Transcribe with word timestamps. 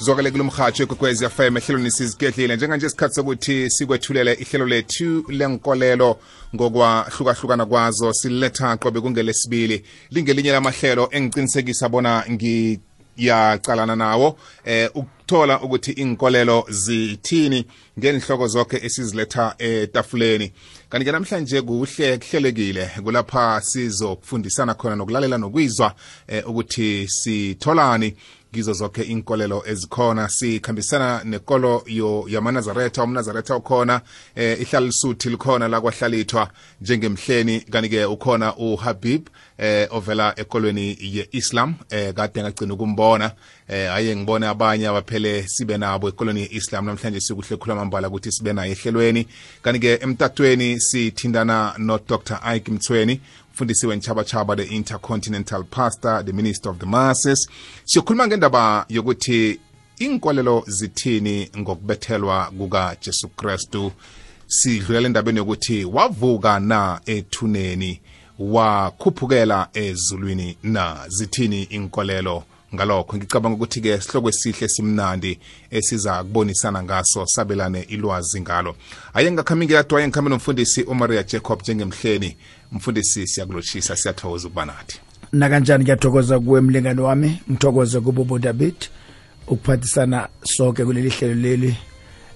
zwakale 0.00 0.30
kulo 0.30 0.44
mhatsho 0.44 0.82
ekwekwezi 0.82 1.28
fm 1.28 1.56
ehlelweni 1.56 1.90
sizigedlile 1.90 2.56
njenganje 2.56 2.86
isikhathi 2.86 3.14
sokuthi 3.14 3.70
sikwethulele 3.70 4.32
ihlelo 4.32 4.66
lethu 4.66 5.24
lenkolelo 5.28 6.18
ngokwahlukahlukana 6.54 7.66
kwazo 7.66 8.12
siletha 8.12 8.76
qobe 8.76 9.00
kungelesibili. 9.00 9.84
Lingelinye 10.10 10.52
lamahlelo 10.52 11.08
engicinisekisa 11.12 11.88
bona 11.88 12.24
ngiyacalana 12.30 13.96
nawo 13.96 14.38
eh 14.64 14.90
ukuthola 14.94 15.60
ukuthi 15.60 15.92
inkolelo 15.92 16.64
zithini 16.68 17.66
ngenihloko 17.98 18.48
zonke 18.48 18.76
esiziletha 18.76 19.54
etafuleni. 19.58 20.52
Kanti 20.88 21.04
ke 21.04 21.12
namhlanje 21.12 21.62
kuhle 21.62 22.18
kuhlelekile 22.18 22.90
kulapha 23.04 23.60
sizokufundisana 23.60 24.74
khona 24.74 24.96
nokulalela 24.96 25.38
nokwizwa 25.38 25.94
eh, 26.28 26.48
ukuthi 26.48 27.08
sitholani 27.08 28.16
kizo 28.52 28.72
zonke 28.72 29.02
inkolelo 29.02 29.62
ezikhona. 29.66 30.28
Sikhambisana 30.28 31.24
nekolo 31.24 31.84
yamanazaretha 32.28 33.02
umnazaretha 33.02 33.56
ukhona 33.56 34.00
eh, 34.34 34.60
ihlala 34.60 34.86
lisuthi 34.86 35.30
likhona 35.30 35.68
lakwahlalithwa 35.68 36.50
njengemhleni 36.80 37.60
kanti-ke 37.60 38.04
ukhona 38.04 38.56
uhabib 38.56 39.28
eh, 39.58 39.88
ovela 39.90 40.34
ekolweni 40.36 40.96
ye-islam 41.00 41.74
eh, 41.90 42.14
kade 42.14 42.42
ngagcina 42.42 42.74
ukumbona 42.74 43.32
eh, 43.68 43.94
aye 43.94 44.16
ngibone 44.16 44.46
abanye 44.46 44.88
abaphele 44.88 45.44
sibe 45.48 45.78
nabo 45.78 46.08
ekolweni 46.08 46.40
ye-islam. 46.40 46.86
Namhlanje 46.86 47.20
sikuhle 47.20 47.56
khuluma 47.56 47.84
mbala 47.84 48.08
ukuthi 48.08 48.32
sibe 48.32 48.52
naye 48.52 48.72
ehlelweni. 48.72 49.26
Kanti-ke 49.62 49.98
emtatweni 50.02 50.80
sithindana 50.80 51.74
no-dr 51.78 52.40
ike 52.56 52.72
mthweni 52.72 53.20
umfundisi 53.60 53.86
wenchaba-chaba 53.86 54.56
the 54.56 54.64
intercontinental 54.64 55.64
pastor 55.64 56.24
the 56.24 56.32
minister 56.32 56.70
of 56.70 56.78
the 56.78 56.86
masses. 56.86 57.48
Siyokhuluma 57.84 58.26
ngendaba 58.26 58.86
yokuthi 58.88 59.60
inkolelo 59.98 60.64
zithini 60.66 61.50
ngokubethelwa 61.58 62.52
kukajesu 62.58 63.28
kristu? 63.28 63.92
Sidlulela 64.46 65.06
endabeni 65.06 65.38
yokuthi 65.38 65.84
wavuka 65.84 66.60
na 66.60 67.00
ethuneni? 67.06 68.00
Wakhuphukela 68.38 69.68
ezulwini 69.74 70.56
na? 70.62 70.96
Zithini 71.08 71.62
inkolelo 71.62 72.44
ngalokho 72.74 73.16
ngicabanga 73.16 73.56
ukuthi-ke 73.56 74.00
sihloko 74.00 74.28
esihle 74.28 74.68
simnandi 74.68 75.38
esiza 75.70 76.24
kubonisana 76.24 76.82
ngaso 76.82 77.26
sabelane 77.26 77.82
ilwazi 77.82 78.40
ngalo. 78.40 78.76
Aye 79.14 79.32
ngakhambi 79.32 79.66
ngiyadwa 79.66 80.02
ngikhambe 80.02 80.30
nomfundisi 80.30 80.82
umaria 80.82 81.22
jacob 81.22 81.60
njengemhleni. 81.62 82.36
Mfundisi 82.72 83.26
siyakulotshisa 83.26 83.96
siyathokoza 83.96 84.48
ukuba 84.48 84.64
nathi. 84.64 85.00
Nakanjani 85.32 85.84
ngiyathokoza 85.84 86.40
kuwe 86.40 86.60
mlingani 86.60 87.00
wami? 87.00 87.40
Ngithokoze 87.50 88.00
kubobo 88.00 88.38
david 88.38 88.74
ukuphathisana 89.46 90.28
sonke 90.44 90.84
kuleli 90.84 91.10
hlelo 91.10 91.34
leli 91.34 91.76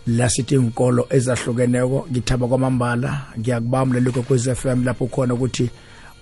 lasithi 0.07 0.55
inkolo 0.55 1.07
ezahlukeneko. 1.11 2.07
Ngithaba 2.11 2.49
kwamambala 2.49 3.27
ngiyakubamula 3.39 4.01
lokho 4.01 4.23
kokwez 4.23 4.49
f 4.49 4.67
m 4.67 4.85
lapho 4.85 5.07
khona 5.07 5.35
ukuthi 5.35 5.71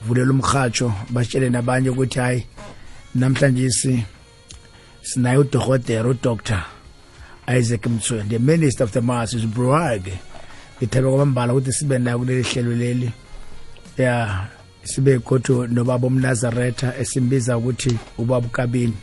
vulela 0.07 0.31
umrhatsho 0.31 0.93
batshele 1.11 1.51
nabanye 1.51 1.91
ukuthi 1.91 2.19
hayi 2.19 2.47
namhlanje 3.15 3.71
si 3.71 4.05
sinaye 5.03 5.39
udokotela 5.39 6.09
udoctor 6.09 6.65
isaac 7.59 7.87
mthweni 7.87 8.29
the 8.29 8.39
minister 8.39 8.85
of 8.85 8.93
the 8.93 9.01
masses 9.01 9.47
brag 9.47 10.03
ngithabe 10.79 11.09
kwamambala 11.09 11.53
ukuthi 11.55 11.73
sibe 11.73 11.99
nayo 11.99 12.19
kuleli 12.19 12.43
hlelo 12.43 12.75
leli 12.75 13.13
ya 13.99 14.47
sibe 14.85 15.19
kodwa 15.19 15.69
nobaba 15.69 16.07
umnazaretha 16.07 16.99
esimbiza 16.99 17.59
ukuthi 17.59 17.99
ubaba 18.19 18.47
ukabini 18.47 18.95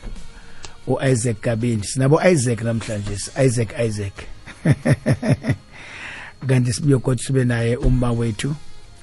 uIsaac 0.90 1.40
Kabini. 1.40 1.84
Sinabo 1.84 2.20
Isaac 2.22 2.62
namhlanje 2.62 3.18
Isaac 3.46 3.70
Isaac. 3.80 4.14
Kanti 6.48 6.74
sibuye 6.74 6.98
kodwa 6.98 7.24
sibe 7.24 7.44
naye 7.46 7.76
umma 7.78 8.12
wethu 8.12 8.56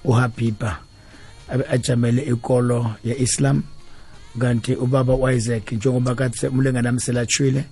uHabiba 0.05 0.79
ajamele 1.71 2.23
ikolo 2.23 2.95
yeIslam. 3.05 3.63
Kanti 4.39 4.75
ubaba 4.75 5.15
uIsaac 5.15 5.73
njengoba 5.73 6.15
kathi 6.15 6.47
umlengana 6.47 6.91
namselatshwile 6.91 7.65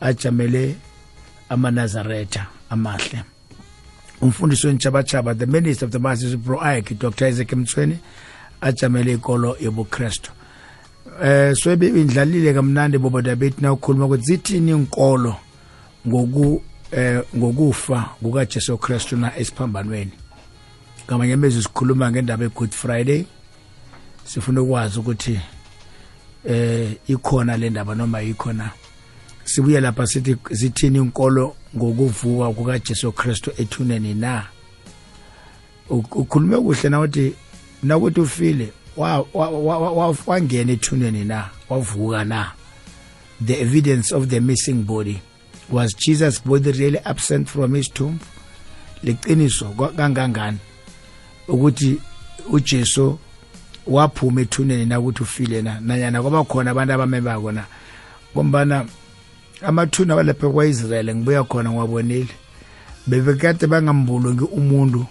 ajamele 0.00 0.76
amanazaretha 1.48 2.46
amahle. 2.70 3.35
Umfundisi 4.20 4.66
wentshabachaba 4.66 5.34
the 5.34 5.46
minister 5.46 5.86
of 5.86 5.92
the 5.92 5.98
masses 5.98 6.36
bro 6.36 6.60
ike 6.78 6.94
dr 6.94 7.28
isaac 7.28 7.52
mthweni 7.52 7.98
ajamele 8.60 9.12
ikolo 9.12 9.56
yobuKristu. 9.60 10.32
Eh 11.22 11.54
so 11.54 11.72
indlalile 11.72 12.54
kamnandi 12.54 12.98
bobo 12.98 13.22
bethu 13.22 13.62
na 13.62 13.72
ukhuluma 13.72 14.06
ukuthi 14.06 14.24
zithini 14.24 14.70
inkolo 14.70 15.36
ngoku 16.06 16.62
eh 16.92 17.22
ngokufa 17.36 18.10
kukaJesu 18.22 18.78
Kristu 18.78 19.16
na 19.16 19.36
esiphambanweni. 19.36 20.12
Ngamanye 21.06 21.32
amezwi 21.32 21.62
sikhuluma 21.62 22.10
ngendaba 22.10 22.44
eGood 22.44 22.72
Friday 22.72 23.26
sifuna 24.24 24.62
ukwazi 24.62 24.98
ukuthi 24.98 25.40
eh 26.44 26.96
ikhona 27.08 27.56
le 27.56 27.70
ndaba 27.70 27.94
noma 27.94 28.22
ikhona 28.22 28.70
sibuye 29.56 29.80
lapha 29.80 30.06
sithi 30.06 30.36
zithini 30.50 30.98
inkolo 30.98 31.56
ngokuvuka 31.76 32.50
kukaJesu 32.52 33.12
Kristu 33.12 33.50
ethuneni 33.56 34.14
na? 34.14 34.46
Ukhulume 35.90 36.56
kuhle 36.56 36.88
na 36.88 37.00
uthi 37.00 37.34
nakuthi 37.82 38.20
ufile 38.20 38.72
wangena 40.26 40.72
ethuneni 40.72 41.24
na? 41.24 41.48
Wavuka 41.68 42.24
na? 42.24 42.52
The 43.46 43.60
evidence 43.60 44.14
of 44.14 44.28
the 44.28 44.40
missing 44.40 44.82
body. 44.84 45.22
Was 45.70 45.94
Jesus 45.94 46.38
body 46.38 46.72
really 46.72 46.98
absent 46.98 47.48
from 47.48 47.74
his 47.74 47.88
tomb? 47.88 48.20
Liqiniso 49.04 49.74
kangangani? 49.96 50.58
Ukuthi 51.48 52.00
uJesu 52.50 53.18
waphuma 53.86 54.40
ethuneni 54.40 54.86
na 54.86 55.00
ukuthi 55.00 55.22
ufile 55.22 55.62
na? 55.62 55.80
Nanyana 55.80 56.22
kwaba 56.22 56.44
khona 56.44 56.70
abantu 56.70 56.92
abamebako 56.92 57.52
na 57.52 57.64
ngombana 58.34 58.84
amathuna 59.62 60.14
walapha 60.14 60.48
kwa-israyeli 60.48 61.14
ngibuya 61.14 61.44
khona 61.44 61.70
ngiwabonile 61.70 62.34
bebekade 63.06 63.66
bangambulungi 63.66 64.44
umuntu 64.44 65.06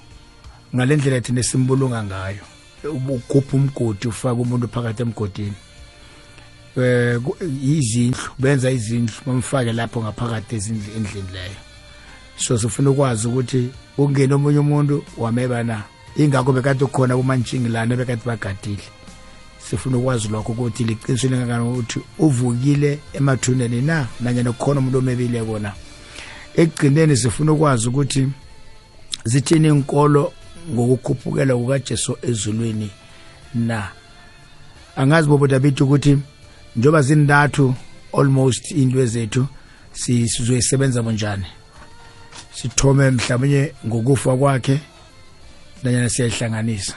ngale 0.75 0.95
ndlela 0.95 1.21
thina 1.21 1.43
simbulunga 1.43 2.03
ngayo. 2.03 2.43
Ukhupha 3.09 3.57
umgodi 3.57 4.07
ufaka 4.07 4.41
umuntu 4.41 4.67
phakathi 4.67 5.01
emgodini. 5.01 5.53
Eh 6.77 7.19
izindlu 7.63 8.29
benza 8.39 8.71
izindlu 8.71 9.15
bamfake 9.25 9.73
lapho 9.73 10.01
ngaphakathi 10.01 10.55
endlini 10.55 11.31
leyo. 11.33 11.59
So 12.37 12.57
sifuna 12.57 12.89
ukwazi 12.89 13.27
ukuthi 13.27 13.69
ungena 13.97 14.35
omunye 14.35 14.59
umuntu 14.59 15.03
wameba 15.17 15.63
na 15.63 15.83
ingakho 16.17 16.51
bekade 16.53 16.85
khona 16.85 17.17
kumantshingilane 17.17 17.95
bekade 17.95 18.21
bagadile. 18.25 18.83
Sifuna 19.69 19.97
ukwazi 19.97 20.27
lokho 20.27 20.51
ukuthi 20.51 20.83
liqiniso 20.83 21.27
lingakani 21.27 21.69
ukuthi 21.69 21.99
uvukile 22.19 22.99
emathuneni 23.13 23.81
na 23.81 24.07
nanyana 24.19 24.51
kukhona 24.51 24.79
umuntu 24.79 24.97
omebile 24.97 25.43
kona 25.43 25.73
ekugcineni 26.55 27.17
sifuna 27.17 27.51
ukwazi 27.51 27.89
ukuthi 27.89 28.29
zithini 29.25 29.67
inkolo 29.67 30.33
ngokukhuphukela 30.71 31.55
kukaJesu 31.55 32.17
ezulwini 32.21 32.89
na. 33.53 33.91
Angazi 34.95 35.27
bobo 35.27 35.47
dabithi 35.47 35.83
ukuthi 35.83 36.17
njoba 36.75 37.01
zindathu 37.01 37.75
almost 38.13 38.71
into 38.71 38.99
ezethu 38.99 39.47
sizoyisebenza 39.93 41.03
bunjani? 41.03 41.45
Sithome 42.53 43.11
mhlawumnye 43.11 43.73
ngokufa 43.87 44.37
kwakhe 44.37 44.79
nanyana 45.83 46.09
siyayihlanganisa. 46.09 46.95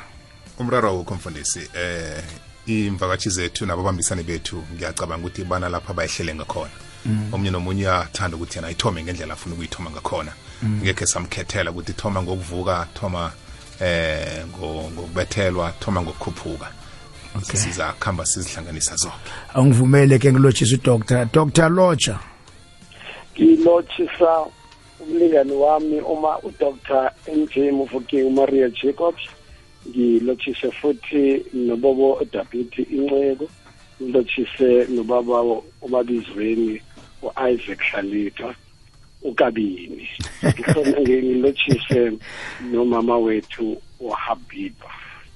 Umraro 0.59 0.97
wokho 0.97 1.15
mfundisi 1.15 1.71
eh 1.75 2.23
imvakatshi 2.69 3.31
zethu 3.31 3.67
nababambisane 3.67 4.23
bethu 4.23 4.65
ngiyacabanga 4.75 5.27
ukuthi 5.27 5.45
bana 5.45 5.69
lapha 5.69 5.95
bayihlele 5.95 6.35
ngakhona. 6.35 6.71
Mm. 7.07 7.35
omunye 7.35 7.51
nomunye 7.51 7.83
uyathanda 7.83 8.37
ukuthi 8.37 8.59
yena 8.59 8.69
ayithome 8.69 9.03
ngendlela 9.03 9.33
afuna 9.35 9.55
ukuyithoma 9.55 9.91
ngakhona. 9.91 10.33
Mm. 10.63 10.81
ngekhe 10.83 11.07
samkhethela 11.07 11.71
ukuthi 11.71 11.93
thoma 11.93 12.23
ngokuvuka 12.23 12.87
thoma 12.95 13.33
eh 13.81 14.45
ngokubethelwa 14.47 15.73
thoma 15.81 16.03
ngokukhuphuka. 16.03 16.69
Okay. 17.37 17.61
siza 17.61 17.93
kuhamba 17.93 18.27
sizihlanganisa 18.27 18.97
zonke 18.97 19.31
angivumele 19.55 20.19
ke 20.19 20.33
ngilotshisa 20.33 20.77
udr 20.77 21.27
dr 21.33 21.69
lotsha. 21.69 22.19
Ngilotshisa 23.35 24.47
umlingani 25.01 25.53
wami 25.53 26.01
uma 26.01 26.39
udr 26.39 27.13
mj 27.37 27.57
muvuki 27.73 28.23
umaria 28.23 28.69
jacobs 28.69 29.23
ngilothise 29.89 30.71
futhi 30.71 31.45
nobobo 31.55 32.21
David 32.33 32.73
Inceko 32.91 33.49
ngilothise 34.03 34.87
nobaba 34.91 35.43
ubabizweni 35.83 36.81
uIsaac 37.23 37.81
Hlalithwa 37.91 38.55
ukabini. 39.23 40.09
Ngifuna 40.45 41.01
ngilothise 41.01 42.13
nomama 42.73 43.19
wethu 43.19 43.83
uHabiba 44.01 44.87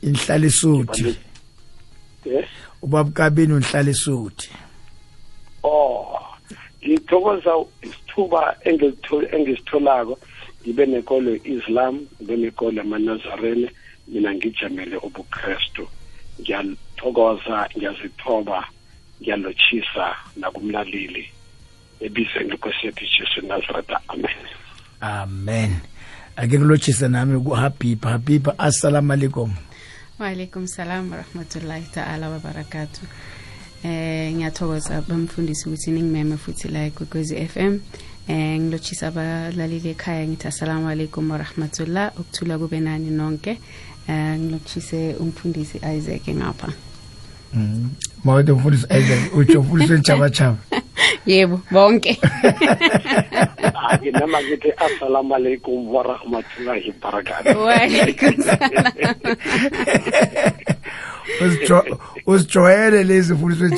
inhlala 0.03 0.47
isuthi 0.47 1.17
yes 2.25 2.47
ubaba 2.83 3.11
kabini 3.11 3.53
unhlala 3.53 3.91
isuthi 3.91 4.51
oh 5.63 6.19
ngithokoza 6.87 7.51
isithuba 7.83 8.57
engilitho- 8.65 9.35
engisitholako 9.37 10.19
ngibe 10.63 10.87
nekolo 10.87 11.35
islam 11.45 12.07
ngibe 12.23 12.37
nekolo 12.37 12.77
yamanazarene 12.79 13.71
mina 14.13 14.35
ngijamele 14.35 14.97
ubukrestu 14.97 15.89
ngiyathokoza 16.41 17.69
ngiyazithoba 17.77 18.59
ngiyalotshisa 19.21 20.07
nakumlaleli. 20.37 21.25
Ebizweni 22.01 22.51
lenkosi 22.51 22.87
yethu 22.87 23.05
jesu 23.05 23.47
nazareta 23.47 24.01
amen. 24.09 24.39
Amen. 25.01 25.73
Ake 26.37 26.59
ngilotshise 26.59 27.09
nami 27.09 27.41
kuhabibha. 27.41 28.11
Habibha 28.11 28.59
assalamu 28.59 29.13
alaikum. 29.13 29.55
Waalaikum 30.19 30.67
salam 30.67 31.11
warahmatullahi 31.11 31.87
ta'ala 31.95 32.29
wabarakatu 32.31 33.01
Eh 33.85 34.33
ngiyathokoza 34.35 35.03
bamfundisi 35.09 35.69
ukuthi 35.69 35.91
ningimeme 35.91 36.37
futhi 36.37 36.69
la 36.69 36.91
kwekwezi 36.91 37.37
f 37.37 37.57
m. 37.57 37.81
Eh 38.29 38.61
ngilotshisa 38.61 39.09
abalaleli 39.09 39.89
ekhaya 39.91 40.27
ngithi 40.29 40.49
assalamu 40.49 40.89
alaikum 40.89 41.31
warahmatullah. 41.31 42.13
Ukuthula 42.15 42.59
kube 42.59 42.81
nani 42.81 43.11
nonke. 43.11 43.59
Ngilotshise 44.09 45.15
umfundisi 45.21 45.79
Isaac 45.97 46.29
ngapha. 46.29 46.69
mawethe 48.25 48.53
umfundisi 48.53 48.87
isaac 48.91 49.35
utsho 49.37 49.61
umfundisi 49.61 49.93
wentshabachaba 49.93 50.57
Yebo 51.27 51.61
bonke. 51.71 52.19
ake 53.93 54.11
nama 54.11 54.43
ngithi 54.43 54.73
assalamu 54.77 55.35
alaikum 55.35 55.95
warahmatullahi 55.95 56.95
wabarakatuh. 57.03 57.57
Uzijwayele 62.33 63.05
lezi 63.05 63.35
mfundisi 63.35 63.63
ya. 63.63 63.69
se 63.71 63.77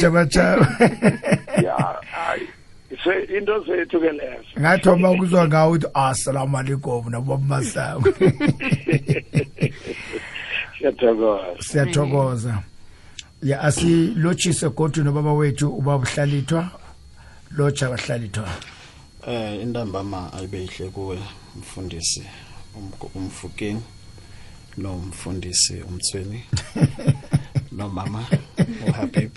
into 3.10 3.64
zethu 3.64 4.00
ke 4.00 4.12
lezo. 4.12 4.60
Ngathoma 4.60 5.10
ukuzwa 5.10 5.48
ngawo 5.48 5.70
ukuthi 5.72 5.86
assalamu 5.94 6.58
alaikum 6.58 7.10
nabobamasango 7.10 8.08
siyathokoza. 10.78 11.62
Siyathokoza. 11.62 12.62
Ya 13.42 13.60
asilotshise 13.60 14.68
kodwa 14.68 15.04
nobaba 15.04 15.32
wethu 15.32 15.68
ubaba 15.68 15.96
uhlalithwa 16.04 16.70
lotsha 17.56 17.88
bahlalithwa 17.90 18.48
Eh 19.26 19.62
intambama 19.62 20.32
ayibeyihle 20.32 20.88
kuwe 20.90 21.18
mfundisi 21.58 22.22
umfukeni 23.14 23.82
nomfundisi 24.76 25.82
umthweni 25.88 26.44
nomama 27.76 28.26
uHabib 28.88 29.32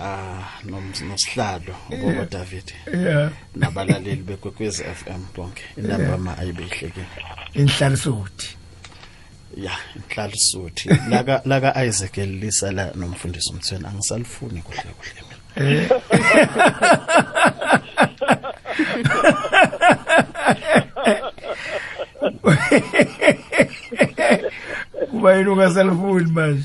ah 0.00 0.60
nosihlalo 0.64 1.74
ubaba 1.90 2.24
David. 2.30 2.72
yeah. 2.94 3.30
Nabalaleli 3.54 4.22
bekwekwezi 4.22 4.82
FM 4.84 5.22
bonke 5.36 5.62
intambama 5.76 6.18
ma 6.18 6.38
ayibehleke. 6.38 7.04
Inhlalisuthi. 7.54 8.56
Ya 9.56 9.72
inhlalisuthi. 9.96 10.88
Laka 11.08 11.42
laka 11.50 11.84
Isaac 11.84 12.18
elisa 12.18 12.72
la 12.72 12.92
nomfundisi 12.94 13.50
umthweni 13.52 13.86
angisalifuni 13.86 14.62
kuhle 14.62 14.90
kuhle 14.98 15.22
mina. 15.28 15.36
Kuba 25.10 25.34
yini 25.36 25.48
ungasalifuni 25.50 26.30
manje? 26.32 26.64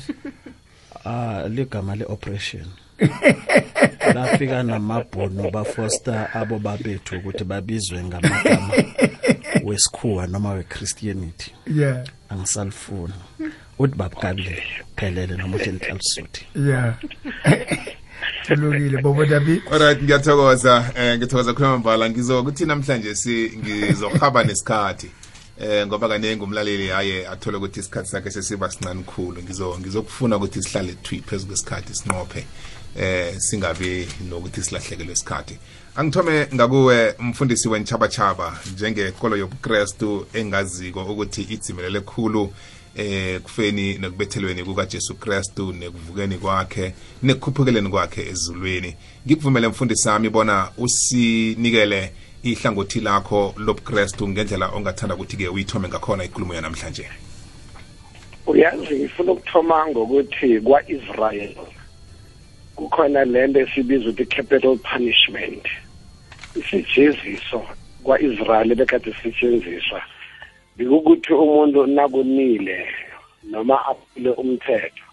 Ah 1.04 1.48
ligama 1.48 1.96
leoperation. 1.96 2.66
Lafika 4.14 4.62
namabhono 4.62 5.50
bafoster 5.50 6.28
abo 6.34 6.58
babethu 6.58 7.16
ukuthi 7.16 7.44
babizwe 7.44 8.04
ngamagama 8.04 8.74
wesikhuwa 9.64 10.26
noma 10.26 10.52
weChristianity. 10.52 11.54
ya 11.74 12.04
Angisalifuni. 12.28 13.14
Uthi 13.78 13.96
babukabile 13.96 14.62
phelele 14.96 15.36
noma 15.36 15.56
uthi 15.56 15.70
inhlalisuthi. 15.70 16.46
ya 16.54 16.94
tulukile 18.46 19.02
bobo 19.02 19.24
dabi 19.24 19.62
alright 19.72 20.02
ngiyathokoza 20.02 20.92
eh 20.96 21.18
ngithokoza 21.18 21.54
khuluma 21.54 21.78
mbala 21.78 22.10
ngizokuthi 22.10 22.66
namhlanje 22.66 23.14
si 23.14 23.52
ngizohaba 23.58 24.44
nesikhathi 24.44 25.10
eh 25.60 25.86
ngoba 25.86 26.08
kaningi 26.08 26.44
umlaleli 26.44 26.88
haye 26.88 27.28
athole 27.28 27.56
ukuthi 27.56 27.80
isikhathi 27.80 28.08
sakhe 28.08 28.30
sesiba 28.30 28.70
sincane 28.70 29.02
khulu 29.02 29.42
ngizo 29.42 29.78
ngizokufuna 29.80 30.36
ukuthi 30.36 30.62
sihlale 30.62 30.92
thwi 31.02 31.20
phezulu 31.20 31.48
kwesikhathi 31.48 31.94
sinqophe 31.94 32.46
eh 32.98 33.34
singabi 33.38 34.08
nokuthi 34.28 34.62
silahlekelwe 34.62 35.12
isikhathi. 35.12 35.58
Angithome 35.96 36.46
ngakuwe 36.54 37.14
umfundisi 37.18 37.68
wentshabachaba 37.68 38.58
njengekolo 38.72 39.36
yobuKristu 39.36 40.26
engaziko 40.34 41.04
ukuthi 41.04 41.42
idzimelele 41.42 42.00
khulu 42.00 42.52
eh 42.96 43.40
kufeni 43.40 43.98
nekubethelweni 43.98 44.64
kukaJesu 44.64 45.14
Kristu 45.14 45.72
nekuvukeni 45.72 46.38
kwakhe 46.38 46.94
nekukhuphukeleni 47.22 47.88
kwakhe 47.88 48.28
ezulwini. 48.28 48.96
Ngikuvumele 49.26 49.68
mfundisi 49.68 50.02
sami 50.02 50.28
bona 50.30 50.68
usinikele 50.78 52.12
ihlangothi 52.42 53.00
lakho 53.00 53.54
lobuKristu 53.56 54.28
ngendlela 54.28 54.68
ongathanda 54.68 55.14
ukuthi 55.14 55.36
ke 55.36 55.48
uyithome 55.48 55.88
ngakhona 55.88 56.24
inkulumo 56.24 56.54
yanamhlanje. 56.54 57.08
Uyazi 58.46 58.94
ngifuna 58.94 59.32
ukuthoma 59.32 59.86
ngokuthi 59.86 60.60
kwa-israyeli 60.60 61.56
kukhona 62.76 63.24
lento 63.24 63.60
esibiza 63.60 64.08
ukuthi 64.10 64.26
capital 64.26 64.78
punishment. 64.78 65.66
Isijeziso 66.54 67.66
kwa-israyeli 68.04 68.74
bekade 68.74 69.12
sisetshenziswa 69.12 70.02
bikukuthi 70.76 71.32
umuntu 71.32 71.86
nakunile 71.86 72.88
noma 73.50 73.86
aphule 73.86 74.30
umthetho 74.30 75.04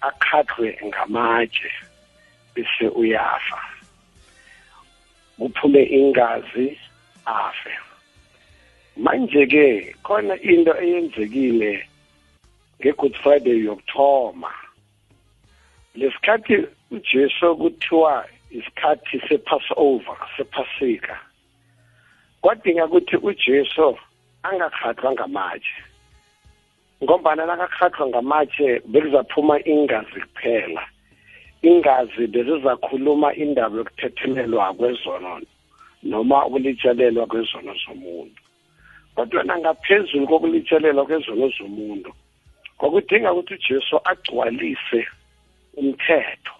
akhathwe 0.00 0.78
ngamatshe 0.86 1.70
bese 2.54 2.88
uyafa. 2.88 3.60
Kuphume 5.38 5.82
ingazi 5.82 6.78
afe. 7.24 7.72
Manje-ke 8.96 9.94
khona 10.02 10.34
into 10.42 10.72
eyenzekile 10.84 11.72
nge-good 12.80 13.14
friday 13.22 13.58
yokuthoma. 13.64 14.65
Lesikhathi 15.96 16.66
ujesu 16.90 17.56
kuthiwa 17.56 18.24
isikhathi 18.50 19.20
se-passover 19.28 20.16
sephasika 20.36 21.20
kwadinga 22.40 22.84
ukuthi 22.86 23.16
ujesu 23.16 23.98
angakhathwa 24.42 25.12
ngamatshe. 25.12 25.82
Ngombana 27.04 27.46
nakakhathwa 27.46 28.06
ngamatshe 28.06 28.80
bekuzaphuma 28.86 29.56
ingazi 29.64 30.20
kuphela. 30.20 30.82
Ingazi 31.62 32.26
bezizakhuluma 32.26 33.34
indaba 33.34 33.76
yokuthethelelwa 33.76 34.74
kwezono 34.74 35.40
noma 36.02 36.46
ukulitshelelwa 36.46 37.26
kwezono 37.26 37.74
zomuntu. 37.82 38.42
Kodwa 39.14 39.42
nangaphezulu 39.44 40.26
kokulitshelelwa 40.26 41.06
kwezono 41.06 41.48
zomuntu 41.48 42.12
kwakudinga 42.78 43.32
ukuthi 43.32 43.54
ujesu 43.54 43.96
agcwalise 44.04 45.08
umthetho. 45.76 46.54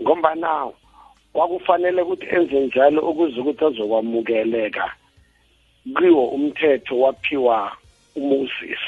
Ngombana 0.00 0.72
kwakufanele 1.32 2.02
ukuthi 2.02 2.26
enze 2.36 2.60
njalo 2.60 3.00
ukuze 3.10 3.40
ukuthi 3.40 3.64
azokwamukeleka 3.64 4.86
kiwo 5.96 6.24
umthetho 6.36 6.94
waphiwa 7.00 7.76
uMoses 8.16 8.82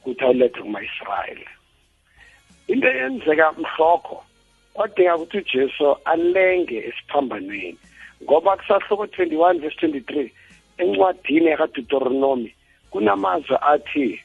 ukuthi 0.00 0.24
awulethe 0.24 0.60
kuma-Israyeli 0.60 1.48
into 2.68 2.88
eyenzeka 2.88 3.52
mhlokho 3.52 4.24
kwadinga 4.74 5.16
ukuthi 5.16 5.38
ujesu 5.38 5.96
alenge 6.04 6.76
esiphambanweni 6.88 7.78
ngoba 8.22 8.56
kusahloko 8.56 9.04
21 9.04 9.58
verse 9.60 9.86
23 9.86 10.30
encwadini 10.78 11.46
yakadeuteronomy 11.46 12.54
kunamazwi 12.90 13.56
athi 13.60 14.20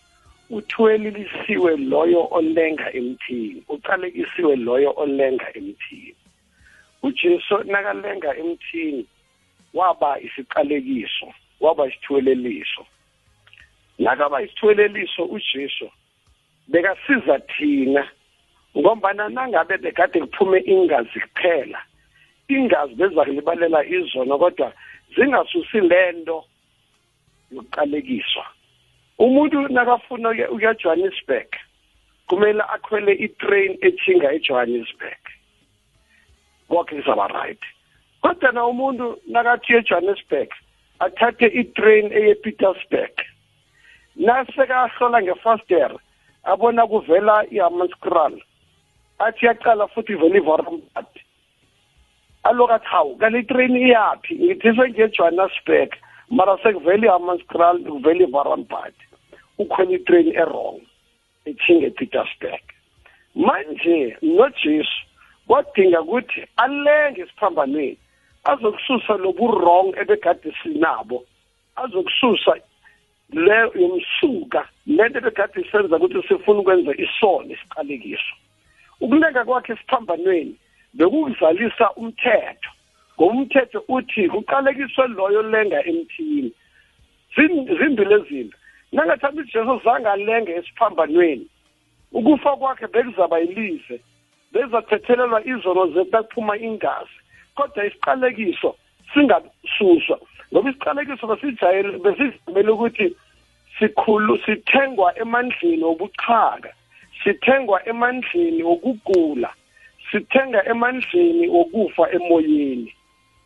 uthwelilisiwe 0.51 1.77
loyo 1.77 2.27
olenga 2.31 2.93
emthini 2.93 3.63
uqalekisiwe 3.69 4.55
loyo 4.55 4.93
olenga 4.97 5.47
emthini. 5.57 6.15
Ujesu 7.03 7.57
nakalenga 7.63 8.37
emthini 8.37 9.05
waba 9.73 10.19
isiqalekiso 10.19 11.27
waba 11.59 11.87
isithweleliso. 11.87 12.85
Nakaba 13.99 14.41
isithweleliso 14.41 15.23
ujesu 15.25 15.87
bekasiza 16.67 17.39
thina 17.39 18.07
ngombana 18.77 19.29
nangabe 19.29 19.77
bekade 19.77 20.19
kuphume 20.19 20.59
ingazi 20.59 21.19
kuphela 21.19 21.79
ingazi 22.47 22.95
bezakulibalela 22.95 23.85
izono 23.85 24.37
kodwa 24.37 24.73
zingasusi 25.15 25.79
lento 25.79 26.43
yokuqalekiswa. 27.51 28.45
Umuntu 29.25 29.67
nakafuna 29.69 30.29
ukuya 30.29 30.73
Johannesburg 30.73 31.49
kumele 32.27 32.63
akhwele 32.75 33.13
itrain 33.25 33.77
ethinga 33.81 34.31
eJohannesburg. 34.33 35.21
Konke 36.69 36.95
kuzaba 36.95 37.27
right. 37.27 37.61
Kodwa 38.21 38.51
na 38.51 38.65
umuntu 38.65 39.17
nakathi 39.27 39.73
ejohannesburg 39.73 40.49
athathe 40.99 41.47
itrain 41.61 42.13
eye 42.13 42.35
petersburg 42.35 43.13
nasekahlola 44.15 45.21
ngefastere 45.21 45.97
abona 46.43 46.87
kuvela 46.87 47.35
ihammanskraal 47.51 48.35
athi 49.19 49.45
yaqala 49.45 49.87
futhi 49.93 50.13
ivela 50.13 50.37
ivorambat 50.37 51.11
aloku 52.43 52.73
athi 52.73 52.87
hawu 52.93 53.15
kanti 53.17 53.39
itrain 53.39 53.75
iyaphi? 53.75 54.33
Ngithi 54.35 54.75
sengiyejohannesburg 54.77 55.89
mara 56.29 56.57
sekuvela 56.63 57.05
ihammanskraal 57.05 57.77
kuvela 57.83 58.23
ivorambat 58.27 58.95
ukhwela 59.61 59.91
itrain 59.97 60.29
erong 60.43 60.79
ethinge 61.49 61.85
epetersburg 61.91 62.63
manje 63.35 64.17
nojesu 64.21 65.01
kwadinga 65.47 66.01
ukuthi 66.01 66.41
alenge 66.63 67.21
esiphambanweni 67.21 67.97
azokususa 68.51 69.13
lobu 69.23 69.47
wrong 69.47 69.87
ebegade 70.01 70.53
sinabo 70.63 71.17
azokususa 71.81 72.53
le 73.45 73.59
yomsuka 73.81 74.61
lento 74.87 75.17
ebegade 75.19 75.63
senza 75.71 75.95
ukuthi 75.97 76.27
sifuna 76.27 76.59
ukwenza 76.59 76.91
isono 77.05 77.49
isiqalekiso 77.53 78.35
ukulenga 79.01 79.45
kwakhe 79.45 79.73
esiphambanweni 79.73 80.55
bekuzalisa 80.93 81.85
umthetho 82.01 82.71
ngoba 83.21 83.33
umthetho 83.33 83.83
uthi 83.87 84.29
kuqalekiswe 84.29 85.07
loyo 85.07 85.41
lenga 85.41 85.85
emthini. 85.85 86.51
Zimbili 87.35 88.13
ezinto 88.13 88.57
nangathi 88.91 89.39
ujesu 89.39 89.81
zange 89.83 90.07
alenge 90.09 90.51
esiphambanweni. 90.51 91.47
Ukufa 92.11 92.55
kwakhe 92.55 92.87
bekuzaba 92.87 93.39
yilize 93.39 93.99
bezathethelelwa 94.51 95.45
izono 95.45 95.87
zethu 95.87 96.17
akuphuma 96.17 96.57
ingazi. 96.57 97.17
Kodwa 97.55 97.85
isiqalekiso 97.85 98.75
singasuswa 99.13 100.19
ngoba 100.53 100.69
isiqalekiso 100.69 101.27
besijayele 101.27 101.97
besijamele 101.97 102.71
ukuthi 102.71 103.15
sikhulu 103.79 104.37
sithengwa 104.45 105.19
emandleni 105.19 105.83
wobuchaka 105.83 106.69
sithengwa 107.23 107.87
emandleni 107.87 108.63
wokugula 108.63 109.49
sithenga 110.11 110.65
emandleni 110.65 111.47
wokufa 111.47 112.11
emoyeni. 112.11 112.93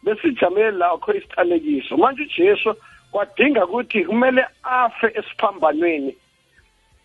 Besijamele 0.04 0.72
lakho 0.72 1.14
isiqalekiso. 1.14 1.98
Manje 1.98 2.24
ujesu 2.24 2.76
kwadinga 3.16 3.66
ukuthi 3.66 4.06
kumele 4.06 4.46
afe 4.64 5.08
esiphambanweni. 5.08 6.16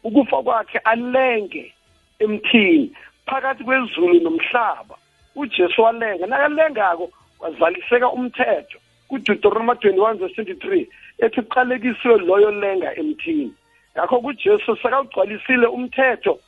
Ukufa 0.04 0.42
kwakhe 0.42 0.78
alenge 0.78 1.74
emthini 2.18 2.92
phakathi 3.26 3.64
kwezulu 3.64 4.20
nomhlaba. 4.20 4.96
uJesu 5.36 5.82
walenga 5.82 6.26
nakalengako 6.26 7.10
wazaliseka 7.40 8.10
umthetho 8.10 8.78
kuDeuteronomy 9.08 9.72
21 9.72 10.14
verse 10.14 10.42
23 10.42 10.86
ethi 11.18 11.42
kuqalekisiwe 11.42 12.18
loyo 12.18 12.50
lenga 12.50 12.96
emthini. 12.96 13.54
Ngakho 13.94 14.20
kuJesu 14.20 14.76
sekawugcwalisile 14.76 15.66
umthetho 15.66 16.38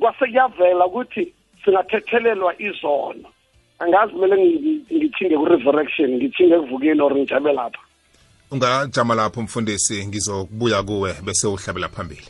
kwase 0.00 0.18
kuyavela 0.18 0.86
ukuthi 0.86 1.32
singathethelelwa 1.64 2.62
izono 2.62 3.28
angazi 3.78 4.12
kumele 4.12 4.36
ngithinge 4.92 5.36
ku-resurrection 5.36 6.10
ngithinge 6.10 6.54
ekuvukeni 6.54 7.00
or 7.00 7.14
ngijabe 7.14 7.52
lapha. 7.52 7.91
Ungajama 8.52 9.14
lapho 9.14 9.42
mfundisi 9.42 10.06
ngizokubuya 10.06 10.82
kuwe 10.82 11.14
bese 11.24 11.46
uhlabela 11.46 11.88
phambili. 11.88 12.28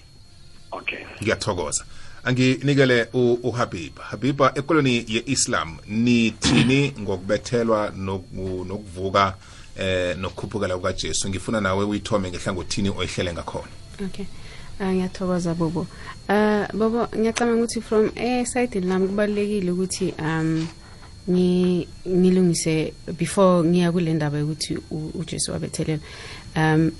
Okay. 0.72 0.98
Ngiyathokoza. 1.22 1.84
Anginikele 2.24 3.08
uhabib 3.42 3.98
habiba 3.98 4.52
ekoloni 4.54 5.04
ye-islam 5.08 5.76
nithini 5.88 6.94
ngokubethelwa 7.00 7.92
nokuvuka 7.96 9.34
eh 9.76 10.16
nokukhuphukela 10.16 10.76
kukajesu? 10.76 11.28
Ngifuna 11.28 11.60
nawe 11.60 11.84
uyithome 11.84 12.30
ngehlangothini 12.30 12.90
oyihlele 12.90 13.32
ngakhona. 13.32 13.72
Okay. 14.06 14.26
Uh, 14.80 14.86
ngiyathokoza 14.86 15.54
bobo. 15.54 15.86
Uh, 16.28 16.66
bobo 16.74 17.08
ngiyacabanga 17.16 17.64
ukuthi 17.64 17.80
from 17.80 18.10
esayidini 18.14 18.86
lami 18.86 19.08
kubalulekile 19.08 19.70
ukuthi 19.70 20.14
um 20.18 20.68
ngilungise 21.28 22.92
before 23.18 23.68
ngiya 23.68 23.92
kule 23.92 24.14
ndaba 24.14 24.38
yokuthi 24.38 24.78
ujesu 25.14 25.52
wabethelela 25.52 26.02
um 26.56 26.90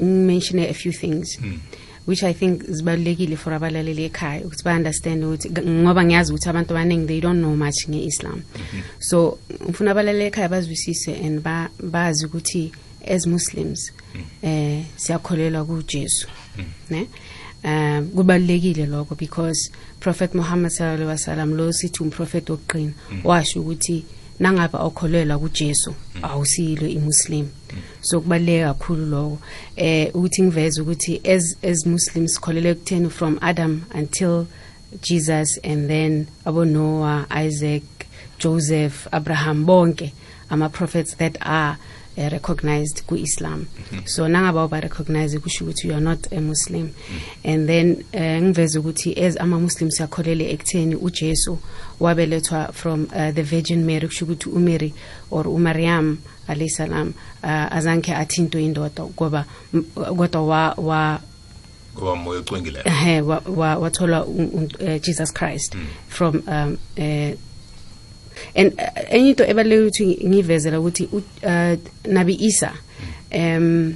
ngimentione 0.00 0.68
a 0.68 0.74
few 0.74 0.92
things 0.92 1.38
mm. 1.40 1.60
which 2.06 2.22
i 2.22 2.34
think 2.34 2.62
zibalulekile 2.62 3.36
for 3.36 3.52
abalaleli 3.52 4.04
ekhaya 4.04 4.44
ukuthi 4.44 4.64
ba-understand 4.64 5.24
ukuthi 5.24 5.50
ngoba 5.50 6.04
ngiyazi 6.04 6.32
ukuthi 6.32 6.48
abantu 6.48 6.70
abaningi 6.70 7.06
they 7.06 7.20
don't 7.20 7.38
know 7.38 7.56
much 7.56 7.88
nge-islam 7.88 8.34
mm 8.34 8.42
-hmm. 8.42 8.82
so 8.98 9.38
ngifuna 9.64 9.90
abalaleli 9.90 10.24
ekhaya 10.24 10.48
bazwisise 10.48 11.14
and 11.14 11.42
bazi 11.82 12.26
ukuthi 12.26 12.72
as 13.06 13.26
muslims 13.26 13.92
mm. 14.14 14.22
eh 14.42 14.84
siyakholelwa 14.96 15.64
kujesu 15.64 16.28
mm. 16.58 16.64
ne 16.90 17.08
um 17.64 18.08
kubalulekile 18.14 18.86
lokho 18.86 19.14
because 19.14 19.70
prophet 20.00 20.34
muhammad 20.34 20.70
sallallahu 20.70 21.08
wasallam 21.08 21.54
lo 21.54 21.72
sithi 21.72 22.02
umprofethi 22.02 22.52
wokuqina 22.52 22.92
mm. 23.10 23.20
washo 23.24 23.60
ukuthi 23.60 24.04
nangabe 24.40 24.78
okholelwa 24.78 25.38
kujesu 25.38 25.94
awusiyilo 26.22 26.88
imuslim. 26.88 27.48
So 28.00 28.20
kubaluleke 28.20 28.64
kakhulu 28.64 29.06
lokho. 29.06 29.38
Eh 29.76 30.10
ukuthi 30.14 30.42
ngiveze 30.42 30.82
ukuthi 30.82 31.20
as 31.24 31.56
as 31.62 31.86
muslims 31.86 32.34
sikholele 32.34 32.74
kutheni 32.74 33.10
from 33.10 33.38
adam 33.40 33.84
until 33.94 34.46
jesus 35.00 35.58
and 35.64 35.88
then 35.88 36.26
abo 36.44 36.64
noah 36.64 37.26
isaac 37.30 37.82
joseph 38.38 39.08
abraham 39.12 39.64
bonke 39.64 40.12
ama 40.50 40.68
prophets 40.68 41.16
that 41.16 41.36
are 41.40 41.78
uh, 42.16 42.28
recognized 42.28 43.02
ku-islam 43.06 43.58
mm 43.58 43.66
-hmm. 43.92 44.06
so 44.06 44.28
nangaba 44.28 44.68
ba 44.68 44.80
recognize 44.80 45.38
kusho 45.38 45.64
ukuthi 45.64 45.88
you 45.88 45.94
are 45.94 46.04
not 46.04 46.32
a 46.32 46.40
muslim 46.40 46.82
mm 46.82 46.90
-hmm. 46.90 47.52
and 47.54 47.66
then 47.66 48.04
uh, 48.14 48.42
ngiveze 48.42 48.78
ukuthi 48.78 49.24
as 49.24 49.40
ama-muslim 49.40 49.90
siyakholele 49.90 50.50
ekutheni 50.50 50.94
ujesu 50.94 51.58
wabelethwa 52.00 52.72
from 52.72 53.02
uh, 53.02 53.34
the 53.34 53.42
virgin 53.42 53.84
mary 53.84 54.06
kusho 54.08 54.24
ukuthi 54.24 54.48
umary 54.48 54.94
or 55.30 55.48
umaryam 55.48 56.18
alayhi 56.48 56.70
salam 56.70 57.12
uh, 57.42 57.50
azange 57.50 58.14
athinto 58.14 58.60
indoda 58.60 59.04
ngoba 59.04 59.44
kodwa 60.16 60.46
wa, 60.46 60.74
wa 60.74 61.20
ngoba 61.96 62.30
wa, 62.30 62.36
ocwengileyo 62.36 63.42
wathola 63.80 64.24
uh, 64.24 65.00
jesus 65.00 65.32
christ 65.32 65.74
mm. 65.74 65.86
from 66.08 66.42
um, 66.46 66.78
uh, 66.98 67.36
and 68.54 68.72
uh, 68.72 69.14
enye 69.14 69.28
into 69.28 69.44
ebaluleke 69.44 69.82
ukuthi 69.82 70.28
ngivezela 70.28 70.80
ukuthi 70.80 71.04
uh, 71.12 71.78
nabi 72.04 72.34
isa 72.34 72.72
um 73.34 73.94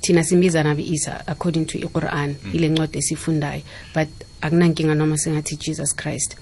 thina 0.00 0.24
simbiza 0.24 0.62
nabi 0.62 0.82
isa 0.82 1.26
according 1.26 1.64
to 1.64 1.78
iquran 1.78 2.34
mm. 2.44 2.50
ile 2.52 2.68
ncwadi 2.68 2.98
esifundayo 2.98 3.62
but 3.94 4.08
akunankinga 4.40 4.94
noma 4.94 5.18
singathi 5.18 5.56
jesus 5.56 5.96
christ 5.96 6.36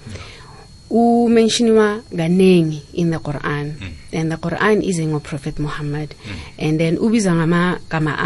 umenshiniwa 0.89 2.01
kaningi 2.17 2.81
in 2.93 3.11
the 3.11 3.19
quran 3.19 3.73
mm. 3.81 4.19
and 4.19 4.31
the 4.31 4.37
quran 4.37 4.83
is 4.83 4.99
ngoprophet 4.99 5.59
muhammad 5.59 6.15
mm. 6.25 6.67
and 6.67 6.79
then 6.79 6.97
ubiza 6.97 7.35
ngamagama 7.35 8.17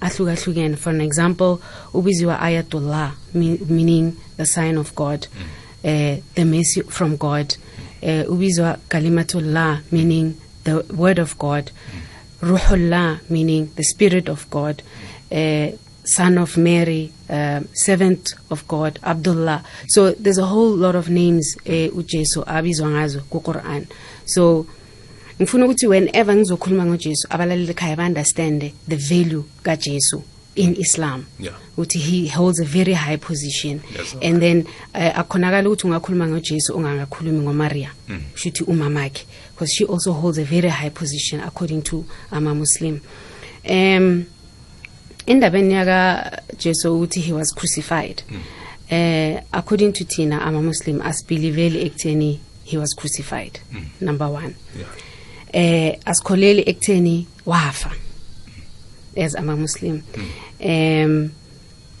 ahlukahlukene 0.00 0.76
for 0.76 0.92
an 0.92 1.00
example 1.00 1.58
ubiziwa 1.94 2.40
ayatullah 2.40 3.14
meaning 3.34 4.12
the 4.36 4.46
sign 4.46 4.78
of 4.78 4.94
god 4.94 5.26
uh, 5.84 6.16
the 6.34 6.44
mercy 6.44 6.82
from 6.82 7.16
god 7.16 7.54
mm. 7.56 7.83
Uh, 8.04 8.32
ubizwa 8.32 8.78
kalimatullah 8.88 9.80
meaning 9.92 10.34
the 10.64 10.84
word 10.96 11.18
of 11.18 11.38
god. 11.38 11.70
Ruhullah 12.42 13.20
meaning 13.30 13.68
the 13.76 13.82
spirit 13.82 14.28
of 14.28 14.50
god. 14.50 14.82
Uh, 15.32 15.68
son 16.04 16.36
of 16.38 16.56
mary 16.56 17.10
uh, 17.30 17.60
servant 17.72 18.34
of 18.50 18.68
god 18.68 18.98
abdullah. 19.02 19.62
So 19.88 20.10
there's 20.12 20.38
a 20.38 20.46
whole 20.46 20.76
lot 20.76 20.94
of 20.94 21.08
names 21.08 21.56
uh, 21.66 21.96
ujesu 21.96 22.44
abizwa 22.46 22.90
ngazo 22.90 23.20
ku-quran. 23.30 23.86
So 24.26 24.66
ngifuna 25.40 25.64
ukuthi 25.64 25.86
whenever 25.86 26.36
ngizokhuluma 26.36 26.86
ngojesu 26.86 27.26
abalaleli 27.30 27.70
ekhaya 27.70 27.96
ba-understande 27.96 28.74
the 28.88 28.96
value 28.96 29.44
kajesu 29.62 30.22
in 30.56 30.76
Islam. 30.76 31.26
Yeah. 31.40 31.54
ukuthi 31.76 31.98
he 31.98 32.28
holds 32.28 32.60
a 32.60 32.64
very 32.64 32.92
high 32.94 33.16
position. 33.16 33.80
Yes, 33.96 34.14
and 34.22 34.40
then 34.40 34.66
uh, 34.94 35.18
akhonakala 35.20 35.68
ukuthi 35.68 35.86
ungakhuluma 35.86 36.26
ngoJesu 36.28 36.74
ungangakhulumi 36.74 37.40
ngoMaria 37.40 37.90
Mm. 38.08 38.20
shuthi 38.34 38.64
umamakhe. 38.64 39.24
Because 39.54 39.72
she 39.74 39.84
also 39.84 40.12
holds 40.12 40.38
a 40.38 40.44
very 40.44 40.68
high 40.68 40.90
position 40.90 41.40
according 41.40 41.82
to 41.82 42.04
ama 42.30 42.54
Muslim. 42.54 43.00
Um 43.70 44.24
indabeni 45.26 45.74
yaka 45.74 46.42
Jesu 46.58 46.94
ukuthi 46.94 47.20
he 47.20 47.32
was 47.32 47.52
crucified. 47.54 48.22
Eh 48.90 49.40
according 49.52 49.92
to 49.92 50.04
thina 50.04 50.42
ama 50.42 50.62
Muslim 50.62 51.00
asibiliveli 51.02 51.82
ekutheni 51.86 52.40
he 52.64 52.76
was 52.78 52.94
crucified. 52.94 53.58
Mm. 53.72 53.84
number 54.00 54.26
1 54.28 54.52
Yeah. 54.78 55.92
uh, 55.94 55.98
asikholeli 56.08 56.62
ekutheni 56.66 57.26
wafa 57.46 57.90
as 59.16 59.34
ama 59.36 59.56
muslim. 59.56 60.02
Um 60.60 61.30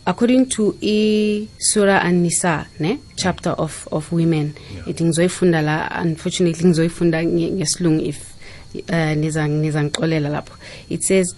according 0.06 0.46
to 0.46 0.76
i 0.82 1.48
surah 1.58 2.00
an-nisa 2.04 2.66
ne 2.78 2.98
chapter 3.16 3.50
of 3.58 3.88
of 3.90 4.12
women 4.12 4.52
ithi 4.86 5.04
ngizoyifunda 5.04 5.62
la 5.62 5.88
unfortunately 6.02 6.64
ngizoyifunda 6.68 7.22
nge- 7.22 7.52
ngesilungu 7.52 8.04
if 8.04 8.34
uh, 8.74 9.14
niza 9.16 9.48
niza 9.48 9.82
ngixolela 9.84 10.28
lapho. 10.28 10.54
It 10.90 11.02
says 11.02 11.34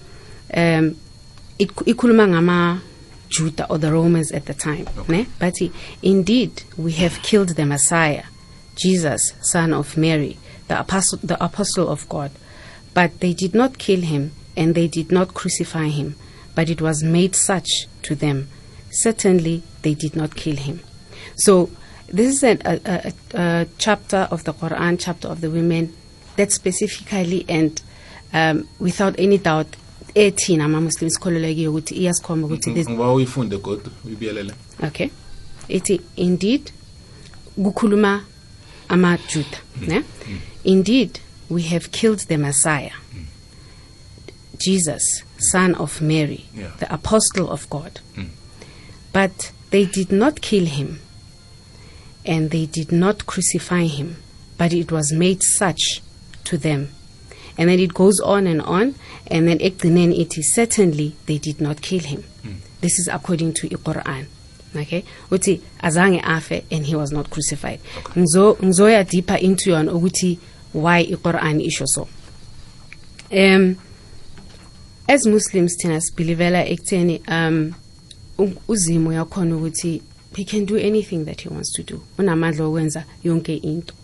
um 0.54 0.96
it 1.58 1.70
ikhuluma 1.86 2.26
ngama 2.28 2.80
Judah 3.28 3.66
or 3.68 3.78
the 3.78 3.90
Romans 3.92 4.32
at 4.32 4.46
the 4.46 4.54
time 4.54 4.86
ne? 5.08 5.26
But 5.38 5.54
indeed 6.02 6.62
we 6.76 6.92
have 6.92 7.22
killed 7.22 7.50
the 7.50 7.66
Messiah 7.66 8.24
Jesus 8.76 9.32
son 9.42 9.72
of 9.72 9.96
Mary 9.96 10.38
the 10.68 10.78
apostle 10.80 11.18
the 11.22 11.42
apostle 11.42 11.88
of 11.88 12.08
God. 12.08 12.30
But 12.94 13.20
they 13.20 13.32
did 13.34 13.54
not 13.54 13.78
kill 13.78 14.00
him 14.00 14.32
and 14.56 14.74
they 14.74 14.88
did 14.88 15.12
not 15.12 15.34
crucify 15.34 15.88
him 15.88 16.14
but 16.56 16.70
it 16.70 16.80
was 16.80 17.04
made 17.04 17.36
such 17.36 17.86
to 18.02 18.16
them. 18.16 18.48
Certainly 18.90 19.62
they 19.82 19.94
did 19.94 20.16
not 20.16 20.34
kill 20.34 20.56
him. 20.56 20.80
So 21.36 21.70
this 22.08 22.36
is 22.36 22.42
a, 22.42 22.58
a, 22.64 22.80
a, 22.84 23.12
a 23.38 23.66
chapter 23.78 24.26
of 24.30 24.44
the 24.44 24.54
Quran 24.54 24.96
chapter 24.98 25.28
of 25.28 25.40
the 25.40 25.50
women 25.50 25.94
that 26.36 26.50
specifically 26.50 27.44
and 27.48 27.80
um, 28.32 28.68
without 28.78 29.14
any 29.18 29.38
doubt 29.38 29.66
ethina 30.14 30.64
ama-muslims 30.64 31.14
sikholelwa 31.14 31.54
kiyo 31.54 31.70
ukuthi 31.70 31.94
iyasikhomba 31.94 32.46
ukuthi 32.46 32.72
this 32.72 32.88
ngiba 32.88 33.12
uyifunde 33.12 33.58
kodwa 33.58 33.92
uyibiyelele 34.04 34.52
okay. 34.82 35.08
Ithi 35.68 36.00
indeed 36.16 36.70
kukhuluma 37.62 38.24
amajuda 38.88 39.58
ne? 39.86 40.02
Indeed 40.64 41.20
we 41.50 41.62
have 41.62 41.88
killed 41.90 42.18
the 42.18 42.36
messiah 42.36 42.92
jesus 44.58 45.22
son 45.38 45.74
of 45.74 46.00
mary 46.00 46.46
Yeah. 46.54 46.70
the 46.78 46.92
apostle 46.92 47.50
of 47.50 47.68
god. 47.70 48.00
But 49.12 49.50
they 49.70 49.84
did 49.86 50.12
not 50.12 50.40
kill 50.42 50.66
him 50.66 51.00
and 52.24 52.50
they 52.50 52.66
did 52.66 52.92
not 52.92 53.26
crucify 53.26 53.84
him 53.84 54.16
but 54.58 54.72
it 54.72 54.90
was 54.92 55.12
made 55.12 55.42
such 55.42 56.00
to 56.44 56.56
them. 56.58 56.88
And 57.58 57.68
then 57.70 57.78
it 57.80 57.94
goes 57.94 58.20
on 58.20 58.46
and 58.46 58.60
on 58.62 58.94
and 59.26 59.48
then 59.48 59.58
ekugcineni 59.58 60.18
it 60.18 60.36
is 60.38 60.54
certainly 60.54 61.16
they 61.26 61.38
did 61.38 61.60
not 61.60 61.80
kill 61.82 62.00
him. 62.00 62.24
This 62.80 62.98
is 62.98 63.08
according 63.08 63.54
to 63.54 63.68
the 63.68 63.76
Quran. 63.76 64.26
okay? 64.76 65.04
Uthi 65.30 65.60
azange 65.82 66.20
afe 66.22 66.64
and 66.70 66.84
he 66.86 66.94
was 66.94 67.10
not 67.12 67.30
crucified. 67.30 67.80
Ngizo 68.14 68.56
ngizoya 68.56 69.08
deeper 69.08 69.36
into 69.36 69.70
yona 69.70 69.92
ukuthi 69.92 70.38
why 70.72 71.04
iquran 71.04 71.60
isho 71.66 71.86
so. 71.86 72.08
Um 73.32 73.76
as 75.08 75.26
muslims 75.26 75.76
thina 75.76 76.00
sibhilivela 76.00 76.66
ekutheni 76.66 77.22
um 77.28 77.72
uzimo 78.68 79.10
uyakhona 79.10 79.56
ukuthi 79.56 80.02
he 80.36 80.44
can 80.44 80.66
do 80.66 80.76
anything 80.76 81.24
that 81.24 81.42
he 81.42 81.48
wants 81.48 81.72
to 81.72 81.82
do. 81.82 82.00
Unamandla 82.18 82.64
okwenza 82.64 83.04
yonke 83.24 83.56
into. 83.56 83.94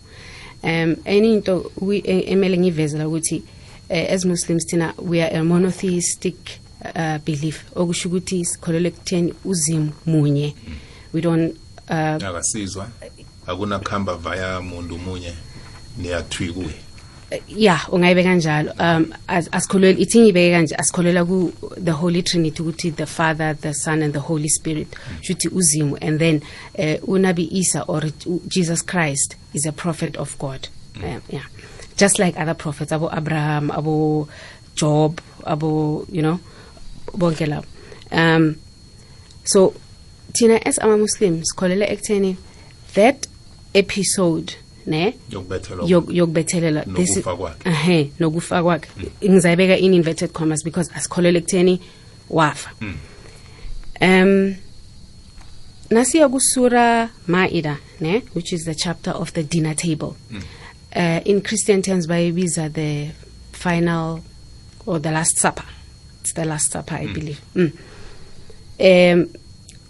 Um 0.63 0.95
enye 1.05 1.33
into 1.33 1.71
e- 1.93 2.31
emele 2.31 2.57
ngivezela 2.57 3.07
ukuthi 3.07 3.43
eh, 3.89 4.13
as 4.13 4.25
muslims 4.25 4.65
thina 4.65 4.93
we 4.97 5.21
are 5.21 5.37
a 5.37 5.43
monotheistic 5.43 6.35
uh, 6.95 7.17
belief. 7.25 7.63
Okusho 7.75 8.09
ukuthi 8.09 8.45
sikholelwa 8.45 8.87
ekutheni 8.87 9.33
uzimo 9.45 9.91
munye. 10.05 10.55
We 11.13 11.21
don't 11.21 11.55
uh, 11.89 11.95
akasizwa. 11.95 12.89
Akunakuhamba 13.47 14.15
vaya 14.15 14.61
muntu 14.61 14.97
munye 14.97 15.33
niyathwi 15.97 16.53
kuye 16.53 16.75
ya 17.47 17.79
ungayibeka 17.91 18.29
kanjalo 18.29 18.71
um 18.71 19.05
as- 19.27 19.49
asikholelwa 19.51 20.01
ibeke 20.27 20.51
kanje 20.51 20.75
asikholelwa 20.75 21.25
ku 21.25 21.53
the 21.83 21.91
holy 21.91 22.23
trinity 22.23 22.61
ukuthi 22.61 22.91
the 22.91 23.05
father 23.05 23.55
the 23.61 23.73
son 23.73 24.03
and 24.03 24.13
the 24.13 24.19
holy 24.19 24.49
spirit 24.49 24.87
shuthi 25.21 25.47
uzimu 25.47 25.97
and 26.01 26.19
then 26.19 26.41
uh, 26.79 27.09
unabi 27.09 27.49
isa 27.51 27.81
or 27.87 28.03
jesus 28.47 28.85
christ 28.85 29.35
is 29.53 29.65
a 29.65 29.71
prophet 29.71 30.17
of 30.17 30.37
god. 30.39 30.67
Um, 31.03 31.21
yeah. 31.29 31.43
Just 31.97 32.19
like 32.19 32.37
other 32.41 32.55
prophets 32.55 32.91
abo 32.91 33.09
abraham 33.17 33.71
abo 33.71 34.27
job 34.75 35.19
abo 35.45 36.05
you 36.11 36.21
know 36.21 36.39
bonke 37.17 37.45
labo. 37.45 37.65
Um 38.11 38.55
so 39.43 39.73
thina 40.33 40.59
as 40.65 40.79
ama-muslims 40.79 41.49
sikholelwa 41.49 41.87
ekutheni 41.89 42.37
that 42.93 43.27
episode 43.73 44.53
ne? 44.85 45.13
Yokubethelwa 45.31 45.87
yok- 45.87 46.13
yokubethelela 46.13 46.83
This 46.95 47.09
is- 47.09 47.15
Nokufa 47.17 47.35
kwakhe. 47.37 47.69
ehe 47.69 48.11
nokufa 48.19 48.63
kwakhe. 48.63 48.89
Ngizayibeka 49.29 49.77
in 49.77 49.93
inverted 49.93 50.31
commas 50.31 50.63
because 50.63 50.89
asikholele 50.95 51.39
ekutheni 51.39 51.79
wafa. 52.29 52.69
Um 54.01 54.55
nasiya 55.89 56.29
kusura 56.29 57.09
maida 57.27 57.77
ne? 58.01 58.21
Which 58.35 58.53
is 58.53 58.65
the 58.65 58.75
chapter 58.75 59.11
of 59.13 59.31
the 59.33 59.43
dinner 59.43 59.75
table. 59.75 60.15
Uh, 60.95 61.19
in 61.25 61.41
christian 61.41 61.81
terms 61.81 62.07
bayibiza 62.07 62.69
the 62.73 63.09
final 63.51 64.19
or 64.85 64.99
the 65.01 65.11
last 65.11 65.37
supper. 65.39 65.65
It's 66.21 66.33
the 66.33 66.45
last 66.45 66.71
supper 66.71 66.95
i 66.95 67.07
believe. 67.07 67.39
Mm. 67.55 67.71
um 68.79 69.27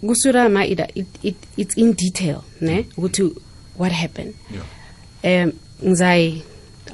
kusura 0.08 0.48
maida 0.48 0.88
it, 0.94 1.06
it, 1.22 1.36
it's 1.56 1.76
in 1.76 1.92
detail 1.94 2.42
ne? 2.60 2.86
Ukuthi 2.96 3.34
what 3.76 3.92
happened. 3.92 4.34
Yeah. 4.52 4.62
Um 5.24 5.52
ngizay 5.84 6.42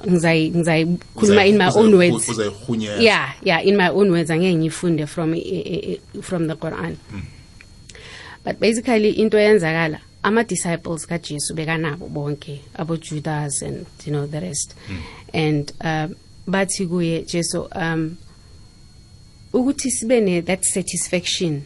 ngizay 0.07 0.51
ngizayikhuluma 0.51 1.47
in 1.47 1.59
my 1.59 1.65
own 1.77 1.95
words. 1.95 2.27
yeah 3.03 3.35
yeah 3.43 3.67
in 3.67 3.77
my 3.77 3.89
own 3.89 4.11
words 4.11 4.31
angeke 4.31 4.55
ngifunde 4.57 5.07
from 5.07 5.35
i- 5.35 5.39
i- 5.39 6.01
from 6.23 6.47
the 6.49 6.55
Quran. 6.55 6.97
But 8.45 8.59
basically 8.61 9.11
into 9.11 9.37
yenzakala 9.37 9.99
ama 10.23 10.45
disciples 10.45 11.07
kaJesu 11.07 11.55
bekanabo 11.55 12.09
bonke 12.09 12.61
abo 12.75 12.97
Judas 12.97 13.63
and 13.63 13.87
you 14.07 14.13
know 14.13 14.27
the 14.27 14.41
rest. 14.41 14.75
And 15.35 15.73
um 15.81 16.15
bathi 16.47 16.87
kuye 16.87 17.23
Jesu 17.27 17.69
um 17.75 18.17
ukuthi 19.53 19.91
sibe 19.91 20.21
ne 20.23 20.41
that 20.41 20.65
satisfaction 20.65 21.63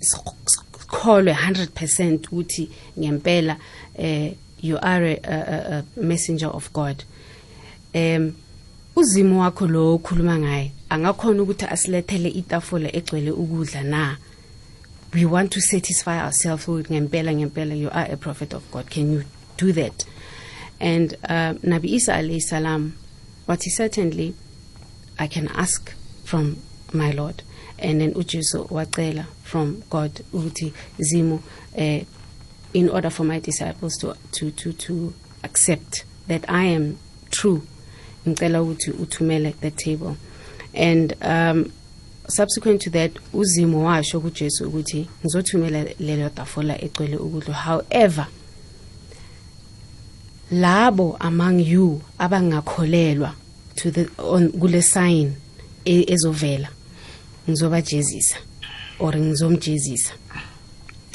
sikholwe 0.00 1.32
100 1.32 1.68
percent 1.74 2.26
ukuthi 2.32 2.70
ngempela 2.98 3.56
eh 3.98 4.32
you 4.64 4.78
are 4.78 5.04
a, 5.04 5.20
a, 5.22 5.84
a 5.96 6.00
messenger 6.00 6.46
of 6.46 6.72
God. 6.72 7.04
Em 7.92 8.34
uzimo 8.96 9.40
wakho 9.40 9.66
lo 9.66 9.94
okhuluma 9.98 10.38
ngaye 10.38 10.72
angakhona 10.88 11.42
ukuthi 11.42 11.66
asilethele 11.66 12.28
itafula 12.28 12.88
egcwele 12.96 13.30
ukudla 13.30 13.82
na? 13.82 14.16
We 15.12 15.26
want 15.26 15.52
to 15.52 15.60
satisfy 15.60 16.18
ourselves 16.18 16.66
with 16.66 16.88
ngempela 16.88 17.34
ngempela 17.34 17.78
you 17.78 17.90
are 17.90 18.10
a 18.10 18.16
prophet 18.16 18.54
of 18.54 18.62
God. 18.70 18.90
Can 18.90 19.12
you 19.12 19.24
do 19.58 19.72
that? 19.72 20.06
And 20.80 21.14
uh, 21.24 21.54
Nabi 21.62 21.84
Isa 21.84 22.12
alayhi 22.12 22.40
salam 22.40 22.94
what 23.44 23.62
he 23.64 23.70
certainly 23.70 24.34
I 25.18 25.26
can 25.26 25.48
ask 25.48 25.94
from 26.24 26.56
my 26.92 27.10
Lord. 27.10 27.42
And 27.78 28.00
then 28.00 28.14
uJesu 28.14 28.70
wacela 28.70 29.26
from 29.42 29.82
God 29.90 30.22
ukuthi 30.32 30.72
zimo 30.98 31.42
eh 31.76 32.04
in 32.74 32.90
order 32.90 33.08
for 33.10 33.24
my 33.24 33.40
disciples 33.40 33.96
to 33.98 34.14
to 34.32 34.50
to 34.50 34.72
to 34.72 35.14
accept 35.42 36.04
that 36.26 36.44
I 36.48 36.64
am 36.64 36.98
true. 37.30 37.62
Ngicela 38.26 38.62
ukuthi 38.62 38.90
uthumele 38.90 39.54
the 39.60 39.70
table. 39.70 40.16
And 40.74 41.14
um 41.22 41.72
subsequent 42.28 42.80
to 42.82 42.90
that 42.90 43.12
uzimo 43.32 43.84
washo 43.84 44.20
kuJesu 44.20 44.68
ukuthi 44.68 45.08
ngizothumela 45.24 45.84
lelo 45.98 46.28
tafula 46.28 46.82
egcwele 46.84 47.16
ukudla. 47.16 47.54
However 47.54 48.26
labo 50.50 51.16
among 51.20 51.60
you 51.60 52.02
abangakholelwa 52.18 53.34
to 53.76 53.90
the 53.90 54.08
on 54.18 54.52
kule 54.52 54.82
sign 54.82 55.34
e- 55.84 56.06
ezovela 56.08 56.68
ngizobajezisa 57.48 58.36
or 58.98 59.12
ngizomjezisa. 59.12 60.12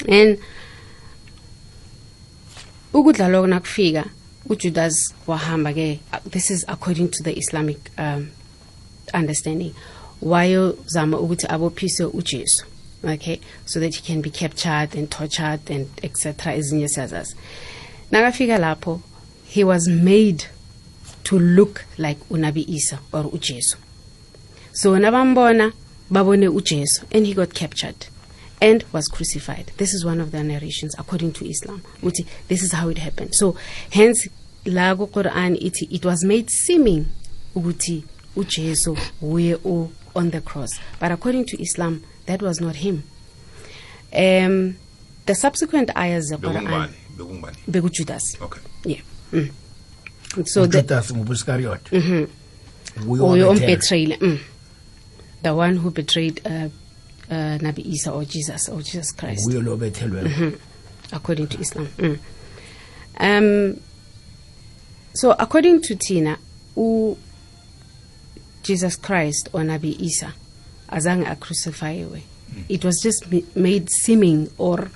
And 0.08 0.38
ukudla 2.92 3.28
lokho 3.28 3.46
nakufika 3.46 4.04
uJudas 4.46 5.14
wahamba 5.26 5.72
ke 5.72 6.00
this 6.30 6.50
is 6.50 6.64
according 6.68 7.08
to 7.08 7.22
the 7.22 7.32
Islamic 7.38 7.78
um, 7.98 8.30
understanding. 9.14 9.74
Wayozama 10.22 11.18
ukuthi 11.18 11.46
abophise 11.46 12.04
uJesu 12.04 12.64
okay? 13.04 13.40
So 13.64 13.80
that 13.80 13.94
he 13.94 14.02
can 14.02 14.20
be 14.20 14.30
captured 14.30 14.94
and 14.94 15.10
tortured 15.10 15.70
and 15.70 15.88
etc 16.02 16.54
ezinye 16.54 16.88
siyazazi. 16.88 17.34
Nakafika 18.10 18.58
lapho 18.58 19.00
he 19.46 19.64
was 19.64 19.88
made 19.88 20.44
to 21.24 21.38
look 21.38 21.84
like 21.98 22.20
unabi 22.30 22.64
Isa 22.68 22.98
or 23.12 23.24
uJesu. 23.24 23.76
So 24.72 24.98
nabambona 24.98 25.72
babone 26.10 26.48
uJesu 26.48 27.04
and 27.12 27.26
he 27.26 27.34
got 27.34 27.54
captured 27.54 28.06
and 28.60 28.84
was 28.92 29.08
crucified. 29.08 29.72
This 29.76 29.94
is 29.94 30.04
one 30.04 30.20
of 30.20 30.32
the 30.32 30.42
narrations 30.42 30.94
according 30.98 31.32
to 31.34 31.48
Islam 31.48 31.82
uthi 32.02 32.26
this 32.48 32.62
is 32.62 32.72
how 32.72 32.88
it 32.88 32.98
happened. 32.98 33.34
So 33.34 33.56
hence 33.90 34.28
la 34.66 34.94
ku 34.94 35.06
Quran 35.06 35.56
ithi 35.60 35.90
it 35.90 36.04
was 36.04 36.24
made 36.24 36.50
seeming 36.50 37.06
ukuthi 37.54 38.04
uJesu 38.36 38.96
uye 39.22 39.58
o 39.64 39.90
on 40.14 40.30
the 40.30 40.40
cross. 40.40 40.78
But 40.98 41.12
according 41.12 41.46
to 41.46 41.62
Islam 41.62 42.04
that 42.26 42.42
was 42.42 42.60
not 42.60 42.76
him. 42.76 43.04
Um 44.12 44.76
the 45.26 45.34
subsequent 45.34 45.90
ayahs 45.96 46.30
zequran 46.32 46.66
bekungubani? 46.66 46.94
Bekungubani? 47.16 47.56
bekujudas. 47.70 48.22
Okay. 48.42 48.60
Yeah. 48.84 49.00
Mm. 49.32 49.50
so 50.44 50.66
the 50.66 50.78
ujudas 50.78 51.12
ngubuskariot 51.12 51.90
nguye 52.98 53.22
uyo 53.22 53.46
owabethela. 53.46 53.50
ombethrayile 53.50 54.16
mm. 54.20 54.38
the 55.42 55.54
one 55.54 55.76
who 55.76 55.90
betrayed 55.90 56.40
uh, 56.46 56.68
uh, 57.30 57.62
nabi 57.62 57.82
isa 57.82 58.12
or 58.12 58.24
jesus 58.24 58.68
or 58.68 58.82
jesus 58.82 59.12
christ 59.16 59.46
nguye 59.46 59.62
lo 59.62 59.72
obethelwe 59.72 60.52
according 61.12 61.48
to 61.48 61.60
Islam. 61.60 61.86
Mm. 61.98 62.18
Um, 63.18 63.80
so 65.14 65.32
according 65.32 65.82
to 65.82 65.96
Tina, 65.96 66.38
u 66.76 67.16
Jesus 68.62 68.96
Christ 68.96 69.48
or 69.52 69.60
Nabi 69.60 69.98
Isa 70.00 70.32
azange 70.88 71.26
acrucifyiwe. 71.26 72.22
It 72.68 72.84
was 72.84 73.00
just 73.02 73.26
made 73.56 73.88
seeming 73.90 74.50
or 74.58 74.90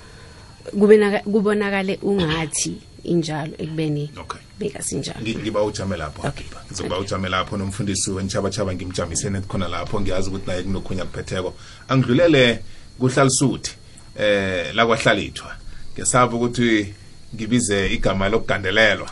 kubonakale 0.71 1.97
ungathi 2.01 2.81
injalo 3.03 3.55
ekubeni 3.57 4.11
Okay. 4.17 4.39
Beka 4.59 4.81
sinjalo. 4.83 5.19
Ngi- 5.21 5.37
ngiba 5.37 5.63
ujame 5.63 5.97
lapho. 5.97 6.27
Okay. 6.27 6.45
ngizokuba 6.67 6.99
ujame 6.99 7.29
lapho. 7.29 7.57
Nomfundisi 7.57 8.11
wentshabatshaba 8.11 8.73
ngimjamisene 8.73 9.41
khona 9.41 9.67
lapho. 9.67 10.01
Ngiyazi 10.01 10.29
ukuthi 10.29 10.47
naye 10.47 10.63
kunokhunya 10.63 11.05
kuphetheko 11.05 11.53
angidlulele 11.89 12.59
kuhlalisuthi 12.99 13.71
eh 14.19 14.75
la 14.75 14.85
kwahlalithwa. 14.85 15.55
Ngesaba 15.93 16.35
ukuthi 16.35 16.93
ngibize 17.35 17.93
igama 17.93 18.29
lokugandelelwa. 18.29 19.09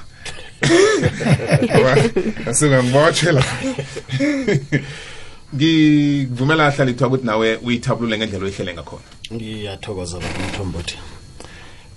Asuka 2.47 2.83
ngibotshwe 2.83 3.31
la. 3.31 3.43
Ngivumela 5.55 6.71
hlalithwa 6.71 7.07
ukuthi 7.07 7.25
nawe 7.25 7.55
uyithabulule 7.55 8.17
ngendlela 8.17 8.45
oyihlele 8.45 8.73
ngakhona. 8.73 9.03
Ngiyathokoza 9.33 10.19
baba 10.19 10.47
mthombothi 10.47 10.97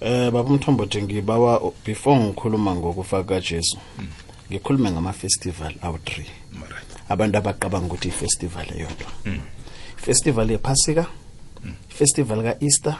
eh 0.00 0.30
baba 0.30 0.50
mthombothi 0.50 1.02
ngibawa 1.02 1.72
before 1.84 2.20
ngikhuluma 2.20 2.74
ngokufaka 2.74 3.24
kaJesu 3.34 3.78
ngikhulume 4.50 4.90
ngama 4.90 5.12
festival 5.12 5.72
awu3 5.82 6.24
Alright. 6.62 6.86
abantu 7.08 7.38
abaqabanga 7.38 7.86
ukuthi 7.86 8.08
ifestival 8.08 8.66
eyodwa. 8.76 9.10
Festival 9.96 10.50
yephasika 10.50 11.06
festival 11.88 12.42
kaEaster 12.42 12.96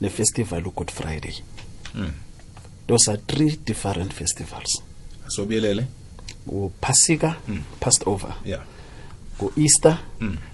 ne-festival 0.00 0.66
uGood 0.66 0.90
Friday. 0.90 1.34
Those 2.86 3.10
are 3.10 3.20
three 3.26 3.56
different 3.64 4.12
festivals. 4.12 4.82
Asobiyelele? 5.26 5.86
Uphasika 6.46 7.36
passover. 7.80 8.34
Yeah. 8.44 8.62
Ku-easter 9.38 9.98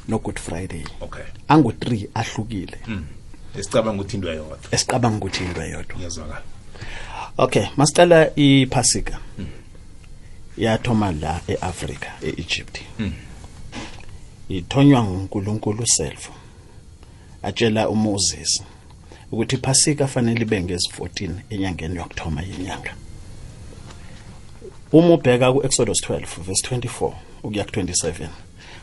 no-good 0.08 0.38
friday. 0.38 0.84
Okay. 1.00 1.24
Angu-3 1.48 2.08
ahlukile. 2.14 2.78
Esicabanga 3.60 4.02
ukuthi 4.02 4.16
into 4.16 4.28
eyodwa 4.32 4.58
esiqabanga 4.70 5.16
ukuthi 5.16 5.44
into 5.44 5.62
eyodwa 5.62 5.96
ngiyazwakala. 5.96 6.42
Okay 7.38 7.66
masicala 7.76 8.30
iphasika. 8.36 9.18
Yathoma 10.58 11.12
la 11.12 11.40
e-afrika 11.48 12.08
e-egypt. 12.22 12.80
Ithonywa 14.48 15.04
ngunkulunkulu 15.04 15.86
self. 15.86 16.30
Atshela 17.42 17.88
umoses 17.88 18.62
ukuthi 19.32 19.56
iphasika 19.56 20.06
fanele 20.06 20.42
ibe 20.42 20.62
ngezi-14 20.62 21.30
enyangeni 21.50 21.96
yokuthoma 21.96 22.42
yenyanga. 22.42 22.94
Uma 24.92 25.14
ubheka 25.14 25.52
ku-exodus 25.52 26.00
12 26.02 26.42
verse 26.42 26.76
24 26.76 27.12
ukuya 27.42 27.64
ku-27 27.64 28.28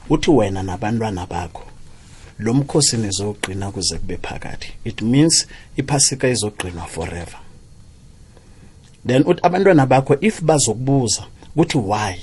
uthi 0.09 0.31
wena 0.31 0.63
nabantwana 0.63 1.25
bakho 1.25 1.63
lo 2.39 2.53
mkhosi 2.53 2.97
nizogqina 2.97 3.71
kuze 3.71 3.97
kube 3.97 4.17
phakathi. 4.17 4.73
It 4.83 5.01
means 5.01 5.47
iphasika 5.77 6.27
izogqinwa 6.27 6.87
forever. 6.87 7.39
Then 9.07 9.23
uthi 9.23 9.39
abantwana 9.43 9.85
bakho 9.85 10.17
if 10.21 10.41
bazokubuza 10.41 11.23
ukuthi 11.55 11.77
why 11.77 12.15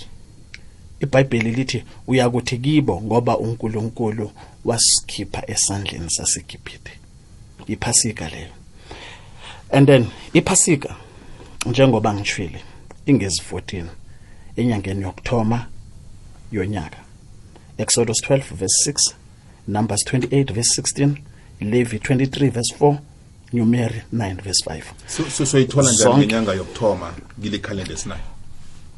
iBhayibheli 1.00 1.50
lithi 1.50 1.84
uyakuthi 2.06 2.58
kibo 2.58 3.00
ngoba 3.00 3.38
uNkulunkulu 3.38 4.30
wasikhipha 4.64 5.50
esandleni 5.50 6.10
saseGibhithe. 6.10 6.92
Iphasika 7.66 8.28
leyo. 8.28 8.52
And 9.70 9.86
then 9.86 10.06
iphasika 10.32 10.96
njengoba 11.66 12.14
ngishwile 12.14 12.64
ingezi 13.06 13.42
14 13.52 13.84
enyangeni 14.56 15.02
yokthoma 15.02 15.66
yonyaka 16.52 16.98
Exodus 17.78 18.22
12 18.22 18.54
verse 18.54 18.90
6 18.90 19.14
Numbers 19.68 20.04
28 20.04 20.52
verse 20.52 20.74
16 20.82 21.16
Levi 21.60 21.98
23 21.98 22.48
verse 22.50 22.74
4 22.80 22.96
Numeri 23.52 24.02
9 24.12 24.34
verse 24.42 24.64
5 24.70 24.82
So- 25.06 25.30
so 25.30 25.46
soyithola 25.46 25.92
njani 25.92 26.16
ngenyanga 26.26 26.54
yokuthoma 26.54 27.12
ngile 27.40 27.58
calendar 27.58 27.92
esinayo? 27.94 28.20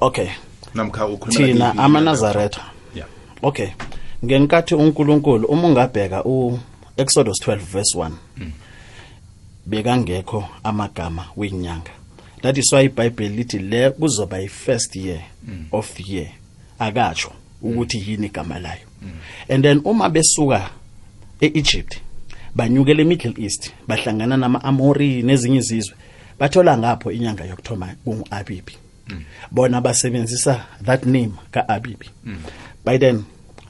Okay. 0.01 0.29
Namkha 0.75 1.07
ukhulumela 1.07 1.53
thina 1.71 1.83
amaNazaretha 1.85 2.63
yeah. 2.95 3.09
Okay. 3.43 3.69
Ngenkathi 4.25 4.75
uNkulunkulu 4.75 5.47
uma 5.49 5.69
ungabheka 5.69 6.25
u 6.25 6.59
Exodus 6.97 7.41
12 7.47 7.57
verse 7.59 7.99
1 7.99 8.11
bekangekho 9.67 10.45
amagama 10.65 11.25
wenyanga. 11.37 11.91
That 12.43 12.59
is 12.59 12.73
why 12.73 12.85
iBhayibheli 12.89 13.37
lithi 13.37 13.59
le 13.59 13.91
kuzoba 13.91 14.37
i 14.39 14.49
first 14.49 14.97
year 14.97 15.21
of 15.73 15.95
the 15.95 16.03
year. 16.15 16.29
Akatsho 16.79 17.33
ukuthi 17.63 17.99
yini 18.11 18.27
igama 18.27 18.59
layo. 18.59 18.81
And 19.49 19.65
then 19.65 19.81
uma 19.85 20.09
besuka 20.09 20.71
e-egypt 21.41 21.99
banyukela 22.55 23.03
eMiddle 23.03 23.35
East 23.45 23.73
bahlangana 23.89 24.37
nama-Amori 24.37 25.23
nezinye 25.23 25.59
izizwe 25.59 25.97
bathola 26.39 26.79
ngapho 26.79 27.13
inyanga 27.13 27.45
yokuthoma 27.45 27.95
kungu-Abibi 28.05 28.77
mm. 29.09 29.25
bona 29.51 29.81
basebenzisa 29.81 30.67
that 30.85 31.07
name 31.07 31.33
ka-Abibi 31.51 32.11
mm. 32.25 32.37
by 32.85 32.99
then 32.99 33.25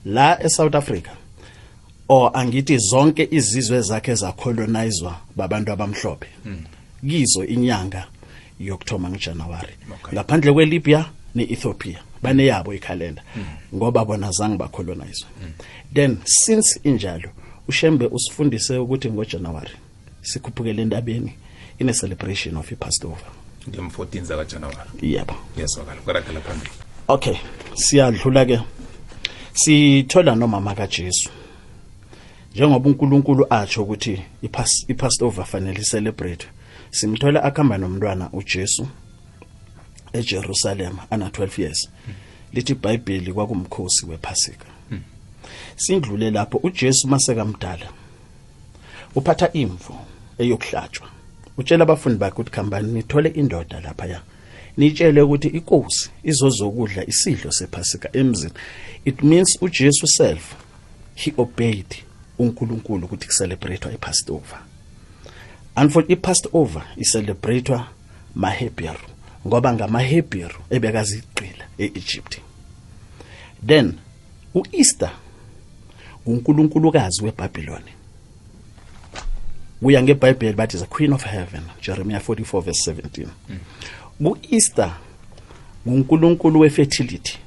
la 0.05 0.39
e-south 0.45 0.75
Africa 0.75 1.11
or 2.09 2.31
angithi 2.35 2.79
zonke 2.79 3.29
izizwe 3.31 3.81
zakhe 3.81 4.15
zacolonizwa 4.15 5.21
babantu 5.37 5.73
abamhlophe 5.73 6.29
kizo 7.09 7.45
inyanga 7.45 8.07
yokuthoma 8.61 9.11
ngejanuwari 9.11 9.75
Okay. 9.95 10.13
ngaphandle 10.13 10.53
kweLibya 10.53 11.05
neEthiopia 11.35 11.99
baneyabo 12.25 12.75
ikhalenda 12.75 13.23
ngoba 13.75 14.05
bona 14.05 14.31
zange 14.31 14.57
bacolonizwe 14.57 15.29
then 15.95 16.17
since 16.25 16.81
injalo 16.85 17.29
ushembe 17.69 18.07
usifundise 18.07 18.79
ukuthi 18.79 19.11
ngoJanuary 19.11 19.71
sikhuphukele 20.23 20.83
entabeni 20.83 21.33
ine 21.79 21.93
celebration 21.93 22.57
of 22.57 22.73
iPassover. 22.73 23.29
Ngem-14 23.69 24.23
zakajanuwari. 24.23 24.91
Yebo. 25.03 25.35
Ngiyazwakala 25.55 26.01
kukaragela 26.01 26.41
phambili. 26.41 26.71
Okay 27.09 27.37
siyadlula 27.75 28.45
ke. 28.45 28.61
Sithola 29.53 30.35
nomama 30.35 30.75
kaJesu. 30.75 31.31
Njengoba 32.55 32.89
uNkulunkulu 32.91 33.47
atsho 33.51 33.83
ukuthi 33.83 34.23
iPas- 34.43 34.85
iPassover 34.89 35.45
fanele 35.45 35.81
icelebrate 35.81 36.47
simthola 36.91 37.43
akhamba 37.45 37.79
nomntwana 37.79 38.29
uJesu. 38.33 38.87
eJerusalem 40.15 40.97
ana 41.11 41.29
12 41.29 41.63
years. 41.63 41.89
Lithi 42.53 42.73
iBhayibheli 42.73 43.33
kwakumkhosi 43.33 44.07
wePhasika. 44.07 44.67
Sindlule 45.77 46.31
lapho 46.31 46.59
uJesu 46.63 47.09
masekamdala 47.09 47.89
uphatha 49.15 49.53
imvu 49.53 49.95
eyokuhlatshwa. 50.39 51.09
Utshela 51.57 51.83
abafundi 51.83 52.19
bakhe 52.19 52.33
ukuthi 52.35 52.51
khambani 52.51 52.93
nithole 52.93 53.29
indoda 53.29 53.81
lapha 53.81 54.07
ya 54.07 54.21
nitshele 54.77 55.21
ukuthi 55.21 55.49
inkosi 55.49 56.11
izozokudla 56.23 57.07
isidlo 57.07 57.53
sephasika 57.53 58.09
emzini. 58.13 58.53
It 59.05 59.23
means 59.23 59.59
uJesu 59.61 60.07
self 60.07 60.55
he 61.15 61.33
obeyed 61.37 61.95
uNkulunkulu 62.39 63.05
ukuthi 63.05 63.27
kucelebratewa 63.27 63.95
iPassover 63.95 64.59
and 65.75 65.91
for 65.91 66.05
iPassover 66.09 66.83
icelebratewa 66.97 67.89
maHebheru 68.35 69.14
ngoba 69.47 69.75
ngamaHebheru 69.75 70.61
ebekaziqila 70.71 71.65
eEgypt. 71.79 72.39
Then 73.67 73.99
uEaster 74.55 75.13
uNkulunkulukazi 76.27 77.25
weBhabhiloni 77.25 77.93
kuya 79.81 80.03
ngeBhayibheli 80.03 80.57
bathi 80.57 80.79
the 80.79 80.87
queen 80.87 81.13
of 81.13 81.25
heaven 81.25 81.63
Jeremiah 81.83 82.21
44 82.21 82.61
verse 82.63 82.91
17 82.91 83.27
ku-Easter 84.23 84.97
nguNkulunkulu 85.89 86.61
wefertility. 86.61 87.39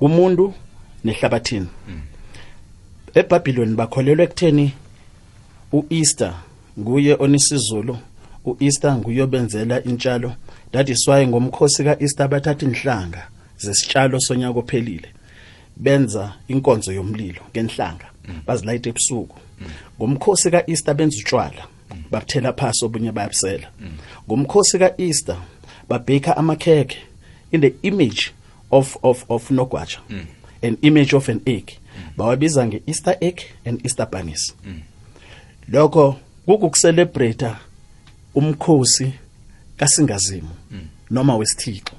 Umuntu 0.00 0.54
nehlabathini. 1.04 1.68
eBhabhiloni 3.14 3.74
bakholelwa 3.74 4.24
ekutheni 4.24 4.72
uEaster 5.72 6.34
nguye 6.78 7.16
onisizulu 7.18 7.98
uEaster 8.44 8.96
nguye 8.96 9.22
obenzela 9.22 9.82
intshalo. 9.84 10.32
That 10.72 10.88
is 10.88 11.08
why 11.08 11.26
ngomkhosi 11.26 11.84
kaEaster 11.84 12.28
bathatha 12.28 12.66
inhlanga 12.66 13.28
zesitshalo 13.58 14.20
sonyaka 14.20 14.58
ophelile 14.58 15.08
benza 15.76 16.32
inkonzo 16.48 16.92
yomlilo 16.92 17.42
ngenhlanga 17.50 18.06
bazilayita 18.46 18.90
ebusuku. 18.90 19.38
Ngomkhosi 19.98 20.50
kaEaster 20.50 20.94
benza 20.94 21.18
utshwala 21.18 21.66
babuthela 22.10 22.52
phasi 22.52 22.84
obunye 22.84 23.12
bayabusela. 23.12 23.68
Ngomkhosi 24.28 24.78
kaEaster 24.78 25.36
babheka 25.88 26.36
amakhekhe 26.36 26.98
in 27.52 27.60
the 27.60 27.74
image 27.82 28.32
of 28.70 28.96
of 29.02 29.24
of 29.28 29.50
nogwaja 29.50 29.98
an 30.62 30.76
image 30.82 31.16
of 31.16 31.28
an 31.28 31.40
egg. 31.46 31.70
Bawabiza 32.16 32.66
nge-easter 32.66 33.16
egg 33.20 33.40
and 33.64 33.84
easter 33.86 34.06
bunnies. 34.10 34.54
Lokho 35.68 36.16
kukucelebrate 36.46 37.50
umkhosi 38.34 39.12
kasingazimu 39.76 40.50
noma 41.10 41.36
wesithixo. 41.36 41.94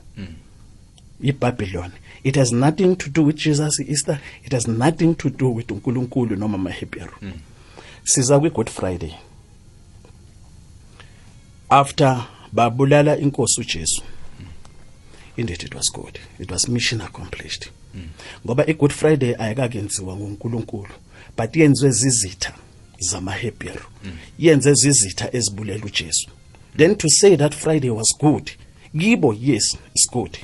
iBabylon 1.22 1.92
it 2.24 2.36
has 2.36 2.52
nothing 2.52 2.96
to 2.96 3.10
do 3.10 3.24
with 3.24 3.36
Jesus 3.36 3.80
Easter. 3.80 4.20
It 4.46 4.54
has 4.54 4.68
nothing 4.68 5.16
to 5.16 5.30
do 5.30 5.50
with 5.50 5.72
uNkulunkulu 5.72 6.36
noma 6.36 6.56
amaHebrew 6.58 7.08
siza 8.04 8.40
kwi 8.40 8.50
Good 8.50 8.70
Friday. 8.70 9.14
After 11.70 12.28
babulala 12.52 13.18
inkosi 13.18 13.62
uJesu 13.62 14.02
indeed 15.38 15.64
it 15.64 15.76
was 15.76 15.92
good. 15.94 16.20
It 16.40 16.52
was 16.52 16.68
mission 16.70 17.02
accomplished. 17.02 17.70
Ngoba 18.46 18.68
i 18.68 18.74
Good 18.74 18.92
Friday 18.92 19.36
ayikakenziwa 19.40 20.16
nguNkulunkulu 20.16 20.94
but 21.38 21.56
yenziwe 21.56 21.92
zizitha 21.92 22.54
zamaHebrew 23.04 23.82
yenze 24.40 24.74
zizitha 24.74 25.36
ezibulela 25.36 25.86
uJesu. 25.86 26.30
Then 26.78 26.96
to 26.96 27.10
say 27.10 27.38
that 27.38 27.56
Friday 27.56 27.90
was 27.90 28.18
good 28.20 28.52
kibo 29.00 29.34
yes 29.34 29.78
it's 29.96 30.08
good. 30.12 30.38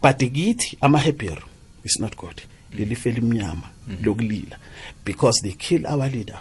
But 0.00 0.18
kithi 0.18 0.76
amaHebrew 0.80 1.42
is 1.84 2.00
not 2.00 2.16
good. 2.16 2.42
Lelife 2.72 3.10
elimnyama 3.10 3.68
lokulila 4.02 4.56
because 5.04 5.42
they 5.42 5.52
kill 5.52 5.86
our 5.86 6.08
leader. 6.08 6.40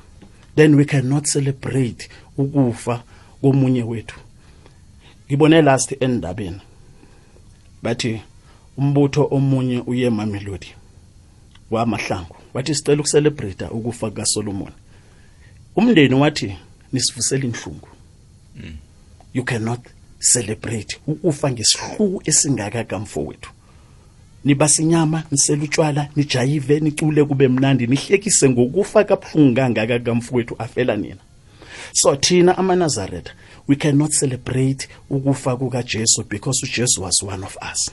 Then 0.55 0.75
we 0.75 0.85
cannot 0.85 1.25
celebrate 1.25 2.09
ukufa 2.37 3.03
komunye 3.41 3.83
wethu. 3.83 4.19
Ngibone 5.27 5.61
last 5.61 5.95
endabeni 5.99 6.61
bathi 7.83 8.21
umbutho 8.77 9.27
omunye 9.31 9.83
uye 9.87 10.09
Mamelodi 10.09 10.75
wamahlangu. 11.71 12.35
Wathi 12.53 12.75
sicela 12.75 12.99
ukucelebrate 12.99 13.65
ukufa 13.65 14.11
kaSolomon 14.11 14.71
umndeni 15.75 16.15
wathi 16.15 16.57
nisivusela 16.93 17.45
inhlungu 17.45 17.87
you 19.33 19.43
cannot 19.43 19.79
celebrate. 20.19 20.97
Ukufa 21.07 21.51
ngesihluku 21.51 22.21
esingaka 22.25 22.83
kamfowethu 22.83 23.51
niba 24.43 24.67
sinyama 24.69 25.23
nisela 25.31 25.63
utshwala 25.63 26.09
nijayive 26.15 26.79
nicule 26.79 27.23
kube 27.23 27.47
mnandi 27.47 27.87
nihlekise 27.87 28.49
ngokufa 28.49 29.03
kabuhlungu 29.03 29.55
kangaka 29.55 29.99
kamfowethu 29.99 30.55
afela 30.59 30.95
nina. 30.95 31.21
So 31.93 32.15
thina 32.15 32.57
amaNazaretha 32.57 33.33
we 33.67 33.75
cannot 33.75 34.11
celebrate 34.11 34.87
ukufa 35.09 35.57
kukaJesu 35.57 36.23
because 36.29 36.65
uJesu 36.65 37.01
was 37.01 37.23
one 37.23 37.43
of 37.43 37.57
us. 37.71 37.91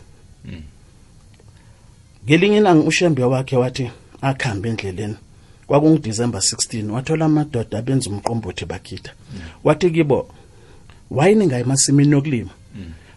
Ngelinye 2.25 2.57
ilanga 2.57 2.89
ushembe 2.89 3.25
wakhe 3.25 3.57
wathi 3.57 3.91
akhambe 4.23 4.69
endleleni. 4.69 5.17
kwakungu-December 5.69 6.41
16 6.41 6.91
wathola 6.91 7.25
amadoda 7.25 7.79
abenza 7.79 8.11
umqombothi 8.11 8.65
bakhitha 8.65 9.13
wathi 9.65 9.91
kibo 9.91 10.29
why 11.11 11.35
ningayi 11.35 11.63
emasimini 11.63 12.13
yokulima 12.13 12.51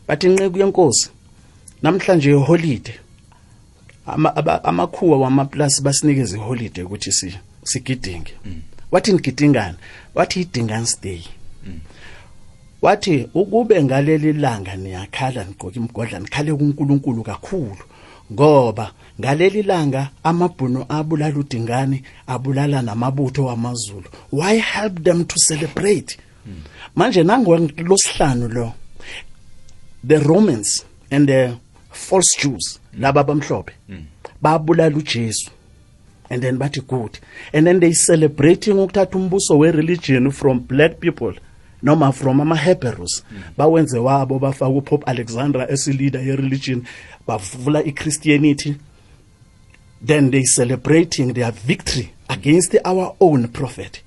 bathi 0.08 0.28
inqeku 0.28 0.58
yenkosi 0.58 1.10
namhlanje 1.82 2.30
iholiday 2.32 2.96
ama 4.06 4.36
aba- 4.36 4.64
amakhuwa 4.64 5.18
wamaplasi 5.20 5.82
basinikeza 5.82 6.38
iholiday 6.38 6.84
ukuthi 6.84 7.12
si 7.12 7.34
sigidinge. 7.64 8.34
Wathi 8.92 9.14
nigidingani 9.14 9.78
wathi 10.16 10.42
idingans 10.42 11.02
day. 11.02 11.22
Wathi 12.82 13.28
ukube 13.34 13.84
ngaleli 13.84 14.34
langa 14.34 14.76
niyakhala 14.76 15.44
nigqoka 15.44 15.76
imgodla 15.80 16.20
nikhale 16.20 16.54
kuNkulunkulu 16.54 17.24
kakhulu 17.24 17.78
ngoba 18.34 18.92
ngaleli 19.22 19.64
langa 19.64 20.10
amabhuno 20.24 20.86
abulala 20.90 21.40
udingane 21.40 22.04
abulala 22.28 22.82
namabutho 22.82 23.46
wamazulu. 23.46 24.10
Why 24.32 24.56
help 24.58 25.04
them 25.04 25.26
to 25.26 25.40
celebrate? 25.40 26.18
Manje 26.96 27.24
nangolosihlanu 27.24 28.48
lo 28.48 28.74
the 30.04 30.18
romans 30.20 30.86
and 31.12 31.28
the 31.28 31.58
false 31.92 32.36
jews 32.42 32.80
laba 33.00 33.24
bamhlophe 33.24 33.74
babulala 34.42 34.96
uJesu. 34.96 35.52
And 36.30 36.42
then 36.42 36.58
bathi 36.58 36.82
good 36.88 37.20
and 37.54 37.68
then 37.68 37.80
they 37.80 37.94
celebrating 37.94 38.74
ukuthatha 38.74 39.18
umbuso 39.18 39.58
we 39.60 39.72
religion 39.72 40.32
from 40.32 40.60
black 40.60 41.00
people 41.00 41.34
noma 41.84 42.12
from 42.12 42.42
ama 42.42 42.56
Hebrews 42.56 43.24
bawenze 43.58 44.00
wabo 44.00 44.40
bafaka 44.40 44.70
uPope 44.70 45.06
alexandra 45.06 45.72
esileader 45.72 46.22
yereligion 46.22 46.28
ye 46.28 46.36
religion 46.36 46.84
bavula 47.28 47.84
iChristianity 47.84 48.76
then 50.02 50.32
they 50.32 50.44
celebrating 50.44 51.34
their 51.34 51.52
victory 51.52 52.14
against 52.30 52.76
our 52.86 53.16
own 53.20 53.48
prophet. 53.48 54.02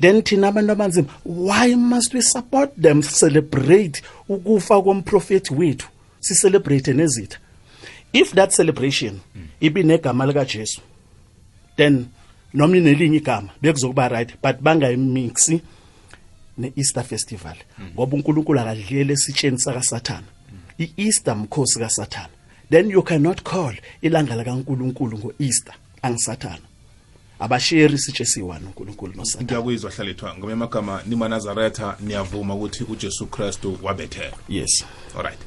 Then 0.00 0.22
thina 0.22 0.48
abantu 0.48 0.72
abanzima 0.72 1.08
why 1.24 1.74
must 1.74 2.14
we 2.14 2.20
support 2.20 2.74
them 2.76 3.02
celebrate 3.02 4.02
ukufa 4.28 4.82
komprofeti 4.82 5.54
wethu? 5.54 5.88
Si 6.20 6.34
celebrate 6.34 6.92
nezitha. 6.92 7.38
If 8.12 8.32
that 8.32 8.52
celebration 8.52 9.20
ibinegama 9.60 10.26
lika 10.26 10.44
Jesu 10.44 10.80
then 11.76 12.08
noma 12.54 12.76
inelinye 12.76 13.16
igama 13.16 13.50
bekuzokuba 13.62 14.10
right 14.10 14.32
but 14.42 14.62
bangayimixi 14.62 15.60
ne-Easter 16.58 17.04
festival. 17.04 17.56
Ngoba 17.94 18.16
uNkulunkulu 18.16 18.60
akadlele 18.60 19.12
esitsheni 19.12 19.58
saka 19.58 19.82
Satan 19.82 20.24
i-Easter 20.78 21.36
mkhosi 21.36 21.78
kaSatan 21.78 22.26
then 22.70 22.90
you 22.90 23.02
cannot 23.02 23.42
call 23.42 23.74
ilanga 24.02 24.36
likaNkulunkulu 24.36 25.18
ngo-Easter. 25.18 25.74
Angisathana 26.02 26.58
abasheri 27.40 27.94
isitshe 27.94 28.24
siwani 28.24 28.66
uNkulunkulu 28.66 29.12
noSatan 29.16 29.44
ngiyakuyizwa 29.46 29.90
hlalethwa 29.90 30.34
ngomye 30.38 30.52
amagama 30.52 31.02
nimanazaretha 31.06 31.96
niyavuma 32.00 32.54
ukuthi 32.54 32.84
ujesu 32.84 33.26
kristu 33.26 33.78
wabethelwa 33.82 34.38
yes. 34.48 34.84
Alright 35.16 35.38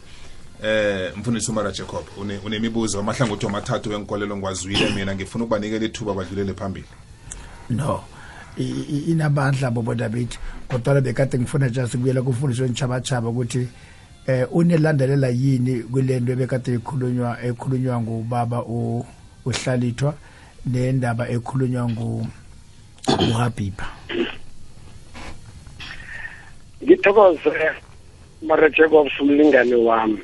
eh 0.63 1.11
mfundisi 1.17 1.51
umara 1.51 1.71
jacob 1.71 2.05
une- 2.17 2.39
unemibuzo 2.45 2.99
amahlangothi 2.99 3.45
amathathu 3.45 3.89
wenkolelo 3.89 4.37
ngiwazwile 4.37 4.89
mina 4.89 5.15
ngifuna 5.15 5.43
ukubanikela 5.43 5.85
ithuba 5.85 6.13
badlulele 6.13 6.53
phambili. 6.53 6.85
No. 7.69 8.03
I- 8.57 8.63
i- 8.89 9.11
inabandla 9.11 9.71
boboda 9.71 10.09
bethi 10.09 10.37
kodwa 10.67 11.01
bekade 11.01 11.39
ngifuna 11.39 11.69
just 11.69 11.95
ukuyela 11.95 12.21
kumfundiso 12.21 12.63
wenchaba 12.63 13.01
ukuthi 13.29 13.67
eh 14.27 14.47
unelandelela 14.51 15.29
yini 15.29 15.83
kulento 15.83 16.31
ebekade 16.31 16.73
ikhulunywa 16.73 17.37
ekhulunywa 17.43 18.01
ngubaba 18.01 18.59
u- 18.63 19.05
uhlalithwa 19.45 20.13
nendaba 20.65 21.29
ekhulunywa 21.29 21.89
ngu 21.89 22.27
uHabiba 23.29 23.87
ngithokoze 26.83 27.71
mara 28.41 28.69
Jacobs 28.69 29.19
umlingane 29.19 29.75
wami. 29.75 30.19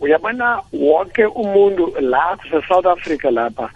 Uyabona 0.00 0.62
wonke 0.72 1.24
umuntu 1.26 1.92
la 2.00 2.36
kuse-south 2.36 2.86
africa 2.86 3.24
lapha 3.30 3.70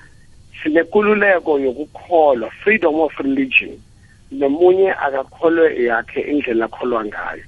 sinekululeko 0.63 1.59
yokukholwa 1.59 2.51
freedom 2.51 3.01
of 3.01 3.13
religion. 3.19 3.79
Nomunye 4.31 4.93
akakholwe 4.93 5.85
yakhe 5.85 6.21
indlela 6.21 6.65
akholwa 6.65 7.05
ngayo. 7.05 7.45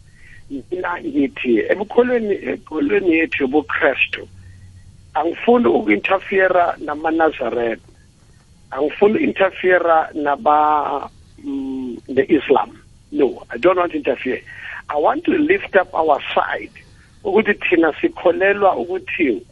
Mina 0.71 1.01
ngithi 1.01 1.59
ebukholweni 1.73 2.35
ekholweni 2.53 3.17
yethu 3.19 3.43
yobukrestu 3.43 4.29
angifuni 5.15 5.67
uku-interfere 5.67 6.65
namanazaretha 6.85 7.89
angifuni 8.71 9.15
uku-interfere 9.15 9.97
naba 10.15 11.11
mm, 11.45 11.97
the 12.15 12.25
islam 12.37 12.71
no 13.13 13.47
i 13.51 13.59
don't 13.59 13.79
want 13.79 13.93
to 13.93 13.99
interfere. 13.99 14.43
I 14.89 14.97
want 14.97 15.25
to 15.25 15.33
lift 15.33 15.75
up 15.77 15.95
our 15.95 16.21
side 16.35 16.73
ukuthi 17.25 17.55
thina 17.55 17.93
sikholelwa 18.01 18.77
ukuthi 18.77 19.47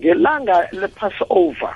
ngelanga 0.00 0.68
le-passover 0.72 1.74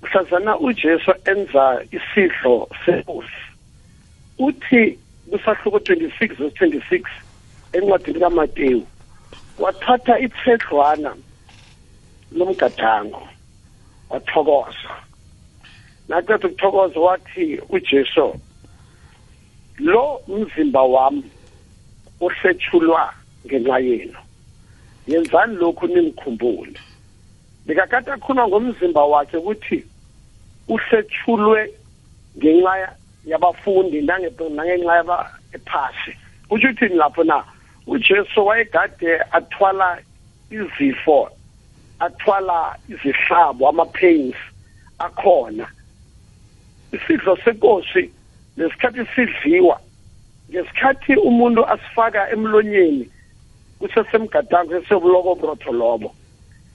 kusazana 0.00 0.58
ujesu 0.58 1.14
enza 1.24 1.84
isidlo 1.92 2.68
senkosi. 2.84 3.42
Uthi 4.38 4.98
kusahluko 5.30 5.78
26 5.78 6.34
verse 6.34 6.66
26 6.66 7.02
encwadini 7.72 8.20
kamateyu 8.20 8.86
wathatha 9.58 10.18
ithedlwana 10.18 11.16
lomgadango 12.32 13.28
wathokoza. 14.10 14.92
Naqeda 16.08 16.48
ukuthokoza 16.48 17.00
wathi 17.00 17.60
ujesu 17.68 18.40
lo 19.78 20.20
mzimba 20.28 20.82
wami 20.82 21.30
uhlethulwa 22.20 23.14
ngenxa 23.46 23.78
yenu 23.78 24.18
yenzani 25.06 25.56
lokhu 25.56 25.86
nimkhumbule? 25.86 26.80
Bekakade 27.66 28.12
akhuluma 28.12 28.48
ngomzimba 28.48 29.04
wakhe 29.04 29.36
ukuthi 29.36 29.84
uhlethulwe 30.68 31.74
ngenxa 32.38 32.96
yabafundi 33.24 34.00
nangenxa 34.02 34.96
yabaphasi 34.96 36.12
kusho 36.48 36.68
uthini 36.68 36.94
lapho 36.94 37.24
na? 37.24 37.44
Ujesu 37.88 38.46
wayegade 38.46 39.20
athwala 39.32 39.98
izifo 40.50 41.30
athwala 41.98 42.76
izihlabo 42.88 43.68
ama-pains 43.68 44.36
akhona. 44.98 45.66
Isidlo 46.92 47.36
senkosi 47.44 48.10
lesikhathi 48.56 49.06
sidliwa 49.14 49.80
ngesikhathi 50.50 51.16
umuntu 51.16 51.66
asifaka 51.66 52.30
emlonyeni 52.30 53.08
kusesemgadango 53.78 54.80
sesebulobo 54.80 55.34
brotho 55.34 55.72
lobo 55.72 56.14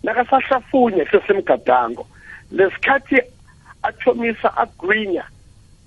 nakasahlafunye 0.03 1.05
sesemgadango 1.05 2.07
lesikhathi 2.51 3.17
athomisa 3.83 4.57
agwinya 4.57 5.23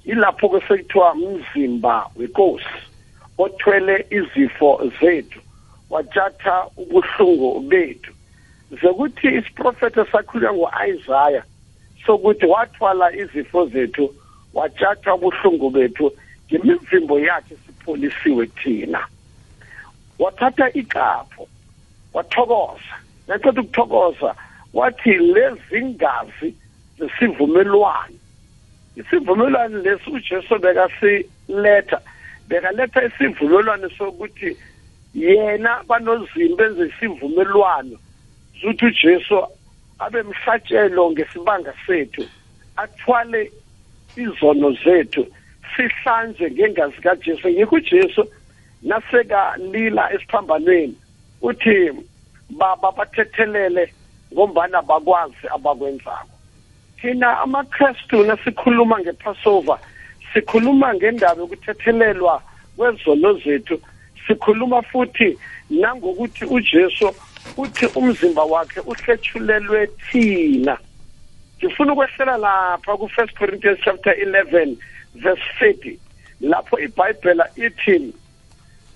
yilapho 0.05 0.49
kusekuthiwa 0.49 1.15
mzimba 1.15 2.11
wenkosi 2.17 2.79
othwele 3.39 4.07
izifo 4.11 4.91
zethu 5.01 5.41
watshatha 5.91 6.67
ubuhlungu 6.77 7.61
bethu. 7.61 8.13
Zekuthi 8.71 9.29
isiprofetho 9.29 10.05
sakhulunywa 10.05 10.53
ngo-isaya 10.53 11.43
sokuthi 12.07 12.47
wathwala 12.47 13.17
izifo 13.17 13.67
zethu 13.67 14.15
watshatha 14.55 15.15
ubuhlungu 15.15 15.71
bethu 15.71 16.13
ngemivimbo 16.47 17.19
yakhe 17.21 17.57
sipholisiwe 17.67 18.47
thina. 18.47 19.07
Wathatha 20.19 20.73
iqapho 20.73 21.49
wathokoza. 22.15 22.97
Naqeda 23.29 23.61
ukuthokoza 23.61 24.35
wathi 24.75 25.11
lezi 25.11 25.85
ngazi 25.85 26.55
zesivumelwano. 26.99 28.19
Isivumelwano 28.97 29.79
lesi 29.79 30.11
ujesu 30.11 30.59
bekasiletha 30.59 32.01
bekaletha 32.49 33.05
isivumelwano 33.05 33.91
sokuthi 33.99 34.57
yena 35.15 35.83
banozimba 35.89 36.65
ezesivumelwano 36.65 37.97
zuthi 38.61 38.87
ujesu 38.87 39.47
abe 39.99 40.23
mhlatshelo 40.23 41.11
ngesibanga 41.11 41.75
sethu 41.87 42.25
athwale 42.77 43.53
izono 44.17 44.73
zethu 44.85 45.27
sihlanze 45.77 46.51
ngengazi 46.51 47.01
kajesu. 47.03 47.49
Yikho 47.49 47.77
ujesu 47.77 48.27
nasekalila 48.83 50.13
esiphambanweni 50.13 50.97
uthi 51.43 51.93
baba 52.51 52.93
bathethelele 52.93 53.93
ngombana 54.33 54.83
bakwazi 54.83 55.47
abakwenzako. 55.55 56.29
Thina 57.01 57.39
amakrestu 57.41 58.25
nasikhuluma 58.25 59.01
ngepassover 59.01 59.79
sikhuluma 60.37 60.95
ngendaba 60.95 61.41
yokuthethelelwa 61.41 62.43
kwezono 62.77 63.33
zethu. 63.33 63.81
Sikhuluma 64.27 64.83
futhi 64.83 65.39
nangokuthi 65.71 66.45
ujesu 66.45 67.15
uthi 67.57 67.87
umzimba 67.87 68.45
wakhe 68.45 68.81
uhlethulelwe 68.81 69.87
thina. 69.87 70.79
Ngifuna 71.59 71.93
ukwehlela 71.93 72.37
lapha 72.37 72.97
ku-first 72.97 73.35
corinthians 73.39 73.79
chapter 73.85 74.13
11 74.13 74.77
verse 75.15 75.43
30 75.61 75.99
lapho 76.41 76.79
ibhayibhela 76.79 77.49
ithi 77.57 78.13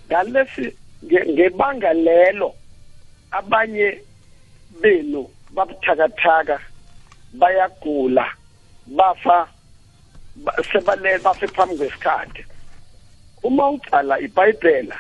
ngalesi 0.08 0.76
ngebanga 1.04 1.92
lelo 1.92 2.54
abanye 3.30 3.98
benu 4.82 5.28
babuthakathaka 5.54 6.60
bayagula 7.32 8.26
bafa 8.86 9.48
sebalele 10.72 11.22
bafe 11.22 11.46
phambi 11.46 11.76
kwesikhathi. 11.76 12.44
Uma 13.42 13.70
ucala 13.70 14.20
ibhayibhela 14.20 14.96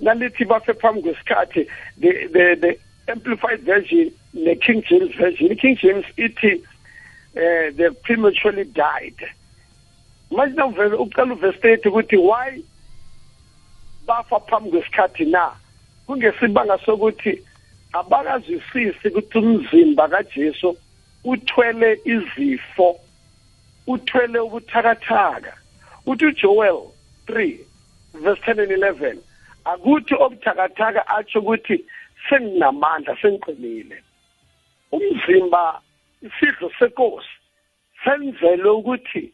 nalithi 0.00 0.44
bafe 0.44 0.72
phambi 0.74 1.02
kwesikhathi 1.02 1.66
the, 1.98 2.28
the, 2.32 2.56
the 2.60 2.78
amplified 3.12 3.60
version 3.62 4.10
ne-king 4.34 4.82
james 4.88 5.14
version 5.14 5.52
i-king 5.52 5.76
james 5.76 6.04
ithi 6.16 6.62
uh, 7.36 7.70
they 7.76 7.90
prematurely 8.02 8.64
died. 8.64 9.16
Manje 10.30 10.56
nawuvele 10.56 10.96
ucala 10.96 11.34
uvesi 11.34 11.58
30 11.58 11.88
ukuthi 11.88 12.16
why 12.16 12.62
bafa 14.06 14.40
phambi 14.40 14.70
kwesikhathi 14.70 15.24
na? 15.24 15.52
Kungesibanga 16.06 16.78
sokuthi 16.78 17.42
abakazwisisi 17.92 19.08
ukuthi 19.08 19.38
umzimba 19.38 20.08
kajesu 20.08 20.76
uthwele 21.24 22.00
izifo 22.04 23.00
uthwele 23.88 24.38
ubuthakathaka. 24.38 25.52
Uthi 26.06 26.26
ujoel 26.26 26.80
3 27.26 27.58
verse 28.14 28.40
10 28.46 28.60
and 28.60 28.70
11 28.70 29.18
akuthi 29.64 30.14
obuthakathaka 30.14 31.08
atsho 31.16 31.38
ukuthi 31.40 31.84
senginamandla 32.28 33.16
sengiqinile. 33.22 34.02
Umzimba 34.92 35.80
isidlo 36.22 36.70
senkosi 36.78 37.28
senzelwe 38.04 38.70
ukuthi 38.70 39.32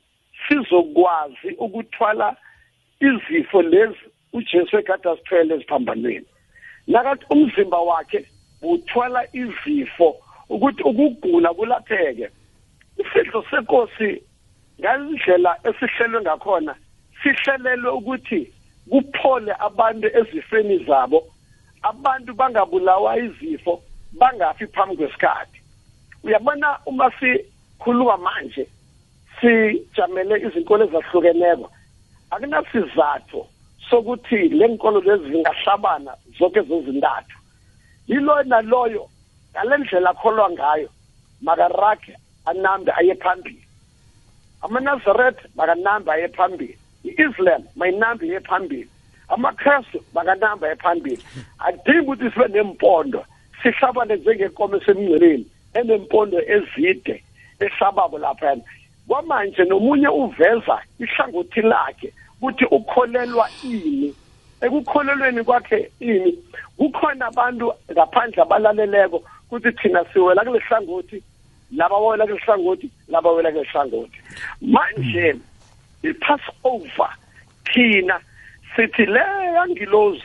sizokwazi 0.48 1.50
ukuthwala 1.58 2.36
izifo 3.00 3.62
lezi 3.62 4.04
ujesu 4.32 4.78
ekade 4.78 5.08
asithwele 5.08 5.54
eziphambanweni. 5.54 6.26
Nakathi 6.86 7.24
umzimba 7.30 7.78
wakhe 7.78 8.28
uthwala 8.62 9.26
izifo 9.32 10.16
ukuthi 10.48 10.82
ukugula 10.82 11.54
kulapheke 11.54 12.28
isidlo 12.98 13.44
senkosi 13.50 14.22
ngalindlela 14.80 15.58
esihlelwe 15.68 16.20
ngakhona 16.20 16.74
sihlelelwe 17.22 17.90
ukuthi 17.90 18.52
kuphole 18.90 19.52
abantu 19.58 20.06
ezifeni 20.18 20.84
zabo. 20.84 21.24
Abantu 21.82 22.34
bangabulawa 22.34 23.18
izifo 23.18 23.82
bangafi 24.12 24.66
phambi 24.66 24.96
kwesikhathi. 24.96 25.60
Uyabona 26.24 26.78
uma 26.86 27.10
sikhuluma 27.18 28.16
manje 28.16 28.68
sijamele 29.40 30.40
izinkolo 30.46 30.84
ezahlukeneko. 30.84 31.70
Akunasizathu 32.30 33.46
sokuthi 33.90 34.48
le 34.48 34.68
nkolo 34.68 35.00
lezi 35.00 35.30
zingahlabana 35.30 36.12
zonke 36.38 36.60
zezintathu. 36.62 37.36
Yilo 38.08 38.42
naloyo 38.42 39.08
ngale 39.52 39.76
ndlela 39.76 40.10
akholwa 40.10 40.50
ngayo 40.50 40.88
makarage 41.42 42.16
anambe 42.46 42.92
aye 42.96 43.14
phambili. 43.14 43.63
Amanazaret 44.64 45.38
makanambe 45.56 46.12
aye 46.12 46.28
phambili 46.28 46.78
i-islam 47.04 47.62
mayinambe 47.76 48.26
iye 48.26 48.40
phambili 48.40 48.88
amakrestu 49.28 49.98
makanambe 50.14 50.66
aye 50.66 50.76
phambili 50.76 51.22
adingi 51.58 52.00
ukuthi 52.00 52.30
sibe 52.30 52.48
nempondo 52.48 53.24
sihlabane 53.62 54.16
njengenkomo 54.16 54.76
esemngceleni 54.76 55.46
enempondo 55.74 56.38
ezide 56.54 57.22
ehlabako 57.60 58.18
laphayana. 58.18 58.62
Kwamanje 59.08 59.64
nomunye 59.64 60.08
uveza 60.08 60.76
ihlangothi 60.98 61.60
lakhe 61.62 62.12
ukuthi 62.40 62.64
ukholelwa 62.64 63.48
ini 63.62 64.14
ekukholelweni 64.60 65.44
kwakhe 65.44 65.90
ini. 66.00 66.38
Kukhona 66.78 67.26
abantu 67.26 67.72
ngaphandle 67.92 68.42
abalaleleko 68.42 69.22
ukuthi 69.50 69.72
thina 69.72 70.04
siwela 70.04 70.44
kule 70.44 70.58
hlangothi 70.58 71.22
laba 71.72 71.96
wela 71.98 72.26
kule 72.26 72.38
hlangothi 72.38 72.90
laba 73.08 73.30
wela 73.32 73.52
kule 73.52 73.64
hlangothi 73.64 74.18
manje 74.60 75.36
i-passover 76.02 77.10
thina 77.64 78.20
sithi 78.76 79.06
le 79.06 79.20
yangilozi 79.54 80.22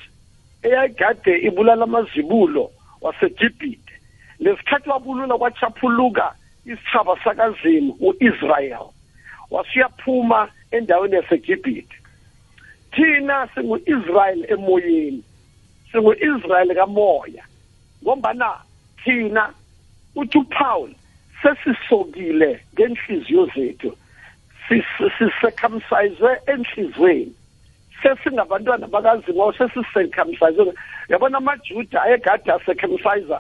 eyayigade 0.63 1.37
ibulala 1.37 1.83
amazibulo 1.83 2.71
wasegibhite 3.01 3.93
lesikhathi 4.39 4.89
wabulula 4.89 5.37
kwachaphuluka 5.37 6.33
isithaba 6.65 7.23
sakazimu 7.23 7.95
u-israyel 7.99 8.87
wasiyaphuma 9.51 10.51
endaweni 10.71 11.15
yasegibhite 11.15 11.95
thina 12.91 13.47
singu-israyeli 13.55 14.45
emoyeni 14.53 15.23
singu-israyeli 15.91 16.75
kamoya 16.75 17.43
ngombana 18.03 18.57
thina 19.03 19.53
uthi 20.15 20.37
upaul 20.37 20.91
sesisokile 21.41 22.59
ngenhliziyo 22.73 23.45
zethu 23.55 23.97
sisecircumciswe 24.67 26.31
enhlizweni. 26.47 27.33
Sesingabantwana 28.03 28.87
bakazingo 28.87 29.53
sesisecircumciswe 29.53 30.73
yabona 31.09 31.37
amajuda 31.37 32.01
ayegade 32.03 32.51
acircumcise 32.51 33.37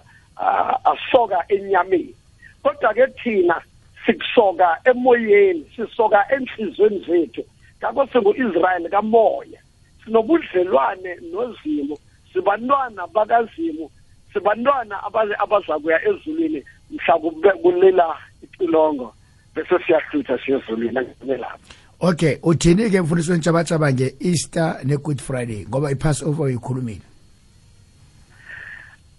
asoka 0.91 1.43
enyameni. 1.49 2.15
Kodwa-ke 2.63 3.07
thina 3.07 3.61
sikusoka 4.05 4.77
emoyeni 4.85 5.65
sisoka 5.75 6.25
enhlizweni 6.35 6.99
zethu. 7.07 7.43
Ngakho 7.79 8.07
singu-israyeli 8.07 8.89
kamoya. 8.89 9.59
Sinobudlelwane 10.03 11.15
nozimu 11.31 11.97
sibantwana 12.33 13.07
bakazimu 13.07 13.91
sibantwana 14.33 15.03
abazakuya 15.39 16.07
ezulwini 16.09 16.63
mhla 16.91 17.17
kube 17.19 17.51
kulila 17.51 18.15
icilongo 18.43 19.13
bese 19.55 19.75
siyahlutha 19.85 20.39
siyezulwini 20.45 20.97
angimelapho 20.97 21.73
okay 21.99 22.37
uthini 22.43 22.89
ke 22.89 23.01
mfundisi 23.01 23.31
wentshabatshaba 23.31 23.93
nge-easter 23.93 24.79
ne-good 24.83 25.21
friday? 25.21 25.65
Ngoba 25.65 25.91
i-passover 25.91 26.45
uyikhulumile. 26.45 27.01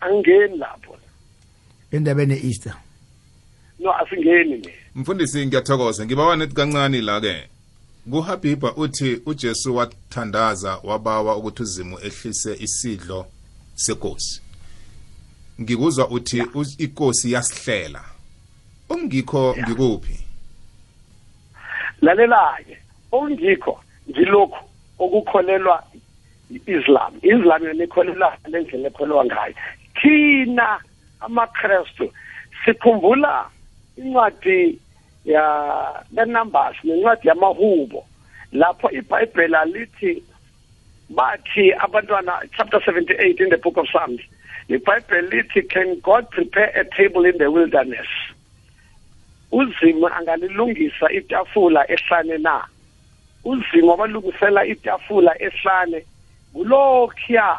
Angeni 0.01 0.57
lapho. 0.59 0.97
Endabeni 1.93 2.35
ye-easter. 2.35 2.75
No 3.79 3.93
asingeni 3.93 4.59
ne 4.59 4.75
mfundisi 4.95 5.47
ngiyathokoza. 5.47 6.07
Ngibawa 6.07 6.37
nethi 6.37 6.55
kancane 6.55 7.01
la-ke 7.01 7.49
kuhabibha 8.11 8.75
uthi 8.75 9.21
ujesu 9.27 9.77
wathandaza 9.77 10.79
wabawa 10.85 11.37
ukuthi 11.37 11.63
uzimu 11.63 11.99
ehlise 11.99 12.57
isidlo 12.61 13.27
senkosi 13.75 14.43
ngikuzwa 15.63 16.09
uthi 16.09 16.43
inkosi 16.79 17.33
yasihlela. 17.33 18.05
Ongikho 18.89 19.55
ngikuphi? 19.59 20.17
Lalela-ke 22.03 22.79
okungikho 23.13 23.81
ngilokhu 24.11 24.65
okukholelwa 24.99 25.83
i-islam. 26.51 27.13
I-islam 27.23 27.65
yona 27.65 27.85
ikholelwa 27.85 28.37
lendlela 28.49 28.89
ekholelwa 28.89 29.25
ngayo. 29.25 29.55
Thina 30.01 30.81
amakrestu 31.21 32.13
sikhumbula 32.65 33.51
incwadi 33.97 34.79
ya 35.25 35.45
lenumbers 36.13 36.77
nencwadi 36.85 37.29
yamahubo 37.29 38.05
lapho 38.53 38.91
ibhayibheli 38.91 39.57
lithi 39.73 40.23
bathi 41.11 41.73
abantwana 41.73 42.33
chapter 42.57 42.81
78 42.81 43.41
in 43.41 43.51
the 43.51 43.57
book 43.57 43.77
of 43.77 43.87
psalms 43.87 44.21
ibhayibheli 44.75 45.29
lithi 45.31 45.63
can 45.69 46.01
god 46.01 46.31
prepare 46.31 46.71
a 46.81 46.85
table 46.97 47.25
in 47.25 47.37
the 47.39 47.51
wilderness? 47.51 48.07
Uzimo 49.53 50.09
angalilungisa 50.09 51.11
itafula 51.13 51.91
ehlane 51.91 52.39
na? 52.39 52.65
Uzimo 53.45 53.95
abalungisela 53.95 54.65
itafula 54.67 55.35
ehlane. 55.43 56.05
Kulokhuya 56.53 57.59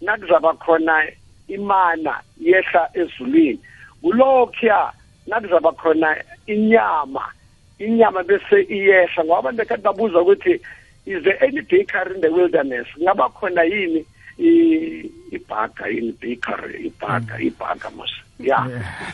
nakuzaba 0.00 0.52
khona 0.54 1.06
imana 1.48 2.20
yehla 2.40 2.90
ezulwini. 2.94 3.60
Kulokhuya 4.02 4.92
nakuzaba 5.26 5.72
khona 5.72 6.16
inyama 6.46 7.32
inyama 7.78 8.22
bese 8.22 8.62
iyehla. 8.62 9.24
Ngoba 9.24 9.38
abantu 9.38 9.58
bekhathi 9.62 9.82
babuza 9.82 10.20
ukuthi 10.20 10.60
is 11.06 11.22
there 11.24 11.38
any 11.44 11.60
bakery 11.60 12.14
in 12.14 12.20
the 12.20 12.28
wilderness? 12.30 12.86
Ngaba 13.00 13.28
khona 13.28 13.62
yini? 13.64 14.00
i- 14.00 14.17
ibhaga 14.38 15.86
yini 15.88 16.12
bakery 16.12 16.86
ibhaga 16.86 17.40
ibhaga 17.40 17.90
mos 17.90 18.10
ya 18.40 18.66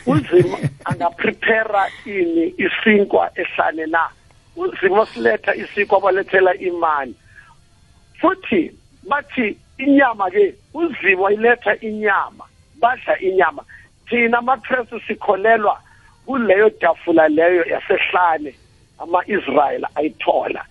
uzimo 0.05 0.59
angaprepara 0.85 1.89
ini 2.05 2.53
isinkwa 2.57 3.31
ehlane 3.35 3.85
na 3.85 4.09
uzimo 4.55 5.05
siletha 5.05 5.55
isinkwa 5.55 6.01
balethela 6.01 6.53
imani 6.55 7.15
futhi 8.21 8.71
bathi 9.09 9.57
inyama 9.77 10.29
ke 10.31 10.55
uzimo 10.73 11.29
iletha 11.31 11.75
inyama 11.81 12.45
badla 12.79 13.19
inyama 13.19 13.63
thina 14.09 14.37
amakrestu 14.37 14.99
sikholelwa 14.99 15.81
kuleyo 16.25 16.69
tafula 16.69 17.27
leyo 17.27 17.65
yasehlane 17.65 18.55
ama-israyeli 18.99 19.85
ayithola 19.95 20.65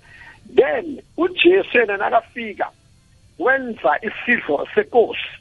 then 0.54 1.02
ujesu 1.16 1.78
yena 1.78 1.96
nakafika 1.96 2.70
wenza 3.38 3.98
isidlo 4.02 4.66
senkosi 4.74 5.32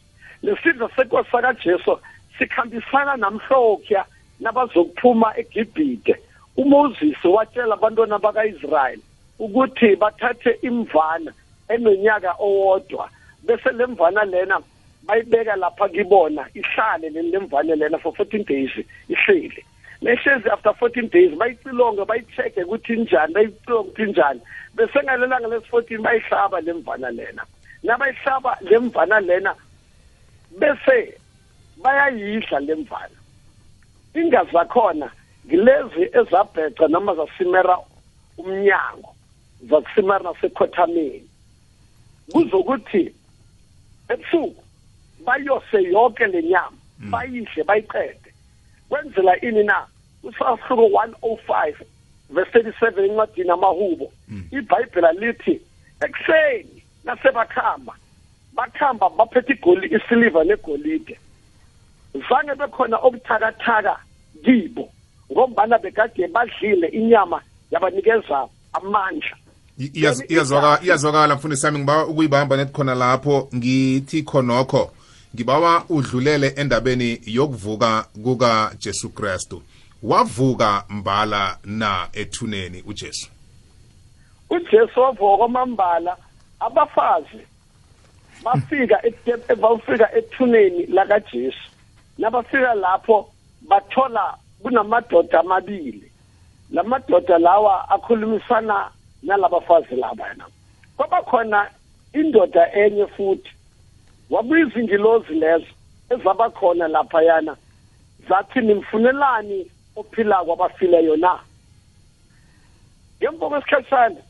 lesidlo 0.41 0.89
senkosi 0.95 1.31
sakajesu 1.31 1.99
sikhambisana 2.37 3.17
namhlokya 3.17 4.05
nabazokuphuma 4.39 5.37
egibhite 5.37 6.15
umoses 6.57 7.25
watshela 7.25 7.73
abantwana 7.73 8.19
baka-israyeli 8.19 9.01
ukuthi 9.39 9.95
bathathe 9.95 10.51
imvana 10.61 11.31
enonyaka 11.69 12.31
owodwa 12.39 13.09
bese 13.45 13.71
le 13.71 13.85
mvana 13.85 14.23
lena 14.23 14.61
bayibeka 15.07 15.55
lapha 15.55 15.89
kibona 15.89 16.47
ihlale 16.53 17.09
le 17.09 17.39
mvane 17.39 17.75
lena 17.75 17.97
for 17.97 18.13
14 18.13 18.45
days 18.45 18.71
ihleli 19.09 19.63
nehlezi 20.03 20.49
after 20.49 20.73
14 20.73 21.09
days 21.09 21.31
bayicilonge 21.37 22.05
bayicheck 22.05 22.57
ukuthi 22.57 22.93
injani 22.93 23.33
bayicilonge 23.33 23.89
ukuthi 23.89 24.03
injani. 24.03 24.41
Bese 24.75 24.99
ngalelanga 25.03 25.47
lesi-14 25.47 26.01
bayihlaba 26.01 26.61
le 26.61 26.73
mvana 26.73 27.11
lena. 27.11 27.43
Nabayihlaba 27.83 28.57
le 28.61 28.79
mvana 28.79 29.19
lena 29.19 29.55
bese 30.59 31.17
bayayidla 31.77 32.59
le 32.59 32.75
mvana. 32.75 33.17
Ingazi 34.13 34.51
zakhona 34.51 35.11
ngilezi 35.45 36.03
ezabheca 36.19 36.87
noma 36.89 37.15
zasimera 37.15 37.77
umnyango 38.37 39.15
zakusimera 39.69 40.19
nasekhothameni 40.19 41.29
kuzokuthi 42.31 43.13
ebusuku 44.09 44.63
bayose 45.25 45.83
yonke 45.83 46.27
le 46.27 46.43
nyama 46.43 46.77
bayidle 47.11 47.63
bayiqede. 47.63 48.29
Kwenzela 48.89 49.41
ini 49.41 49.63
na? 49.63 49.87
Usahluko 50.23 50.87
105 51.21 51.85
verse 52.29 52.59
37 52.59 53.05
encwadini 53.05 53.49
amahubo 53.49 54.11
ibhayibhela 54.51 55.11
lithi 55.11 55.61
ekuseni 56.05 56.72
nasebakhamba. 57.03 57.93
Bakhamba 58.53 59.09
baphethe 59.09 59.53
igoli 59.53 59.87
isiliva 59.95 60.43
negolide. 60.43 61.17
Zange 62.29 62.55
bekhona 62.55 62.97
obuthakathaka 62.97 63.97
kibo 64.45 64.89
ngombana 65.31 65.77
bekade 65.77 66.27
badlile 66.27 66.87
inyama 66.87 67.41
yabanikeza 67.71 68.47
amandla. 68.73 69.35
Iyaz- 69.79 70.25
iyazwaka- 70.29 70.83
iyazwakala 70.83 71.35
mfundisi 71.35 71.61
sami 71.61 71.79
ngibawa 71.79 72.07
ukuyibamba 72.07 72.57
nethi 72.57 72.71
khona 72.73 72.95
lapho. 72.95 73.49
Ngithi 73.55 74.23
khonokho 74.23 74.91
ngibawa 75.35 75.85
udlulele 75.89 76.47
endabeni 76.55 77.19
yokuvuka 77.25 78.05
kukajesu 78.23 79.09
kristu. 79.09 79.61
Wavuka 80.03 80.83
mbala 80.89 81.57
na 81.65 82.07
ethuneni 82.13 82.81
ujesu? 82.85 83.29
Ujesu 84.49 84.99
wavuka 84.99 85.37
kwamambala 85.37 86.17
abafazi 86.65 87.47
bafika 88.43 89.05
ete- 89.05 89.55
bafika 89.55 90.15
ethuneni 90.15 90.85
lakajesu 90.85 91.69
nabafika 92.17 92.73
lapho 92.73 93.29
bathola 93.61 94.37
kunamadoda 94.61 95.39
amabili. 95.39 96.11
Lamadoda 96.71 97.37
lawa 97.37 97.89
akhulumisana 97.89 98.91
nalabafazi 99.23 99.95
laba 99.95 100.27
yana 100.27 100.45
kwaba 100.97 101.21
khona 101.21 101.69
indoda 102.13 102.73
enye 102.73 103.07
futhi. 103.07 103.49
Wabuya 104.29 104.65
izingilozi 104.67 105.33
lezo 105.33 105.65
ezaba 106.09 106.49
khona 106.49 106.87
laphayana. 106.87 107.57
Zathi 108.29 108.61
nimfunelani 108.61 109.67
ophila 109.95 110.43
kwabafileyo 110.45 111.15
na 111.15 111.39
ngemva 113.21 113.49
kwesikhatshana 113.49 114.21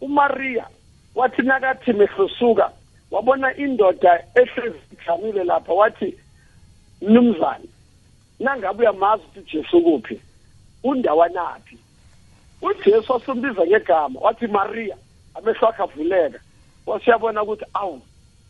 uMaria 0.00 0.66
wathi 1.14 1.42
nakathi 1.42 1.92
mehlosuka 1.92 2.72
wabona 3.10 3.56
indoda 3.56 4.24
ehlezi 4.34 4.78
ijamile 4.92 5.44
lapha 5.44 5.72
wathi 5.72 6.18
mnumzane 7.02 7.68
nangabe 8.40 8.82
uyamazi 8.82 9.22
ukuthi 9.22 9.56
Jesu 9.56 9.82
kuphi 9.82 10.20
undawanaphi? 10.84 11.78
uJesu 12.62 13.12
wasumbiza 13.12 13.66
ngegama 13.66 14.20
wathi 14.20 14.46
Maria 14.46 14.96
amehlo 15.34 15.68
akhe 15.68 15.82
avuleka. 15.82 16.40
Wasiyabona 16.86 17.42
ukuthi 17.42 17.64
awu 17.74 18.02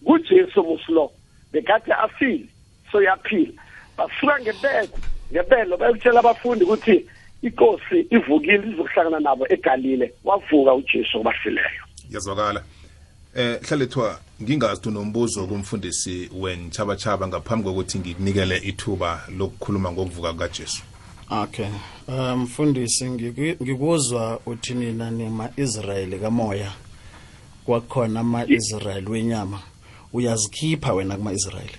kuJesu 0.05 0.63
muslo 0.63 1.13
bekade 1.53 1.93
afile 1.93 2.47
so 2.93 3.03
yaphila 3.03 3.63
basuka 3.97 4.41
ngebelo 4.41 4.99
ngebelo 5.33 5.77
bayokutshela 5.77 6.21
abafundi 6.21 6.65
ukuthi 6.65 7.07
inkosi 7.43 8.01
ivukile 8.11 8.69
izokuhlangana 8.69 9.21
nabo 9.21 9.47
eGalile. 9.49 10.13
Wavuka 10.25 10.75
uJesu 10.75 11.21
obafileyo 11.21 11.90
yazwakala. 12.11 12.65
Eh 13.35 13.61
hlalethwa 13.63 14.21
ngingazi 14.43 14.81
tu 14.81 14.91
nombuzo 14.91 15.47
kumfundisi 15.47 16.31
wenchabatshaba 16.33 17.29
ngaphambi 17.29 17.65
kokuthi 17.65 17.99
ngikunikele 17.99 18.57
ithuba 18.59 19.23
lokukhuluma 19.39 19.93
ngokuvuka 19.93 20.33
kukajesu. 20.33 20.83
Okay. 21.31 21.69
Um 22.09 22.43
mfundisi 22.43 23.05
ngiki- 23.11 23.57
ngikuzwa 23.63 24.41
uthi 24.47 24.75
nina 24.75 25.11
nima-israyeli 25.11 26.19
kamoya. 26.19 26.73
Kwakhona 27.65 28.21
ama-israyeli 28.21 29.11
wenyama. 29.11 29.61
Uyazikhipha 30.13 30.93
wena 30.93 31.17
kuma-israyeli? 31.17 31.79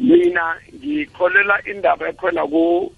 Mina 0.00 0.56
ngikholela 0.74 1.62
indaba 1.70 2.08
ekhona 2.08 2.42
ku 2.46 2.50
ku- 2.50 2.92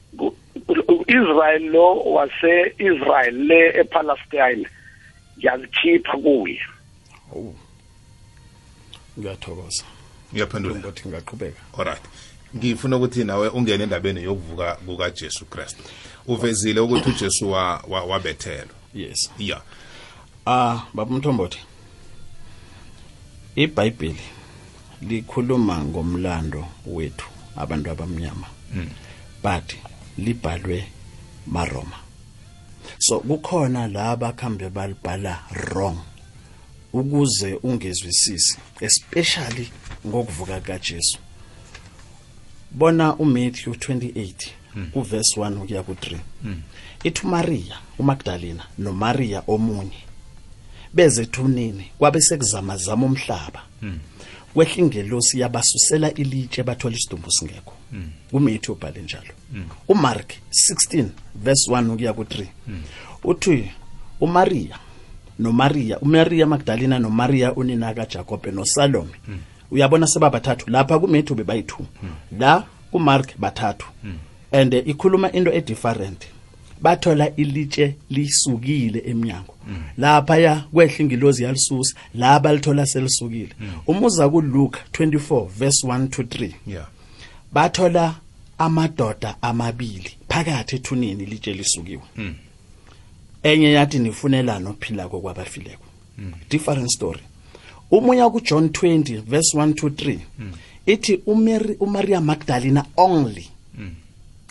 Israel 1.09 1.63
lo 1.71 1.95
wase 2.15 2.75
Israel 2.79 3.35
le 3.35 3.81
ePalestine 3.81 4.67
yazikhipha 5.39 6.13
kuye. 6.19 6.61
Ngiyathokoza. 9.19 9.85
Ngiyaphendula. 10.33 10.75
ngothi 10.79 11.09
ngaqhubeka 11.09 11.61
alright 11.79 12.03
ngifuna 12.57 12.97
ukuthi 12.97 13.25
nawe 13.25 13.49
ungene 13.49 13.85
endabeni 13.85 14.23
yokuvuka 14.23 14.75
kukajesu 14.75 15.45
kristu. 15.45 15.83
Uvezile 16.27 16.81
ukuthi 16.81 17.11
ujesu 17.11 17.51
wa- 17.51 17.83
wa- 17.89 18.05
wabethelwa. 18.05 18.75
Yes. 18.95 19.31
Ya. 19.39 19.61
Ah 20.47 20.81
baba 20.95 21.17
mthombothi 21.17 21.59
iBhayibheli 23.57 24.23
likhuluma 25.03 25.85
ngomlando 25.85 26.67
wethu 26.87 27.27
abantu 27.57 27.91
abamnyama. 27.91 28.47
But 29.43 29.75
libhalwe 30.19 30.85
maRoma. 31.47 31.99
So 32.99 33.21
kukhona 33.21 33.89
la 33.89 34.17
bakhambe 34.17 34.69
balibhala 34.71 35.43
wrong 35.55 35.99
ukuze 36.93 37.55
ungezwisisi 37.63 38.59
especially 38.81 39.71
ngokuvuka 40.07 40.61
kaJesu. 40.61 41.19
Bona 42.71 43.17
uMatthew 43.17 43.73
28 43.73 44.33
uverse 44.95 45.41
1 45.41 45.63
ukuya 45.63 45.83
ku3 45.83 46.19
ithi 47.05 47.27
uMaria 47.27 47.79
uMagdalena 47.99 48.65
noMaria 48.79 49.43
omunye 49.47 50.03
bezethunini 50.95 51.91
kwabe 51.99 52.21
sekuzamazama 52.21 53.07
umhlaba. 53.07 53.63
Kwehla 54.55 54.77
ingelosi 54.77 55.41
yabasusela 55.41 56.15
ilitshe 56.15 56.63
bathola 56.63 56.97
isidumbu 56.97 57.31
singekho. 57.31 57.75
kuMatthew 58.31 58.73
ubhale 58.75 59.03
njalo. 59.03 59.33
uMark 59.89 60.35
16 60.51 61.05
verse 61.35 61.71
1 61.71 61.91
ukuya 61.91 62.13
ku3 62.13 62.47
uthi 63.25 63.71
umariya 64.21 64.79
nomariya 65.39 66.01
umariya 66.01 66.47
Magdalena 66.47 66.99
nomariya 66.99 67.55
unina 67.55 67.95
kaJakobe 67.95 68.51
noSalome. 68.51 69.11
Uyabona 69.71 70.07
sebabathathu? 70.07 70.71
Lapha 70.71 70.99
kumathew 70.99 71.37
bebayi2 71.37 71.85
la 72.39 72.65
kuMark 72.91 73.39
bathathu. 73.39 73.87
And 74.53 74.73
ikhuluma 74.73 75.33
into 75.33 75.53
edifferent. 75.53 76.27
Bathola 76.81 77.37
ilitshe 77.37 77.95
lisukile 78.11 79.03
eminyango 79.07 79.55
lapha 79.99 80.39
ya 80.39 80.57
kwehla 80.73 80.99
ingilozi 80.99 81.43
yalisusa 81.43 81.95
la 82.15 82.41
balithola 82.41 82.87
selisukile. 82.87 83.53
Umuza 83.87 84.29
kuluka 84.29 84.81
24 84.93 85.47
verse 85.49 85.87
1 85.87 86.09
to 86.09 86.23
3 86.23 86.51
ya 86.67 86.87
bathola 87.53 88.15
amadoda 88.59 89.37
amabili 89.43 90.11
phakathi 90.29 90.77
ethunini 90.77 91.23
ilitshe 91.23 91.53
lisukiwe. 91.53 92.03
Enye 93.43 93.73
yathi 93.73 93.99
nifunelana 93.99 94.71
ophila 94.71 95.09
kwabafileko. 95.09 95.85
Different 96.51 96.91
story. 96.91 97.21
Umunya 97.91 98.31
ku 98.31 98.41
John 98.41 98.67
20 98.69 99.23
verse 99.23 99.57
1 99.57 99.75
to 99.75 99.89
3 99.89 100.19
ithi 100.87 101.21
uMary 101.27 101.77
uMaria 101.81 102.21
Magdalena 102.21 102.85
only. 102.97 103.49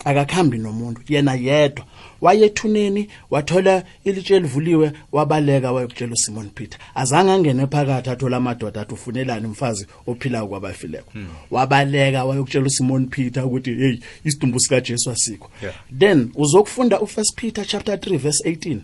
Akakhambi 0.04 0.58
nomuntu 0.58 1.00
yena 1.08 1.34
yedwa. 1.34 1.84
Wayethuneni 2.20 3.08
wathola 3.30 3.82
ilitshe 4.04 4.36
elivuliwe 4.36 4.92
wabaleka 5.12 5.72
wayokutshela 5.72 6.12
uSimon 6.12 6.48
Peter. 6.48 6.78
Azange 6.94 7.30
angene 7.30 7.66
phakathi 7.66 8.10
athola 8.10 8.36
amadoda 8.36 8.80
athi 8.80 8.94
ufunelani 8.94 9.46
umfazi 9.46 9.86
ophila 10.06 10.46
kwabafileko? 10.46 11.12
Wabaleka 11.50 12.24
wayokutshela 12.24 12.66
uSimon 12.66 13.06
Peter 13.06 13.44
ukuthi 13.44 13.74
hey 13.74 13.98
isidumbu 14.24 14.60
sika 14.60 14.80
Jesu 14.80 15.10
asikho. 15.10 15.50
Yeah. 15.62 15.74
then 15.98 16.30
uzokufunda 16.34 17.00
uFirst 17.00 17.34
Peter 17.36 17.66
chapter 17.66 17.94
3 17.94 18.18
verse 18.18 18.50
18 18.50 18.78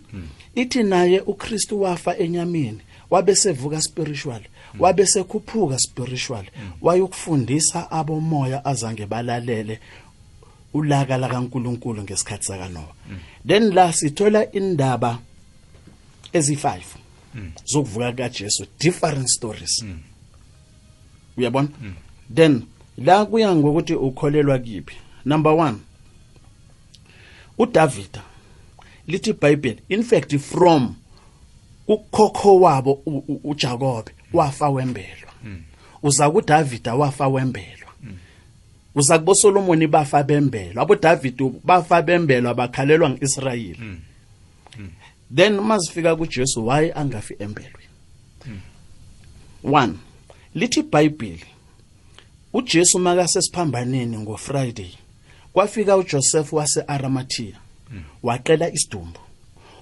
ithi 0.55 0.83
naye 0.83 1.19
uKristu 1.19 1.81
wafa 1.81 2.17
enyameni 2.17 2.79
wabe 3.09 3.35
sevuka 3.35 3.81
spiritual 3.81 4.41
wabe 4.79 5.05
sekhuphuka 5.05 5.79
spiritual 5.79 6.45
wayokufundisa 6.81 7.91
abomoya 7.91 8.65
azange 8.65 9.05
balalele 9.05 9.79
ulaka 10.75 11.17
la 11.17 11.27
kaNkuluNkulu 11.29 12.03
ngesikhathi 12.03 12.45
saka 12.45 12.67
Noah 12.69 12.93
then 13.47 13.71
la 13.73 13.93
sithola 13.93 14.51
indaba 14.51 15.19
ezi5 16.33 16.81
zokuvuka 17.65 18.11
kaJesu 18.11 18.65
different 18.79 19.27
stories. 19.27 19.85
Uyabona? 21.37 21.67
Then 22.35 22.61
la 22.97 23.25
kuya 23.25 23.55
ngokuthi 23.55 23.93
ukholelwa 23.95 24.59
kipi 24.59 24.95
number 25.25 25.51
1 25.51 25.73
uDavid 27.57 28.19
lithi 29.07 29.29
iBhayibheli 29.29 29.81
in 29.89 30.03
fact 30.03 30.37
from 30.37 30.95
ukhokho 31.87 32.59
wabo 32.59 32.91
u- 33.05 33.23
u- 33.27 33.39
uJakobe 33.43 34.11
wafa 34.33 34.69
wembelwa. 34.69 35.31
Uza 36.03 36.29
kuDavida 36.31 36.95
wafa 36.95 37.27
wembelwa. 37.27 37.84
Uza 38.95 39.19
kubo 39.19 39.35
Solomon 39.35 39.87
bafa 39.87 40.23
bembelwa 40.23 40.83
abo 40.83 40.95
David 40.95 41.41
bafa 41.63 42.01
bembelwa 42.01 42.53
bakhalelwa 42.53 43.09
ngeIsrayeli. 43.09 43.79
Then 45.35 45.59
masifika 45.59 46.15
kuJesu 46.15 46.67
why 46.67 46.91
angafi 46.95 47.35
embelwe 47.39 47.83
1 49.63 49.93
lithi 50.55 50.79
iBhayibheli 50.79 51.45
uJesu 52.53 52.99
makase 52.99 53.41
siphambaneni 53.41 54.17
ngoFriday 54.17 54.91
kwafika 55.53 55.97
uJoseph 55.97 56.53
waseAramathea 56.53 57.55
waqela 58.23 58.73
isidumbu. 58.73 59.19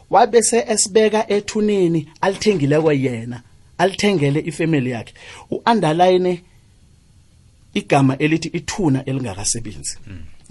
Wabese 0.10 0.66
esibeka 0.68 1.32
ethuneni 1.32 2.10
alithengile 2.22 2.80
kwayena 2.82 3.42
alithengele 3.78 4.40
ifamily 4.40 4.90
yakhe. 4.90 5.14
Uunderline 5.52 6.42
igama 7.74 8.18
elithi 8.18 8.48
ithuna 8.48 9.06
elingakasebenzi. 9.06 9.98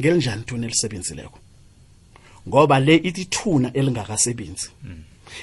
Ngelinjani 0.00 0.42
ithuna 0.42 0.66
elisebenzileko? 0.66 1.38
Ngoba 2.48 2.80
le 2.80 2.96
ithi 2.96 3.22
ithuna 3.22 3.72
elingakasebenzi 3.72 4.68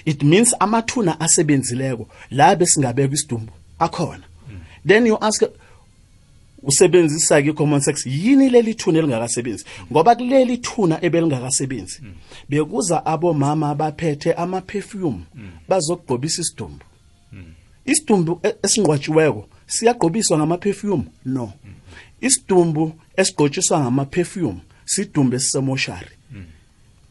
it 0.05 0.23
means 0.23 0.55
amathuna 0.59 1.19
asebenzileko 1.19 2.07
la 2.32 2.55
besingabeka 2.55 3.13
isidumbu 3.13 3.51
akhona. 3.80 4.23
Then 4.86 5.07
you 5.07 5.17
ask 5.21 5.43
usebenzisa 6.63 7.41
ke 7.41 7.53
common 7.53 7.82
sex 7.82 8.05
yini 8.05 8.49
leli 8.49 8.75
thuna 8.75 8.99
elingakasebenzi? 8.99 9.65
Ngoba 9.91 10.15
kuleli 10.15 10.57
thuna 10.57 11.03
ebelingakasebenzi 11.03 12.01
bekuza 12.49 13.05
abomama 13.05 13.69
abaphethe 13.69 14.34
ama 14.34 14.61
perfume 14.61 15.21
bazogqobisa 15.69 16.41
isidumbu. 16.41 16.86
Isidumbu 17.86 18.39
e- 18.43 18.55
esingqwatshiweko 18.63 19.47
siyagqobiswa 19.70 20.38
ngama 20.38 20.57
perfume 20.57 21.03
no. 21.26 21.53
Isidumbu 22.22 22.93
esigqotshiswa 23.17 23.80
ngama 23.80 24.05
perfume 24.05 24.59
sidumbu 24.86 25.36
esisemoshari. 25.36 26.13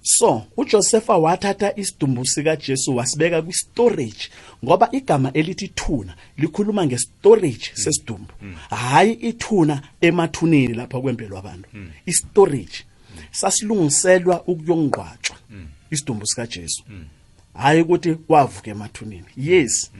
So 0.02 0.46
uJosepha 0.56 1.16
wathatha 1.16 1.76
isidumbu 1.76 2.26
sika 2.26 2.56
Jesu 2.56 2.96
wasibeka 2.96 3.42
kwi 3.42 3.52
storage 3.52 4.30
ngoba 4.64 4.88
igama 4.92 5.32
elithi 5.32 5.68
thuna 5.68 6.14
likhuluma 6.38 6.86
nge 6.86 6.98
storage 6.98 7.70
sesidumbu. 7.74 8.32
Hayi 8.70 9.12
ithuna 9.12 9.82
emathuneni 10.00 10.74
lapha 10.74 11.00
kwempelo 11.00 11.38
abantu 11.38 11.68
i 12.06 12.12
storage 12.12 12.84
sasilungiselwa 13.32 14.44
ukuyongqwatshwa 14.46 15.36
isidumbu 15.90 16.26
sika 16.26 16.46
Jesu 16.46 16.82
hayi 17.54 17.82
ukuthi 17.82 18.16
wavuka 18.28 18.70
emathuneni. 18.70 19.26
Yes. 19.36 19.90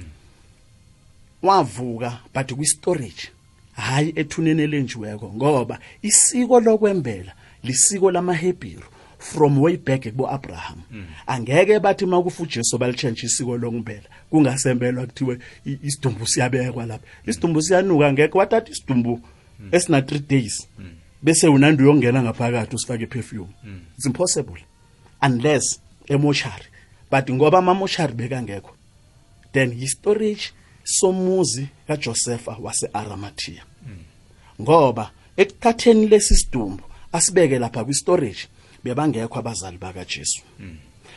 Wavuka 1.43 2.18
but 2.34 2.53
kwi 2.53 2.66
storage 2.66 3.28
hayi 3.72 4.12
ethuneni 4.16 4.62
elenjiweko 4.62 5.32
ngoba 5.34 5.78
isiko 6.03 6.61
lokwembela 6.61 7.32
lisiko 7.62 8.11
lamaHebheru 8.11 8.86
from 9.18 9.59
way 9.59 9.76
back 9.76 10.03
kubo 10.03 10.30
Abraham 10.30 10.82
angeke 11.26 11.80
bathi 11.80 12.07
makufa 12.07 12.43
uJesu 12.43 12.78
balitshentshe 12.78 13.26
isiko 13.26 13.57
lokumbela 13.59 14.09
kungasembelwa 14.30 15.07
kuthiwe 15.07 15.39
isidumbu 15.64 16.26
siyabekwa 16.26 16.86
lapha. 16.86 17.07
Isidumbu 17.26 17.62
siyanuka 17.62 18.12
ngeke 18.12 18.39
wathatha 18.39 18.70
isidumbu 18.70 19.20
esina 19.72 20.01
3 20.01 20.18
days 20.28 20.68
bese 21.22 21.49
unandi 21.49 21.82
uyongena 21.82 22.22
ngaphakathi 22.22 22.76
usifake 22.76 23.07
perfume 23.07 23.49
it's 23.97 24.07
impossible 24.07 24.62
unless 25.22 25.80
emoshari. 26.09 26.64
But 27.11 27.30
ngoba 27.30 27.59
amamoshari 27.59 28.12
bekangekho 28.12 28.74
then 29.53 29.72
yi-storage 29.72 30.51
somuzi 30.89 31.68
kaJosepha 31.86 32.57
wase-Arimathea. 32.61 33.62
Ngoba 34.61 35.11
ekuthatheni 35.36 36.07
lesi 36.09 36.36
sidumbu 36.36 36.82
asibeke 37.12 37.59
lapha 37.59 37.84
kwi-storage 37.84 38.49
bebangekho 38.84 39.39
abazali 39.39 39.78
bakaJesu. 39.78 40.43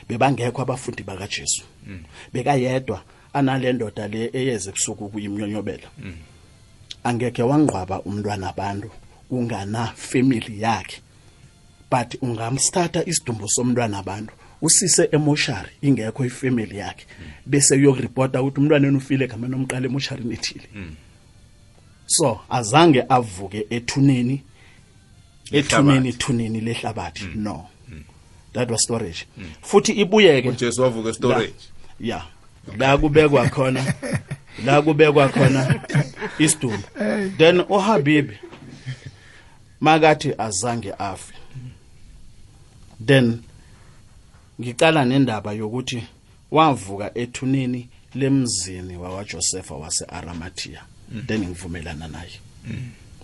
Bebangekho 0.07 0.61
abafundi 0.61 1.03
bakaJesu. 1.03 1.63
Bekayedwa 2.33 3.03
analendoda 3.33 4.07
le 4.07 4.29
eyeze 4.33 4.69
ebusuku 4.69 5.09
kuyimnyonyobela. 5.09 5.87
Angeke 7.03 7.43
wangqwaba 7.43 8.01
umntwana 8.01 8.49
abantu 8.49 8.89
ungana 9.29 9.87
family 9.95 10.61
yakhe 10.61 11.01
but 11.91 12.15
ungamsthatha 12.21 13.05
isidumbu 13.05 13.49
somntwana 13.49 13.97
abantu 13.97 14.33
usise 14.61 15.09
emoshari 15.11 15.69
ingekho 15.81 16.25
ifamily 16.25 16.77
yakhe. 16.77 17.05
Bese 17.45 17.75
uyokuripota 17.75 18.41
ukuthi 18.41 18.59
umntwana 18.59 18.97
ufile 18.97 19.25
egameni 19.25 19.55
omqala 19.55 19.87
nethile 19.87 20.33
ethile. 20.33 20.67
So 22.05 22.41
azange 22.49 23.03
avuke 23.09 23.65
ethuneni 23.69 24.41
ethuneni 25.51 26.09
ethuneni 26.09 26.61
lehlabathi 26.61 27.25
no. 27.35 27.67
That 28.53 28.69
was 28.69 28.83
storage. 28.83 29.25
Futhi 29.61 29.91
ibuyeke. 29.91 30.49
Ujesu 30.49 30.81
wavuka 30.81 31.13
storage. 31.13 31.53
Ya. 31.99 32.25
La 32.77 32.97
kubekwa 32.97 33.49
khona. 33.49 33.93
La 34.65 34.81
kubekwa 34.81 35.29
khona 35.29 35.81
isidumbu. 36.39 36.83
Then 37.37 37.61
uhabibi 37.69 38.37
makathi 39.81 40.33
azange 40.37 40.93
afe. 40.99 41.33
Then 43.05 43.43
ngicala 44.61 45.05
nendaba 45.05 45.53
yokuthi 45.53 46.03
wavuka 46.51 47.17
ethuneni 47.17 47.89
lemzini 48.15 48.97
wawaJosepha 48.97 49.75
waseAramathea 49.75 50.81
then 51.27 51.41
ngivumelana 51.41 52.07
naye. 52.07 52.39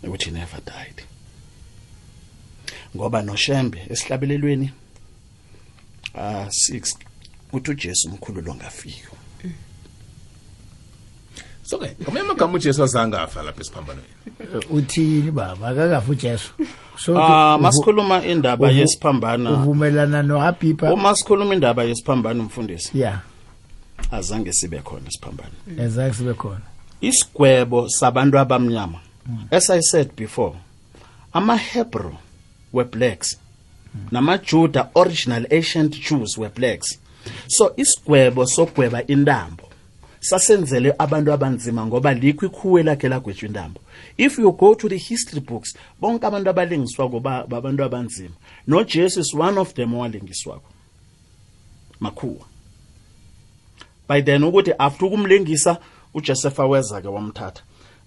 Ukuthi 0.03 0.25
he 0.25 0.31
never 0.31 0.61
died. 0.65 1.03
Ngoba 2.95 3.21
noshembe 3.21 3.85
esihlabelelweni 3.89 4.71
ah 6.15 6.45
6 6.45 6.97
uthi 7.53 7.71
uJesu 7.71 8.09
umkhulu 8.09 8.41
longafiki 8.41 9.03
so 11.67 11.77
ke 11.77 11.95
ngamanye 12.01 12.25
amagama 12.25 12.53
ujesu 12.55 12.83
azange 12.83 13.17
afa 13.17 13.43
lapha 13.43 13.61
esiphambanweni. 13.61 14.07
Uthini 14.69 15.31
baba? 15.31 15.67
Akakafu 15.67 16.11
ujesu. 16.11 16.51
So 16.97 17.17
ah 17.17 17.55
uvu- 17.55 17.61
masikhuluma 17.61 18.25
indaba 18.25 18.67
uvu- 18.67 18.77
yesiphambana 18.79 19.51
uvumelana 19.51 20.23
nohabiba? 20.23 20.93
Uma 20.93 21.15
sikhuluma 21.15 21.53
indaba 21.53 21.83
yesiphambano 21.83 22.43
mfundisi. 22.43 22.99
Ya. 22.99 23.19
Azange 24.11 24.53
sibe 24.53 24.79
khona 24.79 25.07
isiphambano 25.09 25.51
ezake 25.79 26.13
sibe 26.13 26.33
khona. 26.33 26.61
Isigwebo 27.01 27.89
sabantu 27.89 28.39
abamnyama 28.39 28.99
as 29.51 29.69
i 29.69 29.81
said 29.81 30.15
before 30.15 30.55
ama-hebrew 31.33 32.15
were 32.73 32.89
blacks. 32.89 33.37
Namajuda 34.11 34.89
original 34.95 35.45
ancient 35.51 35.99
jews 35.99 36.37
were 36.37 36.49
blacks. 36.55 36.97
So 37.47 37.73
isigwebo 37.77 38.45
sogweba 38.45 39.03
intambo. 39.07 39.66
Sasenzele 40.29 40.93
abantu 40.97 41.33
abanzima 41.33 41.85
ngoba 41.85 42.13
likho 42.13 42.45
ikhuwe 42.45 42.83
lakhe 42.83 43.07
lagwetshwa 43.09 43.47
intambo. 43.47 43.79
If 44.17 44.37
you 44.39 44.51
go 44.51 44.75
to 44.75 44.89
the 44.89 44.97
history 44.97 45.41
books 45.41 45.75
bonke 46.01 46.25
abantu 46.27 46.49
abalengiswako 46.49 47.19
ba- 47.19 47.45
babantu 47.47 47.83
abanzima. 47.83 48.35
Nojesu 48.67 49.19
is 49.19 49.33
one 49.33 49.57
of 49.59 49.73
them 49.73 49.93
owalengiswako 49.93 50.69
makhuwa. 51.99 52.45
By 54.09 54.21
then 54.21 54.43
ukuthi 54.43 54.73
after 54.79 55.05
ukumlengisa 55.07 55.77
uJosepha 56.13 56.65
weza 56.65 57.01
ke 57.01 57.07
wamthatha. 57.07 57.61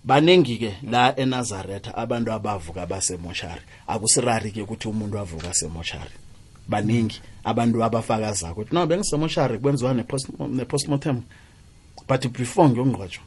Baningi 0.04 0.56
ke 0.58 0.74
la 0.90 1.14
eNazaretha 1.16 1.94
abantu 1.94 2.32
abavuka 2.32 2.86
basemoshari. 2.86 3.60
Akusirari 3.86 4.50
ke 4.50 4.62
ukuthi 4.62 4.88
umuntu 4.88 5.18
avuka 5.18 5.54
semoshari 5.54 6.10
baningi 6.68 7.20
abantu 7.44 7.84
abafakaza 7.84 8.52
ukuthi 8.52 8.74
no 8.74 8.86
bengisemoshari 8.86 9.58
kwenziwa 9.58 9.94
nepost- 9.94 10.48
nepostmortem. 10.48 11.22
But 12.08 12.26
before 12.28 12.68
ngiyongqwatshwa 12.68 13.22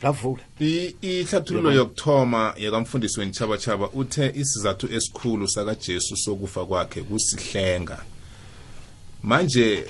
ngavuka 0.00 0.42
I- 0.60 0.94
ihlathululo 1.02 1.72
yokuthoma 1.72 2.54
yakamfundisi 2.58 3.20
wenitshaba-tshaba 3.20 3.88
uthe 3.90 4.32
isizathu 4.34 4.86
esikhulu 4.94 5.48
sakajesu 5.48 6.16
sokufa 6.16 6.66
kwakhe 6.66 7.02
kusihlenga. 7.02 7.98
Manje 9.22 9.84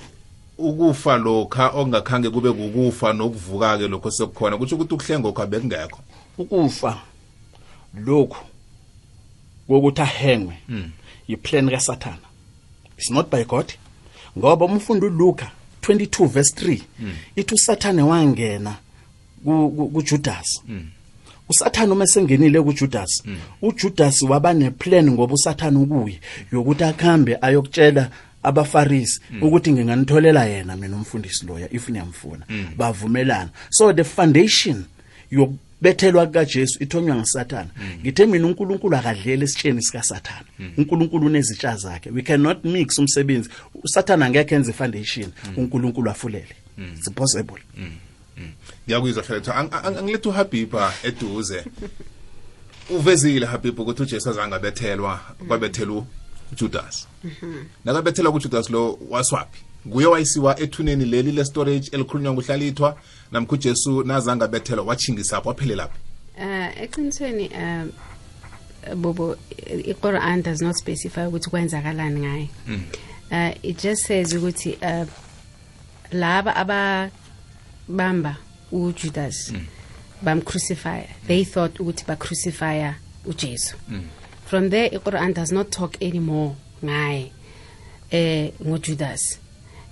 ukufa 0.58 1.16
lokha 1.16 1.68
okungakhange 1.68 2.30
kube 2.30 2.52
kukufa 2.52 3.12
nokuvuka-ke 3.12 3.88
lokho 3.88 4.10
sekukhona 4.10 4.58
kutsho 4.58 4.76
ukuthi 4.76 4.94
ukuhlenga 4.94 5.28
okho 5.28 5.46
bekungekho. 5.46 6.00
Ukufa 6.38 7.00
lokhu 7.94 8.44
kokuthi 9.68 10.02
ahengwe 10.02 10.54
yiplan 11.28 11.70
kaSathana 11.70 12.26
it's 12.98 13.10
not 13.10 13.30
by 13.30 13.44
God. 13.44 13.72
Ngoba 14.38 14.64
umfundo 14.66 15.06
uLuka 15.06 15.50
22 15.82 16.26
verse 16.26 16.54
3 16.64 16.80
ithi 17.36 17.54
uSathane 17.54 18.02
wangena 18.02 18.76
ku- 19.44 19.70
ku- 19.76 19.88
kuJudas. 19.88 20.62
uSathane 21.48 21.92
uma 21.92 22.06
sengenile 22.06 22.62
kuJudas 22.62 23.22
uJudas 23.62 24.22
waba 24.22 24.52
neplan 24.52 25.10
ngoba 25.10 25.34
uSathane 25.34 25.78
ukuye 25.78 26.20
yokuthi 26.52 26.84
akhambe 26.84 27.38
ayokutshela 27.40 28.10
abafarisi 28.42 29.20
ukuthi 29.42 29.72
nginganitholela 29.72 30.44
yena 30.44 30.76
mina 30.76 30.96
umfundisi 30.96 31.46
loya 31.46 31.68
if 31.72 31.88
niyamfuna. 31.88 32.46
Bavumelana. 32.76 33.50
So 33.70 33.92
the 33.92 34.04
foundation 34.04 34.84
yokubethelwa 35.80 36.26
kukajesu 36.26 36.82
ithonywa 36.82 37.16
ngasathana 37.16 37.70
ngithe 38.00 38.26
mina 38.26 38.46
uNkulunkulu 38.46 38.96
akadlele 38.96 39.44
esitsheni 39.44 39.82
sikasathana 39.82 40.44
uNkulunkulu 40.76 41.26
unezitsha 41.26 41.76
zakhe. 41.76 42.10
We 42.10 42.22
cannot 42.22 42.64
mix 42.64 42.98
umsebenzi. 42.98 43.48
uSathana 43.84 44.26
angekho 44.26 44.54
enza 44.54 44.70
ifoundation 44.70 45.32
uNkulunkulu 45.56 46.10
afulele. 46.10 46.54
It's 46.78 47.06
impossible. 47.06 47.62
Ngiyakuyizwa 48.86 49.22
hleletha 49.22 49.54
angiletha 49.54 50.28
uhabibha 50.28 50.92
eduze. 51.02 51.64
Uvezile 52.90 53.46
habibha 53.46 53.82
ukuthi 53.82 54.02
ujesu 54.02 54.30
azange 54.30 54.54
abethelwa 54.54 55.20
kwabethelwa 55.48 56.06
ujudas. 56.52 57.06
Nakabethelwa 57.84 58.32
kujudas 58.32 58.70
lo 58.70 58.98
waswaphi 59.10 59.64
nguye 59.86 60.06
wayisiwa 60.06 60.60
ethuneni 60.60 61.04
leli 61.04 61.32
le-storage 61.32 61.88
elikhulunywa 61.92 62.32
nguhlalithwa 62.32 62.96
namkha 63.32 63.52
ujesu 63.52 64.02
nazange 64.02 64.44
abethelwa 64.44 64.84
watshingisapho 64.84 65.48
waphelelaphi 65.48 65.98
Uh, 66.40 66.82
eqinisweni 66.82 67.50
um 67.54 67.92
bobo 69.02 69.36
iQuran 69.66 70.42
does 70.42 70.62
not 70.62 70.76
specify 70.76 71.26
ukuthi 71.26 71.50
kwenzakalani 71.50 72.20
ngaye. 72.20 72.48
Uh, 73.30 73.52
it 73.62 73.82
just 73.82 74.06
says 74.06 74.32
ukuthi 74.32 74.78
uh, 74.82 75.06
laba 76.12 76.56
ababamba 76.56 78.36
uJudas 78.72 79.52
bamcrucifya 80.22 81.08
they 81.26 81.44
thought 81.44 81.80
ukuthi 81.80 82.04
bacrucifya 82.06 82.94
uJesu. 83.26 83.76
From 84.46 84.70
there 84.70 84.88
iQuran 84.90 85.34
does 85.34 85.52
not 85.52 85.70
talk 85.70 86.02
anymore 86.02 86.56
ngaye 86.84 87.32
eh 88.10 88.52
ngoJudas. 88.64 89.38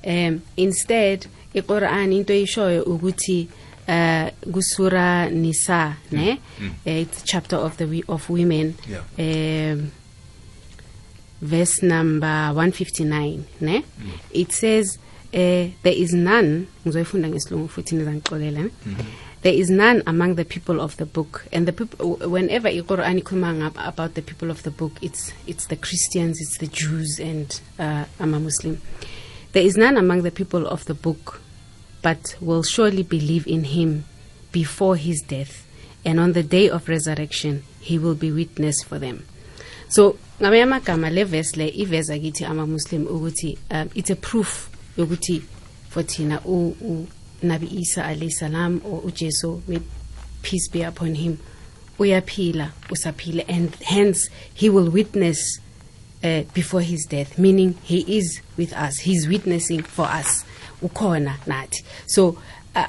Um 0.07 0.41
instead 0.57 1.27
iQuran 1.55 2.13
into 2.13 2.33
eyishoyo 2.33 2.83
ukuthi 2.83 3.49
uh 3.89 4.29
kusura 4.53 5.31
nisa 5.31 5.97
ne? 6.13 6.39
Eh, 6.85 7.03
it's 7.03 7.23
chapter 7.25 7.57
of 7.57 7.77
the 7.77 8.05
of 8.09 8.31
women. 8.31 8.75
Um 9.19 9.93
verse 11.41 11.83
number 11.83 12.53
159 12.53 13.45
ne? 13.61 13.85
It 14.33 14.53
says 14.53 14.99
uh, 15.33 15.69
there 15.83 15.97
is 15.97 16.13
none 16.13 16.67
ngizoyifunda 16.85 17.29
ngesilungu 17.29 17.69
futhi 17.69 17.95
nizangixolela 17.95 18.63
ne? 18.63 18.71
there 19.43 19.55
is 19.55 19.71
none 19.71 20.03
among 20.07 20.35
the 20.35 20.45
people 20.45 20.81
of 20.81 20.97
the 20.97 21.07
book. 21.07 21.47
And 21.53 21.67
the 21.67 21.73
people 21.73 22.17
whenever 22.29 22.69
iQuran 22.69 23.23
ikhuluma 23.23 23.73
about 23.87 24.15
the 24.15 24.23
people 24.23 24.51
of 24.51 24.63
the 24.65 24.71
book 24.71 24.93
it's 25.01 25.33
it's 25.47 25.67
the 25.67 25.77
Christians 25.77 26.41
it's 26.41 26.59
the 26.59 26.67
Jews 26.67 27.19
and 27.21 27.61
uh, 27.79 28.05
I'm 28.21 28.35
a 28.35 28.41
Muslim 28.41 28.81
there 29.53 29.63
is 29.63 29.77
none 29.77 29.97
among 29.97 30.23
the 30.23 30.31
people 30.31 30.67
of 30.67 30.85
the 30.85 30.95
book 30.95 31.41
but 32.03 32.37
will 32.41 32.63
surely 32.63 33.03
believe 33.03 33.47
in 33.47 33.65
him 33.65 34.05
before 34.53 34.97
his 34.97 35.21
death 35.23 35.67
and 36.05 36.21
on 36.21 36.33
the 36.33 36.43
day 36.43 36.69
of 36.69 36.89
resurrection 36.89 37.63
he 37.81 37.99
will 37.99 38.15
be 38.15 38.31
witness 38.31 38.83
for 38.83 38.99
them. 38.99 39.25
So 39.89 40.19
ngamanye 40.41 40.63
amagama 40.63 41.11
le 41.13 41.25
verse 41.25 41.57
le 41.57 41.71
ama-muslim 42.47 43.07
ukuthi 43.07 43.59
um, 43.71 43.91
it's 43.95 44.11
a 44.11 44.17
proof 44.17 44.71
yokuthi 44.97 45.43
for 45.89 46.03
thina 46.03 46.41
nabi 47.43 47.81
isa 47.81 48.03
alayhi 48.03 48.31
salam 48.31 48.81
or 48.85 49.01
ujesu 49.03 49.63
may 49.67 49.81
peace 50.43 50.69
be 50.69 50.83
upon 50.83 51.15
him 51.15 51.39
uyaphila 51.99 52.73
usaphila 52.91 53.45
and 53.49 53.75
hence 53.77 54.31
he 54.55 54.69
will 54.69 54.91
witness 54.91 55.61
uh, 56.25 56.43
before 56.55 56.81
his 56.83 57.07
death 57.07 57.39
meaning 57.39 57.75
he 57.83 58.19
is 58.19 58.41
with 58.57 58.73
us 58.73 58.99
he's 58.99 59.29
witnessing 59.29 59.83
for 59.83 60.07
us. 60.07 60.45
Ukhona 60.83 61.37
nathi. 61.47 61.83
So 62.07 62.39
uh, 62.77 62.87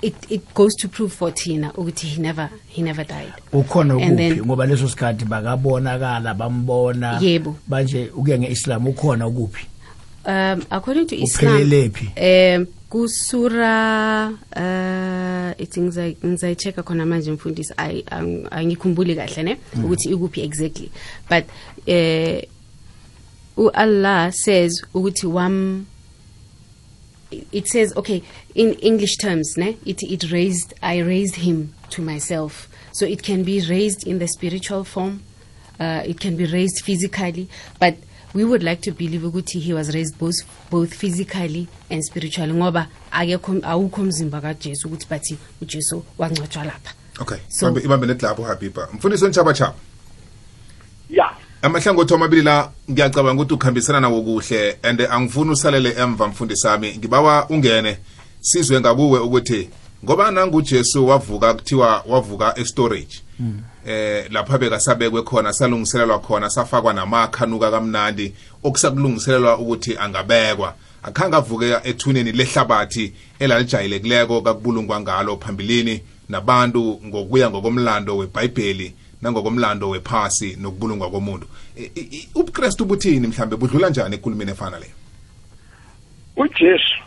it, 0.00 0.14
it 0.30 0.54
goes 0.54 0.74
to 0.76 0.88
prove 0.88 1.12
for 1.12 1.30
thina 1.30 1.72
ukuthi 1.74 2.06
he 2.06 2.22
never, 2.22 2.50
he 2.68 2.82
never 2.82 3.04
died. 3.04 3.34
Ukhona 3.52 3.96
ukuphi? 3.96 4.40
Ngoba 4.42 4.66
leso 4.66 4.88
sikhathi 4.88 5.24
bakabonakala 5.24 6.34
bambona. 6.34 7.18
Yebo. 7.20 7.56
manje 7.68 8.10
ukuya 8.14 8.38
ngeislam 8.38 8.86
ukhona 8.86 9.26
ukuphi? 9.26 9.66
Um 10.24 10.62
according 10.70 11.06
to 11.06 11.16
islam 11.16 11.56
um 12.16 12.66
kusura 12.90 14.28
uh 14.56 15.62
ithi 15.62 15.80
ngizayi- 15.80 16.16
ngizayi-check-a 16.26 16.82
khona 16.82 17.06
manje 17.06 17.32
mfundisi 17.32 17.74
angikhumbuli 18.50 19.14
kahle 19.16 19.42
ne? 19.42 19.56
Ukuthi 19.76 20.08
ikuphi 20.08 20.42
exactly. 20.42 20.90
But 21.28 21.44
uh 21.86 22.40
u-allah 23.58 24.32
says 24.32 24.82
ukuthi 24.94 25.26
wam 25.26 25.86
it 27.52 27.66
says 27.66 27.96
okay 27.96 28.22
in 28.54 28.72
english 28.80 29.16
terms 29.16 29.56
ne 29.56 29.76
it 29.84 30.02
it 30.02 30.22
raised 30.32 30.74
i 30.82 31.02
raised 31.02 31.36
him 31.36 31.68
to 31.90 32.02
myself. 32.02 32.68
So 32.92 33.06
it 33.06 33.22
can 33.22 33.44
be 33.44 33.60
raised 33.60 34.06
in 34.06 34.18
the 34.18 34.28
spiritual 34.28 34.84
form 34.84 35.22
uh, 35.80 36.02
it 36.04 36.20
can 36.20 36.36
be 36.36 36.46
raised 36.46 36.84
physically 36.84 37.48
but 37.78 37.94
we 38.34 38.44
would 38.44 38.62
like 38.62 38.80
to 38.82 38.92
believe 38.92 39.22
ukuthi 39.22 39.60
he 39.60 39.72
was 39.72 39.94
raised 39.94 40.18
both 40.18 40.36
both 40.70 40.94
physically 40.94 41.68
and 41.90 42.04
spiritually 42.04 42.52
ngoba 42.52 42.88
akekho 43.10 43.52
awukho 43.62 44.02
umzimba 44.02 44.40
kaJesu 44.40 44.88
ukuthi 44.88 45.06
bathi 45.10 45.38
uJesu 45.62 46.02
wangcwatshwa 46.18 46.64
lapha. 46.64 46.92
Okay 47.20 47.38
So- 47.48 47.80
ibambe 47.80 48.06
netlapho 48.06 48.42
habiba. 48.42 48.88
Mfundisi 48.92 49.24
ontshaba 49.24 49.54
chaba 49.54 49.70
ya 49.70 49.74
amahlangothi 51.62 52.14
amabili 52.14 52.42
la 52.42 52.70
ngiyacabanga 52.90 53.42
ukuthi 53.42 53.54
ukhambisana 53.54 54.00
nawo 54.00 54.22
kuhle 54.22 54.78
and 54.82 55.00
angifuni 55.00 55.50
usalele 55.50 55.94
emva 55.98 56.28
mfundisi 56.28 56.62
sami 56.62 56.96
ngibawa 56.98 57.46
ungene 57.48 57.98
sizwe 58.40 58.80
ngakuwe 58.80 59.20
ukuthi 59.20 59.68
ngoba 60.04 60.30
nangujesu 60.30 61.06
wavuka 61.06 61.54
kuthiwa 61.54 62.04
wavuka 62.08 62.58
estorage 62.58 63.22
eh 63.86 64.26
lapha 64.30 64.58
bekasabekwe 64.58 65.22
khona 65.22 65.52
salungiselelwa 65.52 66.18
khona 66.18 66.50
safakwa 66.50 66.92
namakha 66.92 67.44
anuka 67.44 67.70
kamnandi 67.70 68.32
okusakulungiselelwa 68.62 69.58
ukuthi 69.58 69.96
angabekwa. 69.98 70.74
Akhange 71.02 71.36
avuke 71.36 71.76
ethuneni 71.84 72.32
lehlabathi 72.32 73.12
elalijayelekileko 73.38 74.42
kakubulungwa 74.42 75.00
ngalo 75.00 75.36
phambilini 75.36 76.02
nabantu 76.28 77.00
ngokuya 77.06 77.50
ngokomlando 77.50 78.16
webhayibheli. 78.16 78.94
Nangokomlando 79.22 79.88
wephasi 79.90 80.56
nokubulungwa 80.60 81.10
komuntu. 81.10 81.46
ubuKristu 82.34 82.84
buthini 82.84 83.26
mhlambe? 83.26 83.56
Budlula 83.56 83.90
njani 83.90 84.14
ekulumini 84.14 84.50
efana 84.50 84.78
leyo 84.78 84.92
ujesu 86.36 86.98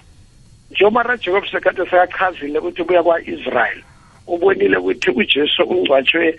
njengoba 0.72 1.18
jacob 1.18 1.46
sekade 1.52 1.84
sekachazile 1.86 2.60
ukuthi 2.60 2.84
buya 2.84 3.04
kwa-israyeli 3.04 3.84
ubonile 4.28 4.78
ukuthi 4.78 5.12
ujesu 5.12 5.64
ungcwatshwe 5.64 6.36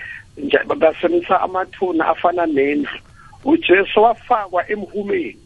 basemtha 0.78 1.40
amathuna 1.40 2.08
afana 2.08 2.46
nendlu. 2.46 2.98
Ujesu 3.44 4.02
wafakwa 4.02 4.70
emhumeni. 4.70 5.36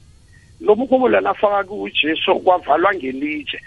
Lo 0.60 0.74
mhumo 0.76 1.08
lana 1.08 1.30
afaka 1.30 1.64
kujesu 1.64 2.34
kwavalwa 2.40 2.94
ngelitshe. 2.94 3.60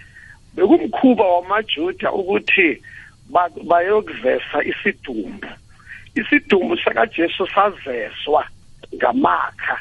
Bekumkhuba 0.56 1.24
wamajuda 1.24 2.12
ukuthi 2.12 2.82
ba- 3.30 3.50
bayokuvesa 3.68 4.64
isidumbu. 4.64 5.48
Isidumbu 6.16 6.78
sakajesu 6.78 7.48
sazeswa 7.48 8.46
ngamakha. 8.96 9.78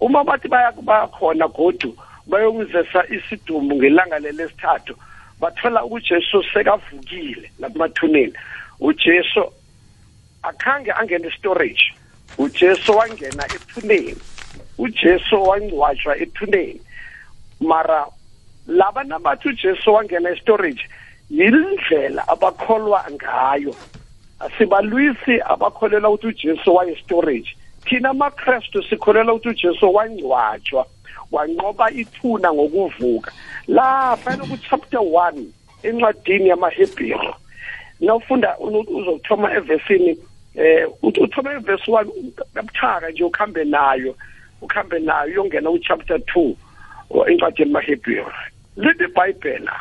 Uma 0.00 0.24
bathi 0.24 0.48
baya 0.48 0.72
bakhona 0.72 1.48
godu 1.48 1.96
bayokuzesa 2.26 3.04
isidumbu 3.08 3.76
ngelanga 3.76 4.18
lelesithathu 4.18 4.94
bathola 5.40 5.84
uJesu 5.84 6.42
sekavukile 6.52 7.50
lapha 7.58 7.90
uJesu 8.80 9.52
akhange 10.42 10.92
angene 10.92 11.30
storage 11.30 11.82
uJesu 12.38 12.96
wangena 12.96 13.44
ethuneni 13.52 14.20
uJesu 14.78 15.46
wangcwatshwa 15.46 16.16
ethuneni. 16.18 16.80
Mara 17.60 18.06
laba 18.66 19.04
nabathi 19.04 19.48
uJesu 19.48 19.92
wangena 19.94 20.30
estorage 20.30 20.82
yindlela 21.30 22.28
abakholwa 22.28 23.04
ngayo. 23.10 23.76
Asibalwisi 24.40 25.40
abakholelwa 25.44 26.10
ukuthi 26.10 26.48
uJesu 26.48 26.74
waye 26.74 26.96
storage 26.96 27.56
thina 27.84 28.10
amaKristu 28.10 28.82
sikholelwa 28.82 29.34
ukuthi 29.34 29.48
uJesu 29.48 29.94
wangcwatshwa 29.94 30.86
wanqoba 31.32 31.90
ithuna 31.90 32.52
ngokuvuka. 32.52 33.32
Lapha 33.66 34.36
ku 34.36 34.56
chapter 34.68 35.00
1 35.00 35.44
encwadini 35.82 36.48
yamaHebheru. 36.48 37.34
Nawufunda 38.00 38.58
uzothoma 38.58 39.54
evesini 39.54 40.18
eh 40.54 40.88
uthoma 41.02 41.52
evesi 41.52 41.90
1 41.90 42.06
kabuthaka 42.54 43.10
nje 43.10 43.24
ukhambe 43.24 43.64
nayo 43.64 44.16
ukhambe 44.62 44.98
nayo 44.98 45.30
uyongena 45.30 45.70
uchapter 45.70 46.16
2 46.16 46.54
encwadini 47.26 47.68
yamaHebheru. 47.68 48.32
Lithi 48.76 49.04
iBhayibhela 49.04 49.80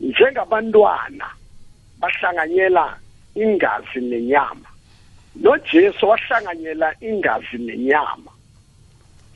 njengabantwana 0.00 1.26
bahlanganyela 2.00 2.96
ingazi 3.34 4.00
nenyama. 4.00 4.68
noJesu 5.34 6.08
wahlanganyela 6.08 6.94
ingazi 7.00 7.58
nenyama. 7.58 8.30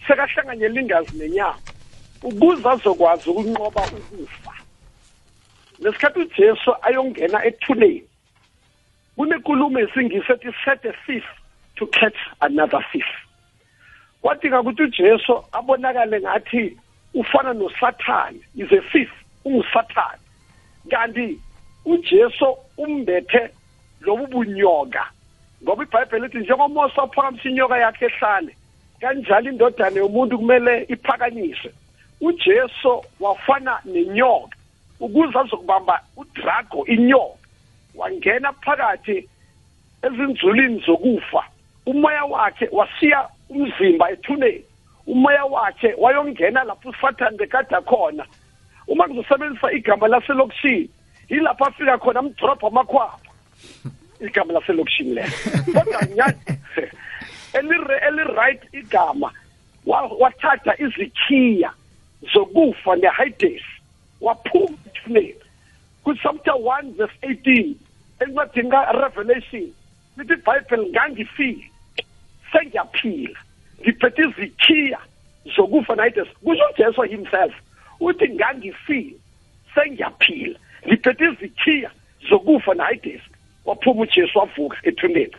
Sekahlanganyela 0.07 0.81
ingazi 0.81 1.17
nenyama 1.17 1.59
ukuze 2.23 2.69
azokwazi 2.69 3.31
ukunqoba 3.31 3.83
ukufa. 3.87 4.53
Lesikhathi 5.79 6.19
uJesu 6.21 6.71
ayongena 6.83 7.45
ethuneni 7.45 8.05
kunenkulumo 9.17 9.79
esingisi 9.79 10.33
ethi 10.33 10.53
set 10.65 10.85
a 10.85 10.93
thief 11.07 11.25
to 11.77 11.87
catch 11.87 12.19
another 12.41 12.85
thief. 12.93 13.07
Kwadinga 14.23 14.61
ukuthi 14.61 14.83
uJesu 14.83 15.45
abonakale 15.53 16.21
ngathi 16.21 16.77
ufana 17.15 17.53
noSathane 17.55 18.41
is 18.57 18.73
a 18.73 18.81
thief 18.93 19.11
ungusathane. 19.45 20.21
Kanti 20.91 21.39
uJesu 21.85 22.59
umbethe 22.79 23.51
lobu 24.01 24.27
bunyoka. 24.27 25.07
Ngoba 25.63 25.83
iBhayibheli 25.85 26.23
lithi 26.23 26.39
njengoMose 26.39 27.01
waphakamisa 27.01 27.49
inyoka 27.49 27.79
yakhe 27.79 28.05
ehlane 28.05 28.57
kanjalo 29.01 29.51
indodana 29.51 30.01
yomuntu 30.01 30.39
kumele 30.39 30.87
iphakanyiswe. 30.89 31.73
uJesu 32.21 33.05
wafana 33.21 33.81
nenyoka 33.85 34.57
ukuze 35.01 35.39
azokubamba 35.39 36.01
udrago 36.17 36.87
inyoka. 36.87 37.39
Wangena 37.95 38.53
phakathi 38.53 39.29
ezinzulini 40.03 40.83
zokufa. 40.87 41.45
Umoya 41.87 42.25
wakhe 42.25 42.69
wasiya 42.73 43.29
umzimba 43.49 44.11
ethuneni. 44.11 44.65
Umoya 45.07 45.45
wakhe 45.45 45.95
wayongena 45.99 46.65
lapho 46.65 46.89
usathane 46.89 47.37
bekade 47.37 47.77
khona. 47.85 48.27
Uma 48.89 49.09
ngizosebenzisa 49.09 49.73
igama 49.73 50.09
laselokishini 50.09 50.91
yilapho 51.29 51.65
afika 51.65 51.99
khona 51.99 52.21
amdrobha 52.21 52.67
amakhwapha 52.67 53.26
igama 54.21 54.53
laselokishini 54.53 55.15
lelo 55.15 55.33
kodwa 55.75 56.03
nyani 56.17 56.37
eli-right 58.09 58.75
igama 58.75 59.33
wathatha 60.19 60.75
izikhiya 60.79 61.73
zokufa 62.33 62.97
ne-hides 62.97 63.63
waphuma 64.21 64.79
ethuneni 64.87 65.35
kuchapter 66.05 66.55
1 66.55 66.93
verse 66.97 67.15
18 67.23 67.75
encwadini 68.21 68.71
ka-revelation 68.71 69.73
lithi 70.17 70.33
ibhayibheli 70.33 70.91
ngangifile 70.91 71.71
sengiyaphila 72.53 73.41
ngiphethe 73.81 74.23
izikhiya 74.23 74.99
zokufa 75.57 75.95
ne-hides 75.97 76.29
kusho 76.45 76.65
ujesu 76.75 77.03
himself 77.03 77.55
uthi 78.01 78.29
ngangifile 78.29 79.17
sengiyaphila 79.75 80.59
ngiphethe 80.87 81.25
izikhiya 81.25 81.91
zokufa 82.29 82.75
ne-hides 82.75 83.23
waphuma 83.67 84.03
ujesu 84.03 84.39
wavuka 84.39 84.77
ethuneni. 84.83 85.37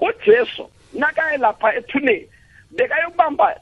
Ujesu 0.00 0.70
nakaye 0.92 1.36
lapha 1.36 1.74
ethuneni 1.74 2.28
bekayokubamba 2.70 3.60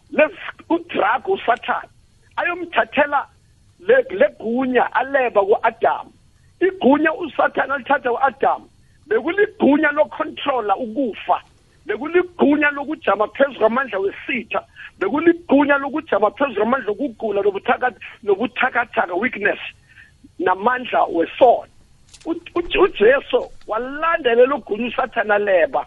udrago 0.68 1.32
usathane 1.32 1.89
ayomthathela 2.37 3.26
legunya 4.11 4.95
aleba 4.95 5.41
ku-adamu. 5.41 6.12
Igunya 6.61 7.12
usathane 7.14 7.72
alithatha 7.74 8.11
ku-adamu 8.11 8.68
bekuligunya 9.07 9.91
lokontrola 9.93 10.76
ukufa 10.76 11.41
bekuligunya 11.87 12.70
lokujama 12.70 13.28
phezu 13.28 13.59
kwamandla 13.59 13.99
wesitha 13.99 14.62
bekuligunya 14.99 15.78
lokujama 15.78 16.30
phezu 16.30 16.55
kwamandla 16.55 16.91
okugula 16.91 17.43
nobuthakathaka 18.22 19.14
weakness 19.14 19.59
namandla 20.39 21.05
wesono 21.05 21.75
ujesu 22.24 23.50
walandelela 23.66 24.54
ugunya 24.54 24.88
usathane 24.88 25.38
leba 25.38 25.86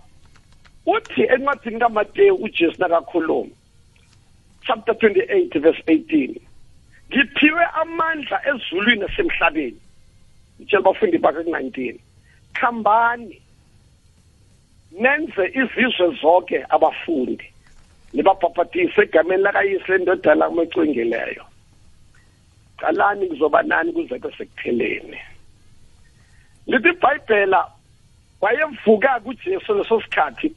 uthi 0.86 1.24
encwadini 1.24 1.80
kamateyu 1.80 2.36
ujesu 2.36 2.76
nakakhuluma 2.80 3.52
chapter 4.66 4.94
28 4.94 5.60
verse 5.60 5.84
18 5.88 6.36
ngiphiwe 7.10 7.66
amandla 7.82 8.42
ezulwini 8.50 9.02
nasemhlabeni. 9.02 9.82
Utshela 10.60 10.80
abafundi 10.80 11.18
bakhe 11.18 11.44
ku-19 11.44 12.00
khambani 12.54 13.42
nenze 14.92 15.44
izizwe 15.62 16.08
zonke 16.22 16.66
abafundi 16.70 17.48
nibabhabhatise 18.14 19.02
egameni 19.02 19.44
lakayise 19.44 19.92
lendodana 19.92 20.36
lamacwengileyo 20.36 21.46
qalani 22.78 23.28
kuzoba 23.28 23.64
nani 23.64 23.94
kuze 23.94 24.20
kwesekupheleni 24.20 25.18
lithi 26.70 26.90
ibhayibhela 26.90 27.72
wayevuka 28.42 29.20
kujesu 29.20 29.74
leso 29.74 30.02
sikhathi 30.02 30.56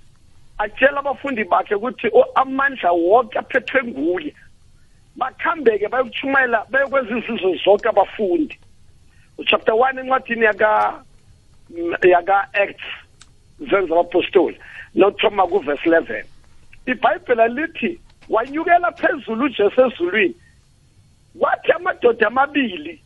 atshela 0.58 0.98
abafundi 1.00 1.44
bakhe 1.44 1.74
ukuthi 1.74 2.08
amandla 2.34 2.92
wonke 2.92 3.38
aphethwe 3.38 3.82
nguye. 3.82 4.34
Bakhambeke 5.16 5.88
bayokuthumela 5.88 6.66
bayokwenza 6.70 7.18
izizwe 7.18 7.60
zonke 7.64 7.88
abafundi. 7.88 8.58
Uchapter 9.38 9.74
1 9.74 10.00
encwadini 10.00 10.44
yaka 10.44 11.02
yaka 12.02 12.48
Acts 12.52 12.84
zenza 13.58 13.92
abapostoli 13.94 14.58
nothoma 14.94 15.46
ku 15.46 15.58
verse 15.58 15.88
11 15.88 16.24
iBhayibheli 16.86 17.54
lithi 17.54 18.00
wanyukela 18.28 18.92
phezulu 18.92 19.44
uJesu 19.44 19.80
ezulwini. 19.86 20.36
Kwathi 21.38 21.72
amadoda 21.72 22.26
amabili 22.26 23.00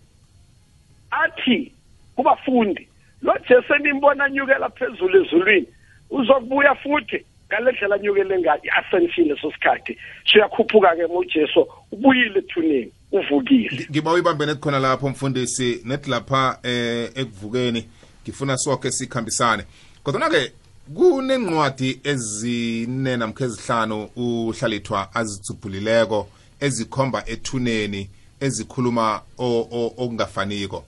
athi 1.11 1.72
kubafundi 2.16 2.88
lo 3.22 3.34
Jesu 3.48 3.74
enimbona 3.74 4.24
anyukela 4.24 4.70
phezulu 4.70 5.24
ezulwini. 5.24 5.66
Uzokubuya 6.10 6.74
futhi 6.74 7.24
ngalendlela 7.48 7.94
anyukele 7.94 8.38
ngayo 8.38 8.60
i-ascension 8.64 9.28
leso 9.28 9.52
sikhathi. 9.52 9.98
Siyakhuphuka 10.32 10.96
ke 10.96 11.04
uJesu 11.04 11.68
ubuyile 11.92 12.38
ethuneni 12.38 12.92
uvukile. 13.12 13.86
Ngiba 13.90 14.12
uyibambene 14.12 14.54
khona 14.54 14.78
lapho 14.78 15.08
mfundisi 15.08 15.80
nethi 15.84 16.10
lapha 16.10 16.58
eh 16.62 17.10
ekuvukeni. 17.14 17.88
Ngifuna 18.22 18.56
sonke 18.56 18.90
sikhambisane. 18.90 19.64
Kodwa 20.02 20.30
ke 20.30 20.52
kunencwadi 20.94 22.00
ezine 22.04 23.16
namkha 23.16 23.44
ezihlanu 23.44 24.08
uhlalithwa 24.16 25.14
azitsubhulileko 25.14 26.28
ezikhomba 26.60 27.22
ethuneni 27.26 28.08
ezikhuluma 28.40 29.20
okungafaniko. 29.38 30.84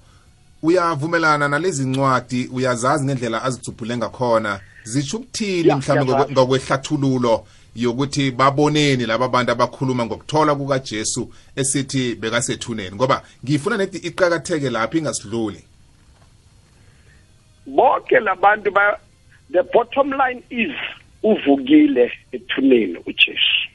Uyavumelana 0.62 1.48
nalezi 1.48 1.88
ncwadi 1.88 2.48
uyazazi 2.52 3.04
ngendlela 3.04 3.42
azitsubhule 3.42 3.96
ngakhona. 3.96 4.60
Zitsho 4.84 5.16
ukuthini 5.16 5.74
mhlawumbe 5.74 6.32
ngokwehlathululo 6.32 7.46
yokuthi 7.76 8.30
baboneni 8.30 9.06
laba 9.06 9.28
bantu 9.28 9.52
abakhuluma 9.52 10.06
ngokuthola 10.06 10.54
kukaJesu 10.54 11.32
esithi 11.56 12.14
bekasethuneni? 12.14 12.96
Ngoba 12.96 13.22
ngifuna 13.44 13.76
nethi 13.76 13.98
iqhakatheke 13.98 14.70
lapho 14.70 14.98
ingasidluli. 14.98 15.64
Bonke 17.66 18.20
labantu 18.20 18.70
ba 18.70 18.98
the 19.52 19.62
bottom 19.62 20.12
line 20.12 20.42
is 20.50 20.74
uvukile 21.22 22.12
ethuneni 22.32 22.98
uJesu. 23.06 23.68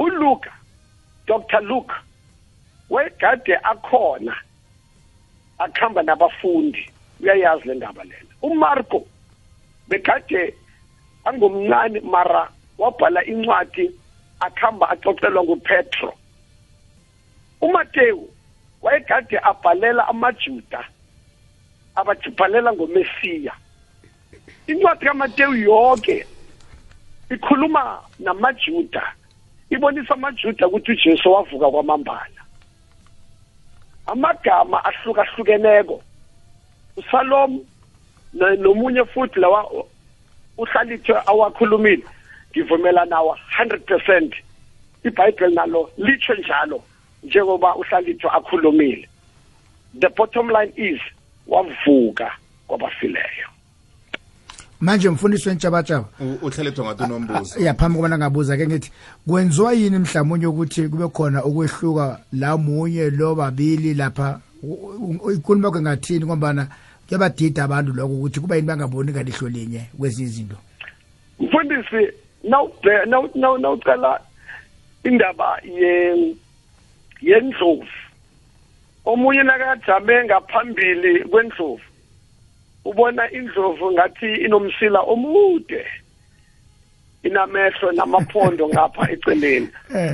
uLuka 0.00 0.52
Dr 1.26 1.60
Luke 1.60 1.94
wegade 2.90 3.56
akhona 3.56 4.36
akhamba 5.60 6.02
nabafundi. 6.02 6.90
Uyayazi 7.20 7.68
le 7.68 7.74
ndaba 7.74 8.04
lena 8.04 8.32
uMarko 8.42 9.06
bekade 9.88 10.54
angomncane 11.24 12.00
mara 12.00 12.48
wabhala 12.78 13.24
incwadi 13.24 13.90
akhamba 14.40 14.88
axoxelwa 14.88 15.44
nguPetro. 15.44 16.12
uMateyu 17.60 18.28
wayegade 18.82 19.38
abhalela 19.38 20.08
amaJuda 20.08 20.84
abajibhalela 21.94 22.72
ngomesiya. 22.72 23.52
Incwadi 24.66 25.04
kaMateyu 25.04 25.54
yonke 25.54 26.26
ikhuluma 27.30 28.00
namaJuda 28.18 29.12
ibonisa 29.70 30.14
amaJuda 30.14 30.68
ukuthi 30.68 30.92
uJesu 30.92 31.32
wavuka 31.32 31.70
kwamambala. 31.70 32.40
Amagama 34.12 34.84
ahlukahlukeneko. 34.84 36.02
uSalom 36.96 37.60
nomunye 38.34 39.04
futhi 39.04 39.40
lawa 39.40 39.60
uhlalithwe 40.58 41.16
awakhulumile 41.26 42.04
ngivumela 42.50 43.04
nawo 43.04 43.38
100% 43.58 44.32
iBhayibheli 45.04 45.54
nalo 45.54 45.90
litsho 45.98 46.34
njalo 46.34 46.82
njengoba 47.22 47.76
uhlalithwe 47.76 48.30
akhulumile. 48.30 49.08
The 50.00 50.08
bottom 50.08 50.50
line 50.50 50.72
is 50.76 51.00
wavuka 51.46 52.36
kwabafileyo. 52.68 53.48
Manje 54.80 55.10
mfundisi 55.10 55.48
wentshabatshaba 55.48 56.04
uhlalethwa 56.42 56.84
ngathi 56.84 57.02
unombuzo 57.04 57.60
ya 57.60 57.74
phambi 57.74 57.96
kobana 57.96 58.18
ngabuza 58.18 58.56
ke 58.56 58.66
ngithi 58.66 58.92
kwenziwa 59.28 59.72
yini 59.72 59.98
mhlawumbe 59.98 60.46
ukuthi 60.46 60.88
kube 60.88 61.08
khona 61.08 61.44
ukwehluka 61.44 62.20
la 62.32 62.56
munye 62.56 63.10
lo 63.10 63.34
babili 63.34 63.94
lapha? 63.94 64.40
Ikhuluma 65.34 65.70
kwe 65.70 65.80
ngathini 65.80 66.24
ngombana 66.24 66.66
kuyabadida 67.08 67.64
abantu 67.64 67.92
lokho 67.92 68.14
ukuthi 68.14 68.40
kuba 68.40 68.56
yini 68.56 68.68
bangaboni 68.68 69.12
ngalihlo 69.12 69.48
linye 69.48 69.82
kwezinye 69.98 70.28
izinto? 70.28 70.56
Mfundisi 71.40 72.12
nawucala 73.34 74.20
indaba 75.04 75.60
yendlovu. 77.22 77.86
Omunye 79.04 79.42
nakajame 79.42 80.24
ngaphambili 80.24 81.24
kwendlovu. 81.24 81.80
Ubona 82.84 83.30
indlovu 83.30 83.92
ngathi 83.92 84.34
inomsila 84.44 85.00
omude. 85.00 85.86
Inamehlo 87.22 87.92
namaphondo 87.92 88.68
ngapha 88.68 89.10
eceleni. 89.12 89.68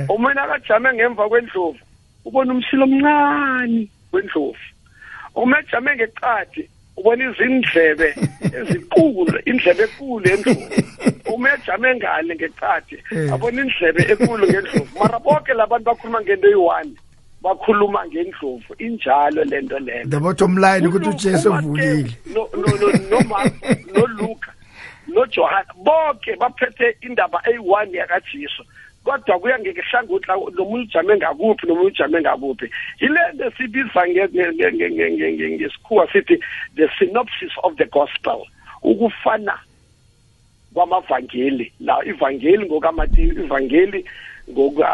Omunye 0.09 0.33
nakajame 0.33 0.93
ngemva 0.93 1.29
kwendlovu 1.29 1.79
ubona 2.25 2.53
umsila 2.53 2.83
omncane 2.83 3.87
wendlovu. 4.11 4.65
Umejame 5.35 5.95
ngeqadi 5.95 6.69
ubona 6.97 7.23
izindlebe 7.29 8.15
ezinkulu 8.57 9.39
indlebe 9.45 9.83
enkulu 9.83 10.25
endlovu 10.33 10.67
umejame 11.33 11.95
ngale 11.95 12.35
ngeqadi 12.35 12.97
abona 13.33 13.61
indlebe 13.61 14.01
enkulu 14.11 14.47
ngendlovu. 14.47 14.99
Mara 14.99 15.19
bonke 15.19 15.53
labantu 15.53 15.85
bakhuluma 15.85 16.21
ngento 16.21 16.47
eyi-one. 16.47 16.93
Bakhuluma 17.47 18.07
ngendlovu 18.07 18.75
injalo 18.79 19.43
lento 19.43 19.79
lento 19.79 20.09
the 20.09 20.19
bottom 20.19 20.57
line 20.57 20.87
ukuthi 20.87 21.09
ujesu 21.09 21.51
uvukile 21.51 22.17
noluka 23.95 24.51
nojohana 25.07 25.73
bonke 25.83 26.35
baphethe 26.35 26.97
indaba 27.01 27.41
eyi-one 27.47 27.97
yakajesu. 27.97 28.63
Kodwa 29.03 29.39
kuya 29.39 29.59
ngehlangothi 29.59 30.27
nomunye 30.27 30.83
ujame 30.83 31.15
ngakuphi 31.15 31.67
nomunye 31.67 31.87
ujame 31.87 32.21
ngakuphi. 32.21 32.69
Yilento 32.99 33.45
esibiza 33.45 34.07
ngesikhuwa 34.07 36.11
sithi 36.11 36.39
the 36.75 36.89
synopsis 36.99 37.51
of 37.63 37.75
the 37.77 37.85
gospel 37.85 38.45
ukufana 38.83 39.59
kwamavangeli. 40.73 41.71
La 41.79 42.05
ivangeli 42.05 42.65
ngokamatiyu 42.65 43.43
ivangeli 43.43 44.05
ngoka 44.51 44.89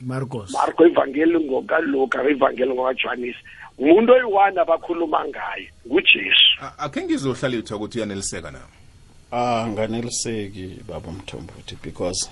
Marcos. 0.00 0.52
Marko 0.52 0.86
ivangeli 0.86 1.40
ngoka 1.44 1.78
Luka 1.80 2.30
ivangeli 2.30 2.74
ngoka 2.74 2.94
Johannes 2.94 3.36
umuntu 3.78 4.12
oyi-one 4.12 4.60
abakhuluma 4.60 5.24
ngaye 5.28 5.70
ngujesu. 5.86 6.60
Akhe 6.78 7.04
ngizohlalithwa 7.04 7.76
ukuthi 7.76 7.98
uyaneliseka 7.98 8.50
nawo 8.50 8.72
ah 9.32 9.66
nganeliseki 9.68 10.84
baba 10.88 11.12
mthombothi 11.12 11.76
because 11.82 12.30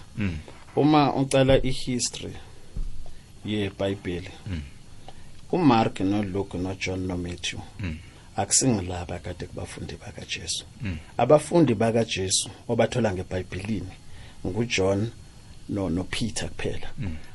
uma 0.77 1.15
ucala 1.15 1.57
ihistory 1.65 2.37
yeBhayibheli 3.45 4.31
uMark 5.53 6.01
noLuke 6.01 6.59
noJohn 6.59 7.07
noMatthew 7.07 7.61
akusingilaba 8.37 9.19
kade 9.19 9.47
kubafundi 9.47 9.95
bakaJesu. 9.97 10.65
Abafundi 11.19 11.75
bakaJesu 11.75 12.51
obathola 12.69 13.13
ngeBhayibhelini 13.13 13.93
nguJohn 14.47 15.11
no 15.71 15.91
noPeter 15.91 16.49
kuphela 16.49 16.89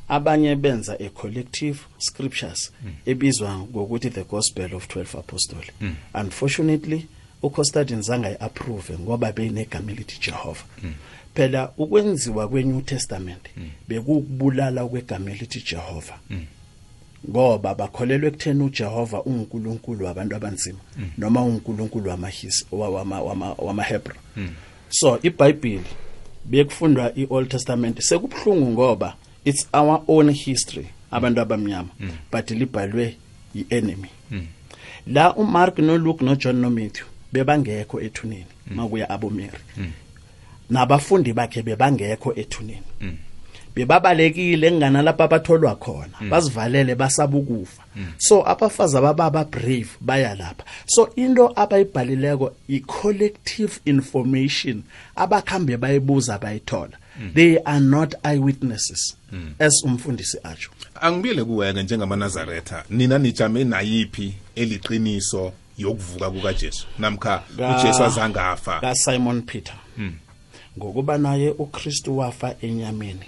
abanye 0.07 0.55
benza 0.55 0.97
a 0.99 1.09
collective 1.09 1.79
scriptures 1.97 2.71
ebizwa 3.05 3.59
ngokuthi 3.59 4.09
the 4.09 4.23
gospel 4.23 4.75
of 4.75 4.88
12 4.88 5.19
apostles 5.19 5.65
unfortunately 6.13 7.07
uCostadin 7.43 8.01
zange 8.01 8.27
ayiapprove 8.27 8.97
ngoba 8.99 9.31
beyinegama 9.31 9.91
elithi 9.91 10.19
Jehova 10.25 10.63
phela 11.33 11.71
ukwenziwa 11.77 12.47
kweNew 12.47 12.81
Testament 12.81 13.49
bekukubulala 13.88 14.86
kwegama 14.86 15.31
elithi 15.31 15.63
Jehova 15.69 16.19
ngoba 17.29 17.75
bakholelwa 17.75 18.27
ekutheni 18.27 18.63
uJehova 18.63 19.23
uNkulunkulu 19.23 20.05
wabantu 20.05 20.36
abanzima 20.36 20.79
noma 21.17 21.43
uNkulunkulu 21.43 22.09
wamahisi 22.09 22.65
wamaHebrew 23.59 24.17
so 24.89 25.19
iBhayibheli 25.23 25.91
bekufundwa 26.45 27.11
iOld 27.15 27.49
Testament. 27.49 27.99
Sekubhlungu 28.01 28.71
ngoba 28.71 29.15
it's 29.45 29.67
our 29.73 30.01
own 30.07 30.31
history 30.33 30.87
abantu 31.11 31.41
abamnyama 31.41 31.89
but 32.31 32.51
libhalwe 32.51 33.17
ienemy 33.55 34.09
la 35.07 35.35
uMark 35.35 35.79
noLuke 35.79 36.25
noJohn 36.25 36.55
noMatthew 36.55 37.05
bebangekho 37.33 38.01
ethuneni 38.01 38.45
makuya 38.75 39.09
abomeri 39.09 39.59
nabafundi 40.69 41.33
bakhe 41.33 41.61
bebangekho 41.61 42.33
ethuneni. 42.35 42.81
Bebabalekile 43.76 44.69
kunganalapho 44.71 45.23
abatholwa 45.23 45.76
khona. 45.76 46.30
Bazivalele 46.30 46.95
basabukufa. 46.95 47.84
So 48.17 48.43
abafazi 48.47 48.97
abababa 48.97 49.45
brave 49.45 49.89
baya 50.01 50.36
lapha. 50.36 50.63
So 50.86 51.09
into 51.15 51.47
abayibhalileko 51.55 52.51
i-collective 52.69 53.80
information 53.86 54.84
abakhambe 55.15 55.78
bayibuza 55.78 56.38
bayithola. 56.39 56.97
They 57.34 57.57
are 57.65 57.80
not 57.80 58.13
eyewitnesses 58.23 59.15
as 59.59 59.84
umfundisi 59.84 60.38
atsho. 60.43 60.69
Angibile 61.01 61.43
kuweke 61.43 61.84
njengamanazaretha 61.84 62.84
nina 62.89 63.17
nijame 63.19 63.63
nayiphi 63.63 64.34
eliqiniso 64.55 65.51
yokuvuka 65.78 66.32
kukajesu? 66.32 66.88
Namkha 66.99 67.43
Ka- 67.57 67.78
ujesu 67.80 68.03
azange 68.03 68.39
afa 68.39 68.80
kaSimon 68.80 69.41
Peter 69.41 69.76
ngokuba 70.78 71.17
naye 71.17 71.49
uKristu 71.49 72.17
wafa 72.17 72.55
enyameni 72.61 73.26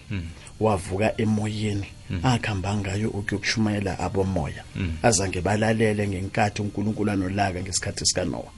wavuka 0.60 1.22
emoyeni 1.22 1.86
akhamba 2.24 2.76
ngayo 2.78 3.10
ukuyokushumayela 3.10 4.00
abomoya 4.00 4.64
azange 5.04 5.42
balalele 5.42 6.08
ngenkathi 6.08 6.62
uNkulunkulu 6.62 7.12
anolaka 7.12 7.62
ngesikhathi 7.62 8.06
sika 8.06 8.26
Noah 8.26 8.52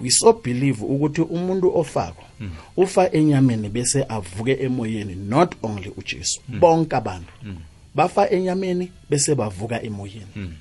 we 0.00 0.10
so 0.10 0.32
believe 0.32 0.84
ukuthi 0.84 1.20
umuntu 1.20 1.76
ofako 1.78 2.24
ufa 2.76 3.12
enyameni 3.12 3.68
bese 3.68 4.04
avuke 4.08 4.52
emoyeni 4.60 5.14
not 5.14 5.54
only 5.62 5.92
uJesu 5.96 6.40
bonke 6.48 6.96
abantu. 6.96 7.32
Bafa 7.94 8.30
enyameni 8.30 8.92
bese 9.10 9.34
bavuka 9.34 9.82
emoyeni. 9.82 10.56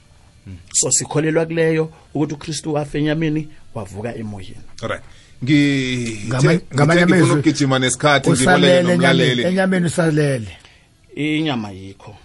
So 0.73 0.91
sikholelwa 0.91 1.45
kuleyo 1.45 1.89
ukuthi 2.13 2.33
uKristu 2.33 2.73
wafa 2.73 2.97
enyameni 2.97 3.47
wavuka 3.75 4.15
emoyeni. 4.15 4.65
Right. 4.81 5.01
ngi 5.01 5.01
Ngama- 5.01 5.03
ngithe- 5.03 5.20
ngamanye 5.45 7.01
amezwi, 7.01 7.31
ukugijima 7.31 7.79
nesikhathi 7.79 8.29
ngiboleke 8.29 8.83
nomlaleli. 8.83 9.43
enyameni 9.43 9.85
usalele. 9.85 10.57
Inyama 11.15 11.71
yikho. 11.71 12.15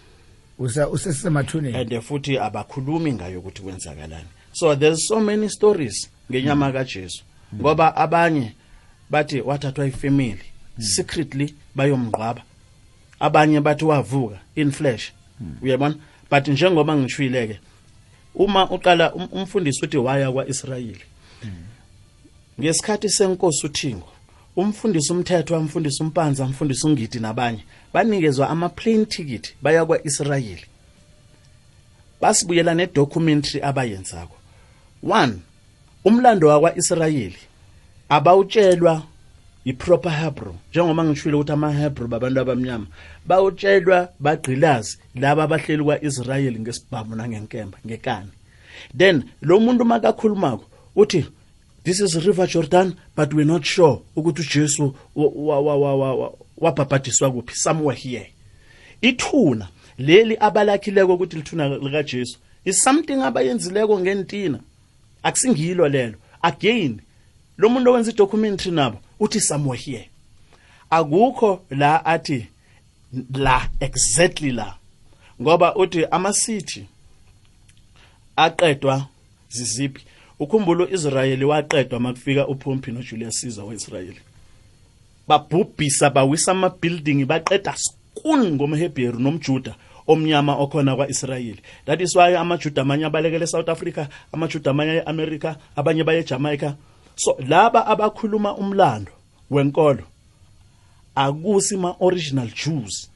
Usa 0.59 0.89
usesemathuneni. 0.89 1.77
And 1.77 2.01
futhi 2.03 2.39
abakhulumi 2.39 3.13
ngayo 3.13 3.39
ukuthi 3.41 3.63
kwenzakalani. 3.63 4.27
So 4.53 4.75
there's 4.75 5.07
so 5.09 5.21
many 5.21 5.49
stories 5.49 6.09
ngenyama 6.31 6.73
kaJesu. 6.73 7.23
Ngoba 7.55 7.97
abanye 7.97 8.53
bathi 9.11 9.41
wathathwa 9.41 9.87
ifamily 9.87 10.43
secretly 10.79 11.55
bayomgqaba 11.75 12.43
abanye 13.21 13.61
bathi 13.61 13.85
wavuka 13.85 14.39
in 14.57 14.71
flesh 14.71 15.13
uyabona? 15.63 15.95
But 16.31 16.49
njengoba 16.49 16.97
ngishwileke 16.97 17.61
uma 18.35 18.71
uqala 18.71 19.13
um- 19.15 19.29
umfundisi 19.33 19.85
uthi 19.85 19.97
waya 19.97 20.33
kwaIsrayeli 20.33 21.01
ngesikhathi 22.61 23.09
senkosi 23.09 23.67
uThingo 23.67 24.09
umfundisi 24.57 25.13
umthetho 25.13 25.59
umfundisi 25.59 26.03
umpanza 26.03 26.45
umfundisi 26.45 26.87
ungidi 26.87 27.21
nabanye 27.21 27.65
banikezwa 27.93 28.51
ama 28.51 28.69
plane 28.69 29.05
ticket 29.05 29.55
baya 29.63 29.85
kwa-israyeli. 29.87 30.65
Basibuyela 32.21 32.75
nedocumentary 32.75 33.63
abayenzako. 33.63 34.37
One 35.03 35.35
umlando 36.05 36.49
wakwa-israyeli 36.49 37.39
abawutshelwa 38.09 39.03
iproper 39.65 40.13
Hebrew. 40.13 40.55
Njengoba 40.71 41.05
ngishwile 41.05 41.37
ukuthi 41.37 41.53
amaHebrew 41.53 42.09
babantu 42.09 42.41
abamnyama 42.41 42.87
bawutshelwa 43.27 44.09
bagqilazi 44.21 44.99
laba 45.15 45.43
abahleli 45.43 45.85
kwa-israyeli 45.85 46.61
ngesibhamu 46.61 47.17
nangenkemba 47.17 47.79
ngekani. 47.87 48.31
Then 48.99 49.25
lo 49.43 49.61
muntu 49.61 49.85
makakhulumako 49.85 50.65
uthi 50.97 51.27
this 51.87 52.01
is 52.01 52.15
river 52.27 52.47
jordan 52.47 52.95
but 53.17 53.33
we're 53.33 53.45
not 53.47 53.65
sure 53.65 54.01
ukuthi 54.17 54.43
ujesu 54.43 54.95
wa- 55.15 55.61
wa- 55.61 55.77
wa- 55.77 55.97
wa- 55.97 56.15
wa- 56.15 56.33
wabhabhadiswa 56.59 57.31
kuphi 57.33 57.55
somewhere 57.57 58.01
here. 58.01 58.33
Ithuna 59.01 59.69
leli 59.99 60.37
abalakhileko 60.41 61.15
ukuthi 61.15 61.37
lithuna 61.37 61.69
likajesu 61.69 62.39
is 62.65 62.83
something 62.83 63.23
abayenzileko 63.23 64.01
ngentina 64.01 64.61
akusingilo 65.23 65.89
lelo. 65.89 66.15
Again 66.43 67.01
lo 67.59 67.69
muntu 67.69 67.91
owenza 67.91 68.11
idocumentary 68.11 68.71
nabo 68.71 68.99
uthi 69.21 69.41
somewhere 69.41 69.83
here. 69.83 70.09
Akukho 70.91 71.61
la 71.71 72.05
athi 72.05 72.47
la 73.35 73.69
exactly 73.81 74.53
la. 74.53 74.75
Ngoba 75.43 75.77
uthi 75.77 76.05
amasithi 76.11 76.87
aqedwa 78.37 79.07
ziziphi? 79.51 80.05
Ukhumbula 80.39 80.91
israyeli 80.91 81.45
waqedwa 81.45 82.01
makufika 82.01 82.49
uPompey 82.49 82.95
noJulius 82.95 83.41
Caesar 83.41 83.65
weIsrayeli 83.65 84.21
babhubhisa 85.29 86.11
bawisa 86.11 86.53
ama 86.53 86.69
building 86.71 87.25
baqeda 87.25 87.75
skun 87.77 88.55
ngomHebheru 88.55 89.19
nomJuda 89.19 89.75
omnyama 90.07 90.55
okhona 90.57 90.97
kwaIsrayeli. 90.97 91.61
That 91.85 92.01
is 92.01 92.17
why 92.17 92.37
amaJuda 92.37 92.83
amanye 92.83 93.07
abalekele 93.07 93.45
esouth 93.45 93.69
Africa 93.69 94.09
amaJuda 94.33 94.71
amanye 94.71 95.03
eAmerica 95.03 95.57
abanye 95.77 96.05
baye 96.05 96.21
eJamaica. 96.21 96.75
So 97.17 97.37
laba 97.49 97.87
abakhuluma 97.87 98.55
umlando 98.57 99.13
wenkolo 99.51 100.05
akusi 101.15 101.77
ma 101.77 101.97
original 102.01 102.51
Jews. 102.51 103.11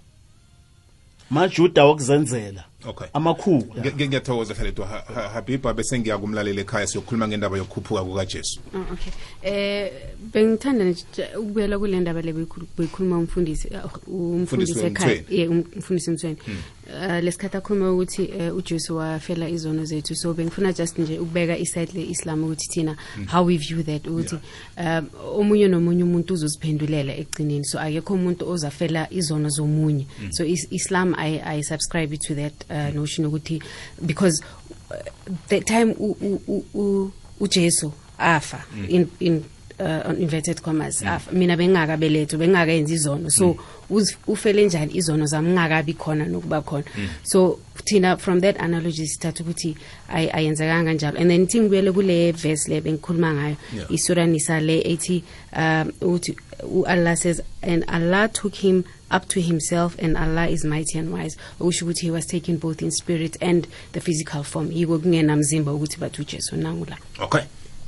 Majuda 1.30 1.84
wokuzenzela 1.84 2.64
Okay. 2.86 3.08
amakhulu 3.12 3.64
ngiyathokoza 3.96 4.54
Ha- 4.54 5.28
habiba 5.28 5.74
bese 5.74 5.98
ngiya 5.98 6.18
kumlalela 6.18 6.60
ekhaya 6.60 6.86
siyokhuluma 6.86 7.28
ngendaba 7.28 7.58
yokukhuphuka 7.58 8.04
kukajesu. 8.04 8.60
Mm, 8.74 8.84
okay. 8.92 9.12
Eh 9.42 9.92
bengithanda 10.32 10.84
nje 10.84 11.04
ukubuyela 11.36 11.78
kule 11.78 12.00
ndaba 12.00 12.22
le 12.22 12.32
beyikhulu- 12.32 12.66
beyikhuluma 12.78 13.18
umfundisi 13.18 13.68
uh, 13.68 14.08
umfundisi 14.08 14.72
Umfundisi 14.72 14.86
ekhaya 14.86 15.22
ye 15.28 15.48
um- 15.48 15.64
umfundisi 15.76 16.10
mthweni 16.10 16.36
uh, 16.86 17.20
lesikhathi 17.24 17.56
akhuluma 17.56 17.92
ukuthi 17.92 18.22
uh, 18.22 18.56
ujesu 18.56 18.96
wafela 18.96 19.48
izono 19.48 19.84
zethu. 19.84 20.16
So 20.16 20.34
bengifuna 20.34 20.72
just 20.72 20.98
nje 20.98 21.18
ukubeka 21.18 21.58
iside 21.58 21.92
le-islam 21.94 22.44
ukuthi 22.44 22.68
thina 22.68 22.96
how 23.26 23.44
we 23.44 23.56
view 23.56 23.82
that 23.82 24.06
ukuthi 24.06 24.36
um 24.78 25.06
omunye 25.36 25.68
nomunye 25.68 26.04
umuntu 26.04 26.34
uzoziphendulela 26.34 27.12
ekugcineni. 27.16 27.64
So 27.64 27.78
akekho 27.78 28.14
umuntu 28.14 28.48
ozafela 28.48 29.06
izono 29.12 29.48
zomunye. 29.48 30.06
So 30.30 30.44
islam 30.44 31.14
I, 31.18 31.40
i 31.58 31.62
subscribe 31.62 32.16
to 32.16 32.34
that 32.34 32.69
notion 32.94 33.26
ukuthi 33.26 33.62
because 34.06 34.42
uh, 34.90 34.96
the 35.48 35.60
time 35.60 35.94
ujesu 37.40 37.92
afa 38.18 38.64
in, 38.88 39.10
in 39.20 39.44
uh, 39.80 40.02
on 40.08 40.16
inverted 40.16 40.62
commas 40.62 41.02
afa 41.02 41.32
mina 41.32 41.56
bengingakabelethwa 41.56 42.38
bengingakayenzi 42.38 42.94
izono. 42.94 43.30
So 43.30 43.56
mm. 43.90 44.06
ufele 44.26 44.64
njani 44.66 44.96
izono 44.96 45.26
zami 45.26 45.48
ngingakabi 45.48 45.94
khona 45.94 46.24
nokuba 46.24 46.62
khona. 46.62 46.84
So 47.22 47.58
thina 47.84 48.16
from 48.16 48.40
that 48.40 48.60
analogy 48.60 49.06
sithatha 49.06 49.44
ukuthi 49.44 49.76
ayenzekanga 50.08 50.90
kanjalo 50.90 51.18
and 51.18 51.30
then 51.30 51.46
ithi 51.46 51.60
ngibuyele 51.60 51.92
kule 51.92 52.32
verse 52.32 52.68
le 52.68 52.80
bengikhuluma 52.80 53.34
ngayo 53.34 53.56
Yeah. 53.74 53.92
isuranisa 53.92 54.60
le 54.60 54.82
ethi 54.82 55.24
um 55.52 55.92
ukuthi 56.00 56.36
Allah 56.86 57.16
says 57.16 57.40
and 57.62 57.84
Allah 57.88 58.28
took 58.28 58.54
him 58.54 58.84
up 59.10 59.28
to 59.28 59.40
himself 59.40 59.96
and 59.98 60.16
Allah 60.16 60.46
is 60.48 60.64
mighty 60.64 60.98
and 60.98 61.12
wise. 61.12 61.36
Okusho 61.60 61.84
ukuthi 61.84 62.00
he 62.00 62.10
was 62.10 62.26
taken 62.26 62.58
both 62.58 62.82
in 62.82 62.90
spirit 62.90 63.36
and 63.40 63.66
the 63.92 64.00
physical 64.00 64.42
form. 64.42 64.70
Yiko 64.70 64.98
kungena 64.98 65.36
mzimba 65.36 65.72
ukuthi 65.72 66.00
bathi 66.00 66.22
ujesu 66.22 66.56
nangula 66.56 66.96
okay 67.18 67.42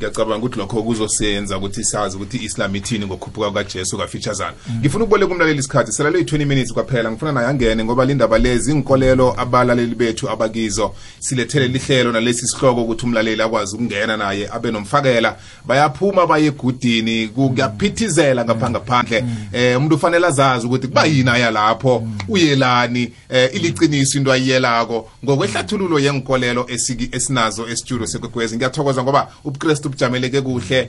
ngiyacabanga 0.07 0.37
ukuthi 0.47 0.59
lokho 0.59 0.83
kuzosenza 0.83 1.59
ukuthi 1.59 1.85
sazi 1.85 2.17
ukuthi 2.17 2.37
i-islam 2.37 2.77
ithini 2.77 3.07
ngokukhuphuka 3.07 3.49
kukajesu 3.49 3.99
kafeaturesana 3.99 4.53
ngifuna 4.81 5.05
ukuboleka 5.05 5.33
umlaleli 5.33 5.59
isikhathi 5.59 5.93
salale 5.93 6.19
yi-20 6.19 6.47
minutes 6.47 6.73
kwaphela. 6.73 7.11
Ngifuna 7.11 7.33
naye 7.33 7.47
angene 7.47 7.85
ngoba 7.85 8.05
lindaba 8.05 8.39
lezi 8.39 8.73
inkolelo 8.73 9.41
abalaleli 9.41 9.95
bethu 9.95 10.31
abakizo 10.31 10.95
silethele 11.19 11.69
lihlelo 11.69 12.13
nalesi 12.13 12.47
sihloko 12.49 12.83
ukuthi 12.83 13.07
umlaleli 13.07 13.43
akwazi 13.43 13.75
ukungena 13.75 14.17
naye 14.17 14.49
abe 14.53 14.71
nomfakela. 14.71 15.37
Bayaphuma 15.67 16.27
baye 16.27 16.47
egudini 16.47 17.29
ku- 17.29 17.51
kuyaphithizela 17.51 18.45
ngapha 18.45 18.71
ngaphandle. 18.71 19.25
Eh 19.53 19.79
umuntu 19.79 19.95
ufanele 19.97 20.27
azazi 20.27 20.67
ukuthi 20.67 20.87
kuba 20.89 21.05
yini 21.05 21.31
aya 21.31 21.51
lapho 21.51 22.07
uyelani 22.29 23.13
eh 23.29 23.51
iliciniso 23.55 24.19
into 24.19 24.33
ayiyelako. 24.33 25.11
Ngokwehlathululo 25.25 25.99
yenkolelo 25.99 26.67
esiki 26.69 27.09
esinazo 27.13 27.69
estudio 27.69 28.07
sekwekwezi 28.07 28.57
ngiyathokoza 28.57 29.03
ngoba 29.03 29.29
ubuKristu 29.45 29.91
bujameleke 29.93 30.41
kuhle 30.41 30.89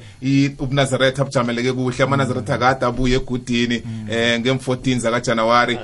ubunazaretha 0.59 1.23
bujameleke 1.23 1.73
kuhle 1.73 2.03
amanazaretha 2.03 2.57
kade 2.57 2.85
abuye 2.85 3.15
egudini 3.15 3.83
eh 4.09 4.39
ngem14 4.39 4.99
zaka 4.99 5.19
January 5.19 5.79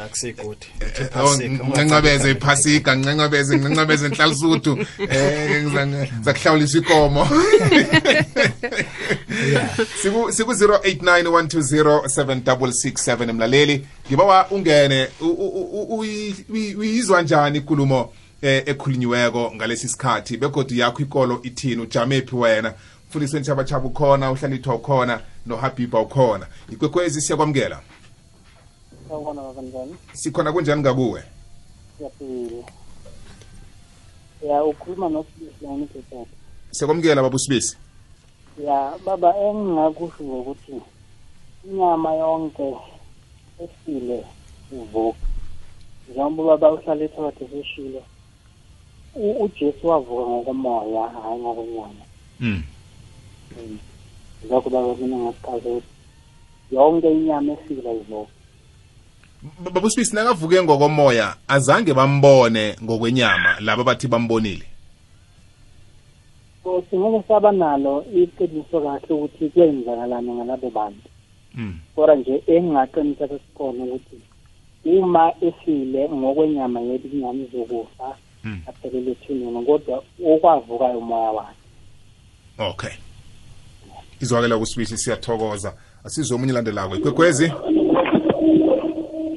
ncancabeze 1.70 2.32
iphasika 2.32 2.96
ncancabeze 2.96 3.58
ncancabeze 3.58 4.06
enhlalsuthu 4.06 4.78
eh 5.00 5.66
zakuhlawulisa 6.22 6.78
ikomo. 6.78 7.28
Siku 10.02 10.32
siku 10.32 10.52
0891207667 10.52 13.34
mlaleli. 13.34 13.86
Ngibawa 14.08 14.48
ungene 14.52 15.08
uyizwa 16.78 17.22
njani 17.22 17.58
ikulumo 17.58 18.14
eh, 18.42 18.64
ekhulunyiweko 18.66 19.52
ngalesi 19.56 19.88
sikhathi? 19.90 20.38
Begodwa 20.38 20.78
yakho 20.78 21.02
ikolo 21.02 21.40
ithini? 21.44 21.82
Ujamephi 21.82 22.36
wena? 22.36 22.74
Mfundisi 23.10 23.40
ntshaba 23.40 23.66
ukhona 23.86 24.32
uhlalithwa 24.32 24.76
ukhona 24.76 25.22
nohabiba 25.46 26.00
ukhona. 26.02 26.48
Ikwekwezi 26.72 27.22
siyakwamukela? 27.22 27.82
Sikhona 30.14 30.54
kunjani 30.54 30.82
ngakuwe? 30.82 31.24
Ya 34.48 34.64
ukhuluma 34.64 35.10
nosibisi 35.10 35.66
yangitetata 35.66 36.40
sekwamukela 36.72 37.22
baba 37.22 37.36
usibisi? 37.36 37.78
Ya 38.66 38.94
baba 39.06 39.38
engingakusho 39.38 40.24
ngokuthi 40.24 40.82
inyama 41.66 42.14
yonke 42.14 42.76
esile 43.64 44.26
ivuka 44.72 45.20
njengoba 46.10 46.44
ubaba 46.44 46.72
uhlala 46.72 47.04
ethakade 47.06 47.48
seshilo 47.52 48.02
ujesu 49.16 49.88
wavuka 49.88 50.24
ngokomoya 50.30 51.10
hhayi 51.10 51.40
ngokwenyama 51.42 52.06
mm. 52.40 52.64
Lokho 54.50 54.70
baba 54.70 54.96
mina 54.96 55.18
ngasichaza 55.18 55.70
ukuthi 55.70 55.88
yonke 56.72 57.12
inyama 57.12 57.54
esila 57.54 57.92
ivuka 57.92 58.32
B- 59.42 59.70
baba 59.72 59.88
usibisi 59.88 60.16
nakavuke 60.16 60.64
ngokomoya 60.64 61.36
azange 61.48 61.94
bambone 61.94 62.76
ngokwenyama 62.84 63.60
laba 63.60 63.84
bathi 63.84 64.08
bambonile 64.08 64.66
singeke 66.90 67.28
saba 67.28 67.52
nalo 67.52 68.06
iqiniso 68.14 68.82
kahle 68.82 69.10
ukuthi 69.10 69.50
kuyenzakalani 69.50 70.32
ngalabo 70.32 70.70
bantu 70.70 71.10
mm. 71.56 71.80
kodwa 71.96 72.16
nje 72.16 72.44
engingaqinisa 72.48 73.28
sesikona 73.28 73.84
ukuthi 73.84 74.18
uma 74.86 75.34
efile 75.42 76.10
ngokwenyama 76.10 76.80
yethu 76.80 77.08
inyama 77.08 77.44
izokufa 77.44 78.16
Mm. 78.44 78.62
aphelele 78.68 79.12
ethuneni 79.12 79.66
kodwa 79.66 80.04
okwavukayo 80.26 80.98
umoya 81.00 81.32
wakhe 81.32 81.56
okay 82.58 82.92
izwakela 84.22 84.58
kusibisi 84.58 84.98
siyathokoza. 84.98 85.74
Asizwe 86.04 86.36
omunye 86.36 86.54
landelako 86.54 86.96
ikwekwezi? 86.96 87.52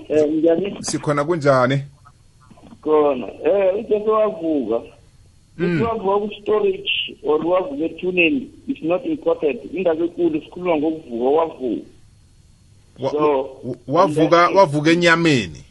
Eh 0.09 0.29
njani? 0.31 0.77
Sikhona 0.81 1.25
kunjani? 1.25 1.83
Khona. 2.83 3.27
Eh 3.45 3.75
ujesu 3.79 4.11
wavuka 4.11 4.81
Mm. 5.59 5.83
ukuthi 5.83 5.85
wavuka 5.85 6.27
ku-storage 6.27 6.91
or 7.25 7.47
wavuka 7.47 7.85
ethuneni 7.85 8.51
is 8.69 8.83
not 8.83 9.05
important. 9.07 9.61
Indaba 9.75 10.05
ekulu 10.05 10.41
sikhuluma 10.41 10.77
ngokuvuka 10.77 11.25
wavuka. 11.39 11.87
Wa- 13.01 13.11
So, 13.11 13.43
wa- 13.65 13.77
wavuka 13.89 14.49
wavuka 14.49 14.91
enyameni. 14.91 15.63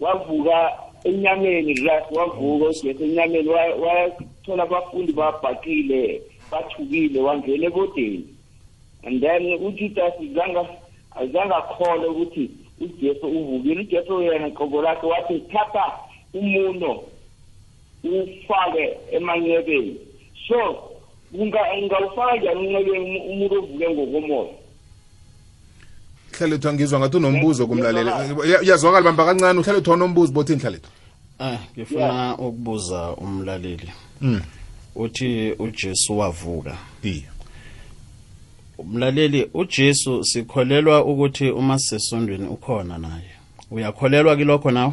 Wavuka 0.00 0.70
enyameni 1.04 1.74
right 1.74 2.04
wavuka 2.12 2.66
ujesu 2.68 3.04
enyameni. 3.04 3.48
Wa- 3.48 3.74
wathola 3.74 4.62
abafundi 4.62 5.12
babhaqile 5.12 6.22
bathukile 6.50 7.20
wangena 7.20 7.66
ebodeni 7.66 8.24
and 9.06 9.20
then 9.20 9.42
ujudas 9.64 10.12
zange 10.34 10.68
azange 11.16 11.54
akhole 11.54 12.06
ukuthi 12.06 12.50
ujesu 12.80 13.26
uvukile. 13.26 13.80
Ujesu 13.80 14.22
yena 14.22 14.50
qobo 14.50 14.82
lakhe 14.82 15.06
wathi 15.06 15.38
thatha 15.52 15.84
umuno 16.34 17.00
ufake 18.04 18.96
emanyebeni. 19.12 19.96
So 20.48 20.56
unga- 21.34 21.72
ungawufaka 21.82 22.36
njani 22.36 22.66
unxebeni 22.68 23.20
umuntu 23.20 23.54
ovuke 23.58 23.90
ngokomoya? 23.90 24.50
Hlalethwa 26.38 26.72
ngizwa 26.72 26.98
ngathi 27.00 27.16
unombuzo 27.16 27.66
kumlaleli. 27.66 28.08
Ya- 28.50 28.60
yazwakala 28.62 29.02
bamba 29.04 29.24
kancane. 29.24 29.58
Uhlalethwa 29.60 29.94
unombuzo 29.94 30.32
bothini 30.32 30.60
hlalethwa 30.60 30.90
Ah, 31.40 31.58
ngifuna 31.78 32.38
ukubuza 32.38 33.10
umlaleli. 33.16 33.88
Mm. 34.20 34.40
Uthi 34.94 35.52
uJesu 35.58 36.18
wavuka. 36.18 36.76
iya 37.02 37.30
Umlaleli 38.78 39.50
uJesu 39.54 40.24
sikholelwa 40.24 41.04
ukuthi 41.04 41.50
uma 41.50 41.78
sesondweni 41.78 42.48
ukhona 42.48 42.98
naye. 42.98 43.30
Uyakholelwa 43.70 44.36
kilokho 44.36 44.70
nawe? 44.70 44.92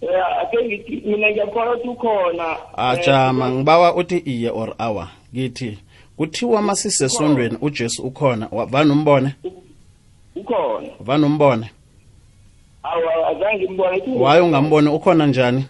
Eh, 0.00 0.38
ake 0.42 0.56
ngithi 0.64 1.02
mina 1.08 1.30
ngiyakholwa 1.30 1.74
ukuthi 1.74 1.88
ukhona 1.88 2.56
Ajama 2.76 3.50
ngibawa 3.50 3.94
uthi 3.94 4.18
iye 4.18 4.50
or 4.50 4.74
awa. 4.78 5.08
Ngithi 5.34 5.78
kuthiwa 6.16 6.62
masisesondweni 6.62 7.56
uJesu 7.60 8.02
ukhona. 8.02 8.48
Vana 8.70 8.92
umbone? 8.92 9.34
ukhona 10.36 10.88
Vana 11.00 11.26
umbone? 11.26 11.70
awa 12.82 13.28
azange 13.28 13.64
ukuthi 13.66 14.10
Waye 14.10 14.40
ungambone 14.40 14.90
ukhona 14.90 15.26
njani? 15.26 15.64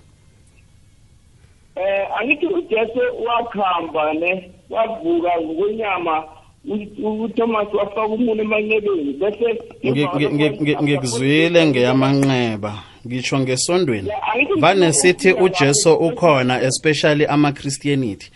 Eh 1.80 2.06
angithi 2.20 2.46
ujesu 2.46 3.00
wakhamba 3.26 4.12
ne 4.14 4.50
wavuka 4.70 5.30
ngokwenyama 5.42 6.24
u- 6.68 7.22
uThomas 7.22 7.68
wafaka 7.74 8.06
umuntu 8.06 8.42
emanyebeni 8.42 9.12
bese 9.12 9.58
Ngi- 9.84 10.06
ngi- 10.06 10.28
ngi- 10.28 10.50
ngi- 10.60 10.82
Ngikuzwile 10.82 11.66
ngeyamanqeba. 11.66 12.74
Ngisho 13.06 13.38
ngesondweni. 13.38 14.10
Vane 14.58 14.92
sithi 14.92 15.32
uJesu 15.32 15.94
ukhona 15.94 16.62
especially 16.62 17.26
ama 17.26 17.52
Christianity. 17.52 18.30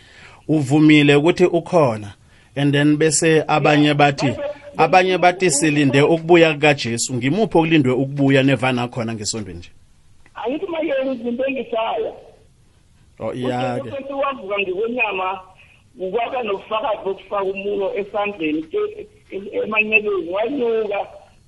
Uvumile 0.49 1.15
ukuthi 1.15 1.45
ukhona 1.45 2.15
and 2.57 2.73
then 2.73 2.97
bese 2.97 3.45
abanye 3.49 3.95
bathi 3.95 4.33
abanye 4.77 5.19
bathi 5.19 5.51
silinde 5.51 6.03
ukubuya 6.03 6.55
kukaJesu. 6.55 7.15
Ngimuphi 7.15 7.59
okulindwe 7.59 7.93
ukubuya 7.93 8.43
nevana 8.43 8.89
khona 8.89 9.15
ngesondweni 9.15 9.59
nje? 9.59 9.71
angithi 10.35 10.67
mayeni 10.67 11.13
izinto 11.21 11.45
engisaya 11.47 12.13
Oh 13.21 13.33
iyake. 13.35 13.81
ujesu 13.89 14.19
wavuka 14.19 14.59
ngokwenyama 14.59 15.41
ukwaba 15.99 16.43
nobufakazi 16.43 17.05
bokufaka 17.05 17.45
umuno 17.45 17.95
esandleni 17.95 18.63
ke- 18.63 19.07
e- 19.31 19.51
emanyebeni 19.65 20.31
wanyuka 20.33 21.01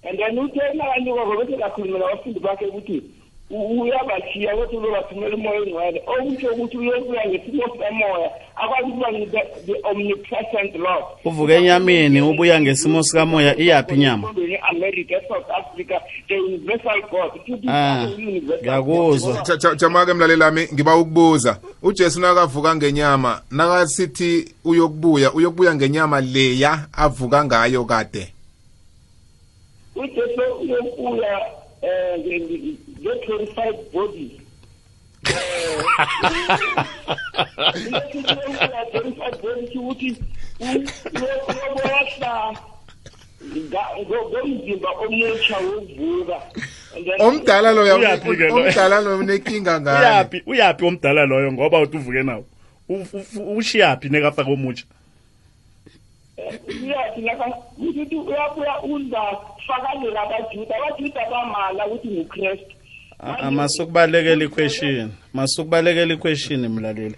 and 0.09 0.19
then 0.19 0.39
uthe 0.39 0.61
nakanyuka 0.75 1.25
bese 1.37 1.57
kakhulumela 1.59 2.07
abafundi 2.07 2.41
bakhe 2.41 2.67
ukuthi 2.67 3.03
u- 3.51 3.81
uyabashiya 3.83 4.57
ukuthi 4.57 4.77
uzobathumela 4.77 5.35
umoya 5.37 5.61
engcwele 5.61 6.03
okusho 6.07 6.49
ukuthi 6.55 6.77
uyokuya 6.79 7.23
ngesimo 7.29 7.63
sikamoya 7.73 8.31
akwazi 8.57 8.89
ukuba 8.91 9.09
ngi- 9.13 9.67
the 9.67 9.75
omnipresent 9.85 10.75
lord. 10.77 11.05
Uvuke 11.25 11.55
enyameni 11.55 12.21
ubuya 12.21 12.61
ngesimo 12.61 13.03
sikamoya 13.03 13.57
iyaphi 13.59 13.95
inyama? 13.95 14.29
america 14.71 15.15
south 15.29 15.51
africa 15.51 16.01
the 16.29 16.35
universal 16.41 17.01
god 17.11 17.31
Ah, 17.69 18.09
ngiyakuzwa. 18.63 19.43
Jama-ke 19.77 20.13
mlaleli 20.15 20.43
ami 20.43 20.69
ngiba 20.75 20.97
ukubuza. 20.97 21.59
Ujesu 21.83 22.21
nakavuka 22.21 22.77
ngenyama 22.77 23.43
nakasithi 23.51 24.55
uyokubuya 24.65 25.33
uyokubuya 25.33 25.75
ngenyama 25.75 26.21
leya 26.21 26.87
avuka 26.93 27.45
ngayo 27.45 27.85
kade? 27.85 28.33
Ujesu 29.97 30.43
uyokuya 30.61 31.41
um 31.83 32.77
nge-glorified 33.07 33.79
body. 33.93 34.41
Glorified 38.93 39.43
body 39.43 39.79
ukuthi 39.79 40.17
uyobohla 40.61 42.55
ngomzimba 44.07 44.91
omutsha 44.91 45.57
wokuvuka 45.59 46.39
And 46.97 47.05
then- 47.07 47.21
omdala 47.21 47.73
loya 47.73 47.97
Uyaphi-ke 47.97 48.49
lo? 48.49 48.55
omdala 48.55 49.01
loya 49.01 49.17
unekinga 49.17 49.81
ngani? 49.81 49.99
Uyaphi 49.99 50.43
uyaphi 50.47 50.85
omdala 50.85 51.27
loyo? 51.27 51.53
Ngoba 51.53 51.81
uthi 51.81 51.97
uvuke 51.97 52.23
nawo. 52.23 52.45
U- 52.89 53.07
u- 53.37 53.57
ushiyaphi 53.57 54.09
nekafaka 54.09 54.51
omutsha 54.51 54.85
uyathi 56.83 57.21
lapha 57.21 57.47
ukuthi 57.79 58.17
uyabuya 58.17 58.83
uzafakalela 58.83 60.21
abajuda 60.23 60.75
abajuda 60.77 61.21
bamala 61.31 61.87
ukuthi 61.87 62.09
ngukristu. 62.09 62.76
Amasukubalekela 63.19 64.45
iquestion. 64.45 65.11
Masukubalekela 65.35 66.15
iquestion 66.15 66.69
mlaleli. 66.69 67.15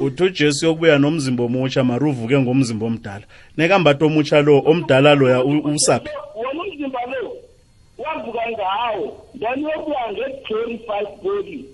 Uthi 0.00 0.22
uJesu 0.22 0.66
yokubuya 0.66 0.98
nomzimba 0.98 1.44
omutsha 1.44 1.84
maruvuke 1.84 2.38
ngomzimba 2.38 2.86
omdala. 2.86 3.24
Nekambato 3.56 4.06
omutsha 4.06 4.42
lo 4.42 4.62
omdala 4.66 5.14
loya 5.14 5.44
u- 5.44 5.64
usaphi? 5.74 6.08
wona 6.36 6.60
umzimba 6.62 6.98
lo 7.06 7.32
wavuka 7.98 8.40
ngawo 8.50 9.24
then 9.40 9.64
uyobuya 9.64 10.12
nge-glorified 10.12 11.08
body 11.22 11.64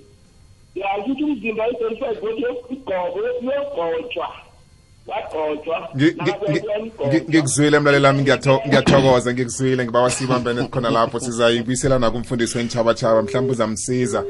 yazi 0.74 1.10
ukuthi 1.10 1.24
umzimba 1.24 1.68
i-glorified 1.68 2.20
body 2.20 2.42
yokugobo 2.42 3.18
uyogotshwa 3.40 4.28
ngikuzwile 7.28 7.78
mlaleli 7.78 8.06
ami 8.06 8.22
ngiyatho- 8.22 8.68
ngiyathokoza 8.68 9.32
ngikuzwile 9.32 9.84
ngiba 9.84 10.00
wasibambene 10.02 10.68
khona 10.68 10.90
lapho 10.90 11.20
sizayibuyiselana 11.20 12.10
kumfundisi 12.10 12.58
wentshabatshaba 12.58 13.22
mhlawumbe 13.22 13.52
uzamsiza 13.52 14.24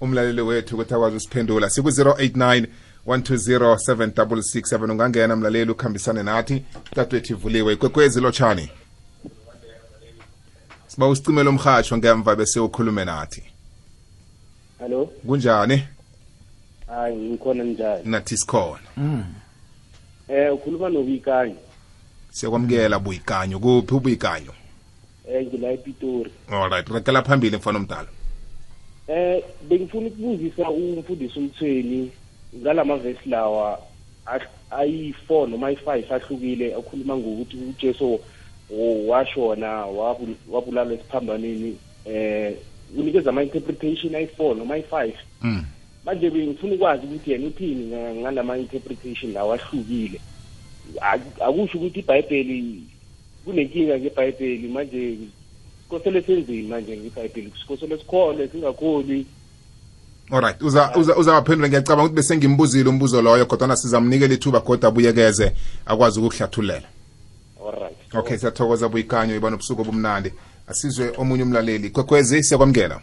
umlaleli 0.00 0.40
wethu 0.40 0.74
ukuthi 0.74 0.94
akwazi 0.94 1.16
usiphendula 1.16 1.70
siku-089 1.70 2.66
120 3.06 3.74
7667 3.74 4.90
ungangena 4.90 5.36
mlaleli 5.36 5.70
ukuhambisane 5.70 6.22
nathi 6.22 6.62
tatwethu 6.94 7.32
ivuliwe. 7.32 7.72
Ikwekwezi 7.72 8.20
lotshani. 8.20 8.70
Siba 10.86 11.08
usicimele 11.08 11.48
umhatsho 11.48 11.96
ngemva 11.98 12.36
bese 12.36 12.60
ukhulume 12.60 13.04
nathi. 13.04 13.42
Hallo 14.78 15.06
kunjani? 15.26 15.84
Hayi 16.86 17.16
ngikhona 17.16 17.64
njani 17.64 18.02
nathi 18.04 18.36
sikhona. 18.36 18.78
Um 20.30 20.54
ukhuluma 20.54 20.88
nobuyikanyo 20.88 21.56
siyakwamukela 22.30 22.98
buyikanyo 22.98 23.58
kuphi 23.58 23.94
ubuyikanyo 23.94 24.52
eh 25.32 25.46
ngila 25.46 25.72
ePitori. 25.72 26.30
Alright 26.50 26.88
rakela 26.88 27.22
phambili 27.22 27.56
mfana 27.56 27.78
omdala. 27.78 28.08
Eh 29.08 29.42
bengifuna 29.68 30.06
ukubuzisa 30.06 30.70
umfundisi 30.70 31.38
umthweni 31.38 32.10
ngalamavesi 32.56 33.28
lawa 33.28 33.78
ah- 34.26 34.46
ayi4 34.70 35.48
noma 35.48 35.70
ayi5 35.70 36.14
ahlukile 36.14 36.74
akhuluma 36.74 37.16
ngokuthi 37.16 37.56
uJesu 37.56 38.20
wo- 38.70 39.06
washona 39.06 39.86
wabu- 39.86 40.36
wabulala 40.50 40.92
esiphambanweni 40.94 41.76
eh 42.06 42.54
unikeza 42.98 43.30
ama 43.30 43.42
interpretation 43.42 44.12
ayi4 44.14 44.54
noma 44.56 44.74
ayi5 44.76 45.12
Mm. 45.42 45.64
Manje 46.04 46.30
bengifuna 46.30 46.74
ukwazi 46.74 47.06
ukuthi 47.06 47.30
yena 47.32 47.46
uthini 47.46 47.86
nga- 47.86 48.14
ngalama 48.14 48.58
interpretation 48.58 49.32
lawa 49.32 49.54
ahlukile. 49.54 50.20
Ak- 51.00 51.42
akusho 51.42 51.78
ukuthi 51.78 52.00
iBhayibheli 52.00 52.82
kunenkinga 53.44 53.98
ngeBhayibheli 53.98 54.68
manje. 54.68 55.18
Sikosele 55.82 56.22
senzeni 56.22 56.62
manje 56.68 56.96
ngeBhayibheli? 56.96 57.52
Sikosele 57.60 57.98
sikhole 57.98 58.48
singakholi. 58.48 59.26
Alright 60.32 60.62
uza 60.62 60.92
uza 60.96 61.16
uzawaphendula. 61.16 61.68
Ngiyacabanga 61.68 62.02
ukuthi 62.02 62.14
bese 62.16 62.36
ngimbuzile 62.36 62.88
umbuzo 62.88 63.22
loyo 63.22 63.46
kodwa 63.46 63.76
sizamnikela 63.76 64.34
ithuba 64.34 64.60
kodwa 64.60 64.88
abuyekeze 64.88 65.52
akwazi 65.86 66.20
ukukuhlathulela 66.20 66.88
alright 67.66 67.96
okay 68.14 68.38
siyathokoza 68.38 68.88
buyikanyo 68.88 69.36
iba 69.36 69.50
nobusuku 69.50 69.82
obumnandi. 69.82 70.32
Asizwe 70.66 71.12
omunye 71.18 71.42
umlaleli. 71.42 71.90
Kwekwezi 71.90 72.42
siyakwamukela. 72.42 73.00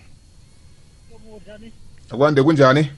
Akwande 2.11 2.43
kunjani? 2.43 2.91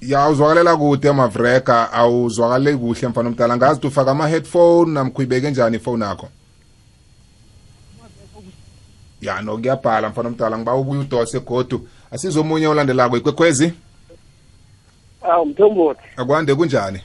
Ya 0.00 0.28
uzwakalela 0.28 0.76
kude 0.76 1.12
mavreka 1.12 1.92
awuzwakaleli 1.92 2.78
kuhle 2.78 3.08
mfana 3.08 3.28
omdala. 3.28 3.56
Ngazi 3.56 3.72
ukuthi 3.74 3.86
ufaka 3.86 4.10
ama-headphone 4.10 4.92
namkhuyibeke 4.92 5.50
njani 5.50 5.76
ifone 5.76 6.04
yakho? 6.04 6.28
Ya 9.20 9.42
no 9.42 9.56
kuyabhala 9.58 10.08
mfana 10.08 10.28
omdala 10.28 10.58
ngiba 10.58 10.74
ubuye 10.74 11.00
udose 11.00 11.40
godu. 11.40 11.88
Asizwe 12.10 12.40
omunye 12.40 12.66
olandelako 12.66 13.16
ikwekwezi 13.16 13.72
awu 15.22 15.46
mthombothi. 15.46 16.00
Akwande 16.16 16.54
kunjani? 16.54 17.00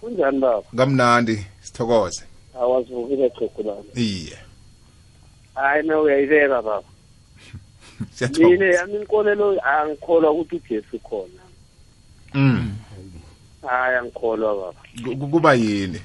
Kunjani 0.00 0.38
baba? 0.38 0.62
Kamnandi 0.76 1.46
sithokoze. 1.60 2.24
Awazivukile 2.60 3.30
xhegu 3.30 3.62
lami. 3.62 3.88
Iye. 3.94 4.38
Hayi 5.54 5.86
na 5.86 6.00
uyayibeka 6.00 6.62
baba. 6.62 6.82
mina 8.38 8.66
yami 8.66 8.94
inkolelo 8.94 9.60
angikholwa 9.64 10.30
ukuthi 10.30 10.56
ujesu 10.56 10.98
khona. 10.98 11.42
Mm. 12.34 12.74
hayi 13.66 13.96
angikholwa 13.96 14.54
baba. 14.54 14.80
Ku- 15.04 15.16
ku- 15.16 15.28
kuba 15.28 15.54
yini? 15.54 16.00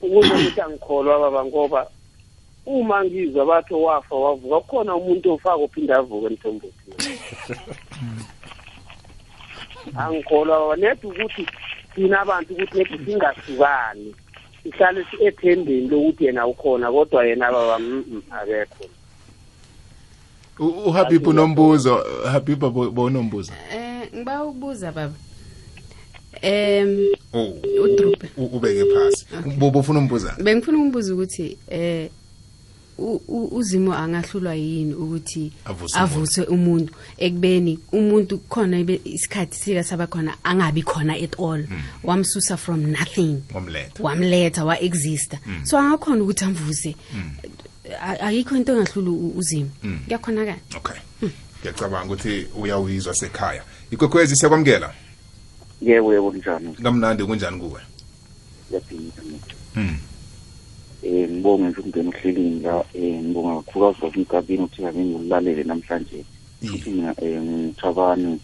Ukuze 0.00 0.34
ukuthi 0.34 0.60
angikholwa 0.60 1.18
baba 1.20 1.44
ngoba 1.44 1.86
uma 2.66 3.04
ngizwa 3.04 3.46
batho 3.46 3.82
wafa 3.82 4.14
wavuka 4.14 4.60
kukhona 4.60 4.94
umuntu 4.96 5.32
ofaka 5.32 5.56
uphinde 5.56 5.94
avuke 5.94 6.26
emthombothi 6.26 6.90
angikholwa 9.96 10.58
baba 10.60 10.76
neda 10.76 11.08
ukuthi 11.08 11.46
thina 11.94 12.20
abantu 12.20 12.54
ukuthi 12.54 12.78
nedi 12.78 12.98
singahlukani 13.04 14.14
sihlale 14.62 15.06
ethembeni 15.20 15.88
lokuthi 15.88 16.24
yena 16.24 16.46
ukhona 16.46 16.92
kodwa 16.92 17.26
yena 17.26 17.52
baba 17.52 17.78
mm, 17.78 18.04
mm, 18.08 18.22
akekho. 18.30 18.84
Uhabib 20.58 21.26
unombuzo 21.26 22.04
habib 22.32 22.58
bonombuzo 22.94 23.52
eh 23.72 24.08
ngiba 24.14 24.44
ukubuza 24.44 24.92
baba. 24.92 25.14
Em 26.42 26.98
oh 27.32 27.54
udrube 27.84 28.30
ubeke 28.36 28.84
phasi. 28.94 29.26
Bobo 29.58 29.78
ufuna 29.80 29.98
umbuza? 29.98 30.36
Bengifuna 30.42 30.78
ukumbuza 30.78 31.14
ukuthi 31.14 31.56
eh 31.68 32.10
u- 32.98 33.20
u- 33.28 33.48
uzimo 33.56 33.94
angahlulwa 33.94 34.54
yini 34.54 34.94
ukuthi 34.94 35.52
Avuse 35.98 36.42
umuntu? 36.42 36.92
Ekubeni 37.18 37.78
umuntu 37.92 38.38
khona 38.48 38.78
isikhathi 39.04 39.56
sika 39.58 39.82
saba 39.84 40.06
khona 40.06 40.34
angabi 40.44 40.82
khona 40.82 41.14
at 41.14 41.38
all. 41.40 41.64
Wamsusa 42.04 42.56
from 42.56 42.90
nothing. 42.92 43.42
Wamletha. 44.00 44.64
Wa 44.64 44.80
exista 44.80 45.38
so 45.64 45.78
angakhona 45.78 46.22
ukuthi 46.22 46.44
amvuse. 46.44 46.94
A- 47.14 47.73
ayikho 48.20 48.56
into 48.56 48.72
engahlula 48.72 49.10
uzima. 49.10 49.70
Uzimo 49.80 49.98
kuyakhonakala. 50.06 50.58
Okay. 50.76 50.96
Ngiyacabanga 51.60 52.06
ukuthi 52.06 52.46
uyawizwa 52.60 53.14
sekhaya. 53.14 53.62
Ikwekwezi 53.90 54.36
siyakwamukela? 54.36 54.94
Yebo 55.80 56.14
yebo 56.14 56.30
kunjani 56.30 56.74
kamnandi 56.82 57.24
kunjani 57.24 57.58
kuwe? 57.60 57.80
Um 59.76 59.98
eh 61.02 61.28
ngibonge 61.28 61.68
nje 61.68 61.80
ukungena 61.80 62.08
ohlelini 62.08 62.60
la 62.60 62.84
um 62.94 63.24
ngibonga 63.24 63.62
kakhulu 63.62 63.86
azwa 63.86 64.08
umgabini 64.08 64.62
ukuthi 64.62 64.82
kabe 64.82 65.04
ngilalele 65.04 65.64
namhlanje. 65.64 66.24
Futhi 66.64 66.90
mina 66.90 67.14
eh 67.20 67.42
ngithabani 67.42 68.40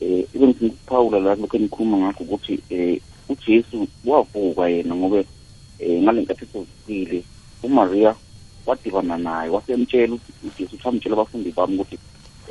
eh 0.00 0.24
ibe 0.34 0.46
ngiphawula 0.46 1.18
la 1.20 1.34
lokho 1.34 1.56
engikhuluma 1.56 1.96
ngakho 1.98 2.24
ukuthi 2.24 2.54
um 2.70 2.98
uJesu 3.28 3.88
wavuka 4.04 4.68
yena 4.68 4.94
ngoba 4.94 5.24
um 5.80 6.02
ngale 6.02 6.22
nkathi 6.22 6.44
esovukile 6.44 7.24
uMaria 7.62 8.14
wadibana 8.66 9.16
naye 9.18 9.50
wasemtshela 9.50 10.14
ukuthi 10.14 10.32
uJesu 10.46 10.74
uthamtshela 10.76 11.14
abafundi 11.14 11.50
bami 11.56 11.74
ukuthi 11.76 11.98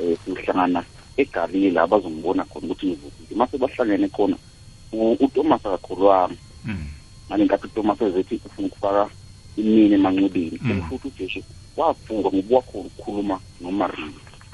um 0.00 0.16
sihlangana 0.36 0.84
eGalile 1.16 1.80
abazongibona 1.80 2.44
khona 2.44 2.66
ukuthi 2.66 2.86
ngivukile 2.86 3.36
mase 3.36 3.58
bahlangene 3.58 4.08
khona 4.08 4.36
utomas 4.92 5.20
uThomas 5.20 5.66
akakholwanga 5.66 6.36
Mm. 6.64 6.86
ngale 7.28 7.44
nkathi 7.44 7.66
utomas 7.66 8.00
ezethi 8.02 8.40
ufuna 8.46 8.68
ukufaka 8.68 9.10
imini 9.56 9.94
emanxebeni 9.94 10.58
Mm. 10.62 10.82
futhi 10.88 11.08
uJesu 11.08 11.40
wavuka 11.76 12.28
ngoba 12.30 12.56
wakhona 12.56 12.86
ukukhuluma 12.86 13.40
noMaria. 13.60 14.12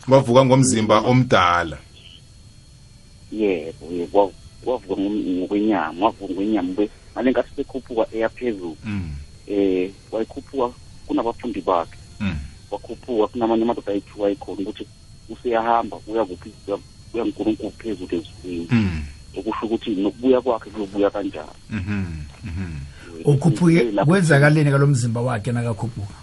Wavuka 0.08 0.44
ngomzimba 0.44 1.00
omdala. 1.00 1.78
Yebo 3.32 3.86
yebo. 3.92 4.18
Wa- 4.18 4.32
wavuka 4.66 4.94
ngokwenyama 5.00 6.06
wavuka 6.06 6.24
ngokwenyama 6.24 6.72
ngale 7.14 7.30
nkathi 7.30 7.50
sekhuphuka 7.56 8.06
eya 8.12 8.28
phezulu. 8.28 8.76
Um 8.86 9.10
eh 9.48 9.90
wayikhuphuka 10.12 10.70
kunabafundi 11.08 11.60
bakhe 11.60 11.96
Mm. 12.20 12.36
wakhuphuka 12.70 13.26
kunamanye 13.32 13.62
amadoda 13.64 13.92
ayithiwa 13.92 14.28
ayikhona 14.28 14.60
ukuthi 14.68 14.84
useyahamba 15.32 15.96
kuya 16.04 16.24
kuphi 16.24 16.50
kuya- 16.64 16.80
kuya 17.12 17.24
nkulunkulu 17.24 17.72
phezulu 17.78 18.14
ezulwini 18.16 18.66
Mm. 18.70 19.02
okusho 19.38 19.66
ukuthi 19.66 19.90
nokubuya 19.96 20.40
kwakhe 20.40 20.70
kuyobuya 20.70 21.10
kanjani 21.10 21.56
Mhm. 21.70 22.04
Mhm. 22.44 22.72
ukhuphuke 23.24 23.80
kwenzakaleni 24.04 24.70
kalomzimba 24.70 25.20
wakhe 25.20 25.52
nakakhuphuka 25.52 26.14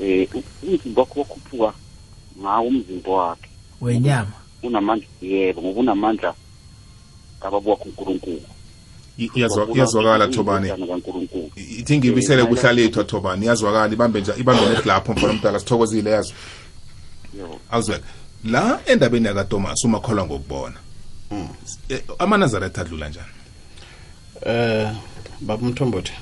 eh 0.00 0.28
umzimba 0.62 1.00
wakhe 1.02 1.20
wakhuphuka 1.20 1.72
ngawo 2.40 2.66
umzimba 2.68 3.10
wakhe 3.10 3.48
wenyama 3.80 4.32
unamandla 4.62 5.06
yebo 5.22 5.60
ngoba 5.62 5.80
unamandla 5.80 6.34
kababa 7.40 7.70
wakho 7.70 7.84
uNkulunkulu 7.88 8.40
I- 8.40 8.40
iyazwa- 8.40 8.55
iyazwakala 9.18 10.28
thobani. 10.28 10.68
kaNkulunkulu. 10.68 11.50
Ithi 11.56 11.98
ngibisele 11.98 12.44
kuhlalethwa 12.44 13.04
thobani. 13.04 13.44
Iyazwakala 13.44 13.92
ibambe 13.92 14.20
nje 14.20 14.32
ibambe 14.38 14.66
nethi 14.68 14.88
lapho 14.88 15.12
mfana 15.12 15.32
omdala 15.32 15.58
sithokozile 15.58 16.10
yazo 16.10 16.34
Yebo. 17.38 17.60
awuzwela 17.70 18.02
la 18.44 18.80
endabeni 18.86 19.26
yakatomas 19.26 19.84
umakholwa 19.84 20.26
ngokubona. 20.26 20.76
Eh, 21.88 22.02
amanazaretha 22.18 22.80
adlula 22.80 23.08
njani? 23.08 23.32
Eh 24.46 24.92
baba 25.40 25.66
mthombothi 25.68 26.12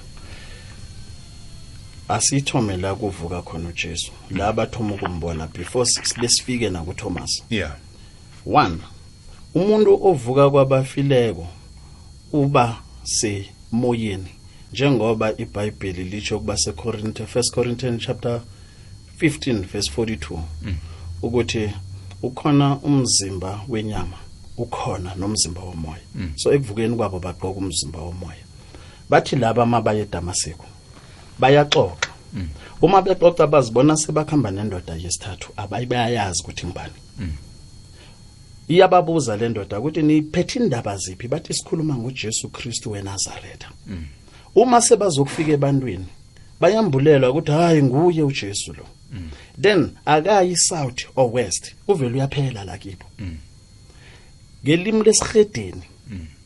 asithome 2.08 2.76
la 2.76 2.94
kuvuka 2.94 3.42
khona 3.42 3.68
uJesu. 3.68 4.12
La 4.30 4.52
bathoma 4.52 4.94
ukumbona 4.94 5.46
before 5.46 5.86
sibe 5.86 6.28
sifike 6.28 6.70
na 6.70 6.82
kuThomas. 6.82 7.42
Yeah. 7.50 7.76
One 8.46 8.78
umuntu 9.54 10.06
ovuka 10.06 10.50
kwabafileko 10.50 11.46
uba 12.32 12.76
semoyeni 13.05 14.28
njengoba 14.72 15.32
iBhayibheli 15.39 16.05
lisho 16.05 16.39
kuba 16.39 16.56
seCorinthians 16.56 17.36
1 17.36 17.55
Corinthians 17.55 18.02
chapter 18.02 18.40
15 19.20 19.64
verse 19.72 19.90
42 19.97 20.39
ukuthi 21.22 21.70
ukhona 22.22 22.76
umzimba 22.76 23.60
wenyama 23.68 24.16
ukhona 24.56 25.14
nomzimba 25.14 25.60
womoya. 25.60 26.01
So 26.36 26.52
ekuvukeni 26.52 26.97
kwabo 26.97 27.18
baqoka 27.20 27.59
umzimba 27.59 27.98
womoya. 27.98 28.44
Bathi 29.10 29.36
laba 29.36 29.66
mabaye 29.66 30.02
eDamaseko 30.02 30.66
bayaxoxa. 31.39 32.09
Uma 32.82 33.02
bexoxa 33.02 33.47
bazibona 33.47 33.97
sebakhamba 33.97 34.51
nendoda 34.51 34.94
yesithathu 34.94 35.52
abayayazi 35.56 36.43
ukuthi 36.43 36.66
ngibani 36.66 36.94
iyababuza 38.68 39.36
le 39.36 39.48
ndoda 39.48 39.78
ukuthi 39.78 40.02
niphethe 40.02 40.58
indaba 40.58 40.96
ziphi 40.96 41.28
bathi 41.28 41.54
sikhuluma 41.54 41.94
ngoJesu 41.94 42.48
Kristu 42.48 42.90
weNazaretha 42.90 43.70
uma 44.54 44.80
sebazokufika 44.80 45.52
ebantwini 45.52 46.06
bayambulelwa 46.60 47.30
ukuthi 47.30 47.52
hayi 47.52 47.82
nguye 47.82 48.22
uJesu 48.22 48.72
lo. 48.72 48.86
Then 49.60 49.90
akayi 50.04 50.56
south 50.56 51.00
or 51.16 51.30
west 51.32 51.74
uvela 51.88 52.14
uyaphela 52.14 52.64
la 52.64 52.78
kibo. 52.78 53.04
Ngelimi 54.64 55.02
lesihedeni 55.02 55.82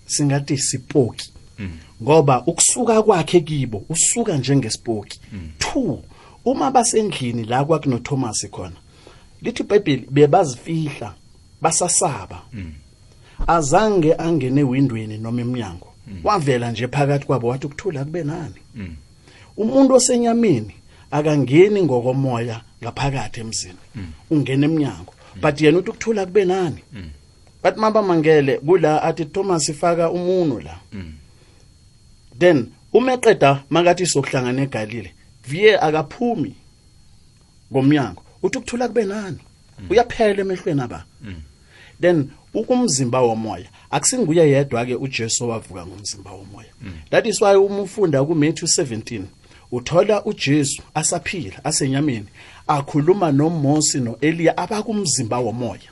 singathi 0.06 0.58
sipoki. 0.58 1.32
Ngoba 2.02 2.42
ukusuka 2.46 3.02
kwakhe 3.02 3.40
kibo 3.40 3.84
usuka 3.88 4.36
njengesipoki. 4.36 5.20
Two 5.58 6.02
uma 6.44 6.70
basendlini 6.70 7.44
la 7.44 7.64
kwakuno 7.64 7.98
Thomas 7.98 8.46
khona 8.50 8.76
lithi 9.42 9.62
iBhayibheli 9.62 10.06
bebazifihla. 10.10 11.14
Basasaba. 11.60 12.42
Azange 13.46 14.14
angene 14.14 14.60
ewindweni 14.60 15.18
noma 15.18 15.40
eminyango 15.40 15.88
wavela 16.24 16.70
nje 16.70 16.88
phakathi 16.88 17.26
kwabo 17.26 17.48
wathi 17.48 17.66
ukuthula 17.66 18.04
kube 18.04 18.24
nani? 18.24 18.60
Umuntu 19.56 19.94
osenyameni 19.94 20.74
akangeni 21.10 21.82
ngokomoya 21.82 22.60
ngaphakathi 22.82 23.40
emzini. 23.40 23.78
Ungena 24.30 24.66
eminyango 24.66 25.12
but 25.40 25.60
yena 25.60 25.78
uthi 25.78 25.90
ukuthula 25.90 26.26
kube 26.26 26.44
nani? 26.44 26.82
Bathi 27.62 27.80
maba 27.80 28.02
mangele 28.02 28.58
kula 28.58 29.02
athi 29.02 29.24
Thomas 29.24 29.68
ifaka 29.68 30.10
umuno 30.10 30.60
la. 30.60 30.78
Then 32.38 32.66
uma 32.92 33.12
eqeda 33.12 33.62
makathi 33.70 34.06
sokuhlangana 34.06 34.62
eGalile 34.62 35.12
viye 35.48 35.78
akaphumi 35.80 36.54
ngomnyango. 37.72 38.22
Uthi 38.42 38.58
ukuthula 38.58 38.88
kube 38.88 39.04
nani? 39.04 39.38
Uyaphela 39.90 40.40
emehlweni 40.40 40.80
aba. 40.80 41.04
Then 42.00 42.30
ukumzimba 42.54 43.20
womoya 43.20 43.66
akusinguye 43.90 44.50
yedwa 44.50 44.86
ke 44.86 44.94
uJesu 44.94 45.48
wavuka 45.48 45.86
ngomzimba 45.86 46.30
womoya. 46.32 46.68
That 47.10 47.26
is 47.26 47.40
why 47.40 47.56
uma 47.56 47.82
ufunda 47.82 48.24
kuMatthew 48.24 48.68
17 48.68 49.22
uthola 49.72 50.24
uJesu 50.24 50.82
asaphila 50.94 51.64
asenyameni 51.64 52.26
akhuluma 52.66 53.32
noMosi 53.32 54.00
noEliya 54.00 54.56
abakumzimba 54.56 55.38
womoya. 55.38 55.90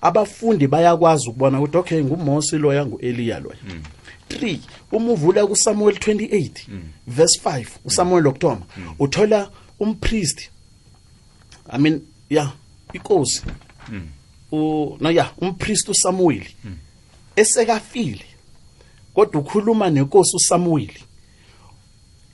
Abafundi 0.00 0.66
bayakwazi 0.66 1.28
ukubona 1.28 1.60
ukuthi 1.60 1.76
okay 1.76 2.04
nguMosi 2.04 2.58
loya 2.58 2.86
nguEliya 2.86 3.40
loya. 3.40 3.58
3 4.30 4.58
uma 4.92 5.12
uvula 5.12 5.46
kuSamuel 5.46 5.96
28 5.96 6.50
verse 7.06 7.40
5 7.44 7.66
uSamuel 7.84 8.26
October 8.26 8.66
uthola 8.98 9.50
umpriest 9.80 10.50
i 11.70 11.78
mean 11.78 12.00
yeah 12.30 12.52
inkosi. 12.92 13.42
U 14.52 14.96
no 15.00 15.10
ya 15.10 15.30
umpriest 15.38 15.88
uSamuel 15.88 16.46
esekafile 17.36 18.24
kodwa 19.14 19.40
ukhuluma 19.40 19.90
nenkosi 19.90 20.36
uSamuel 20.36 20.90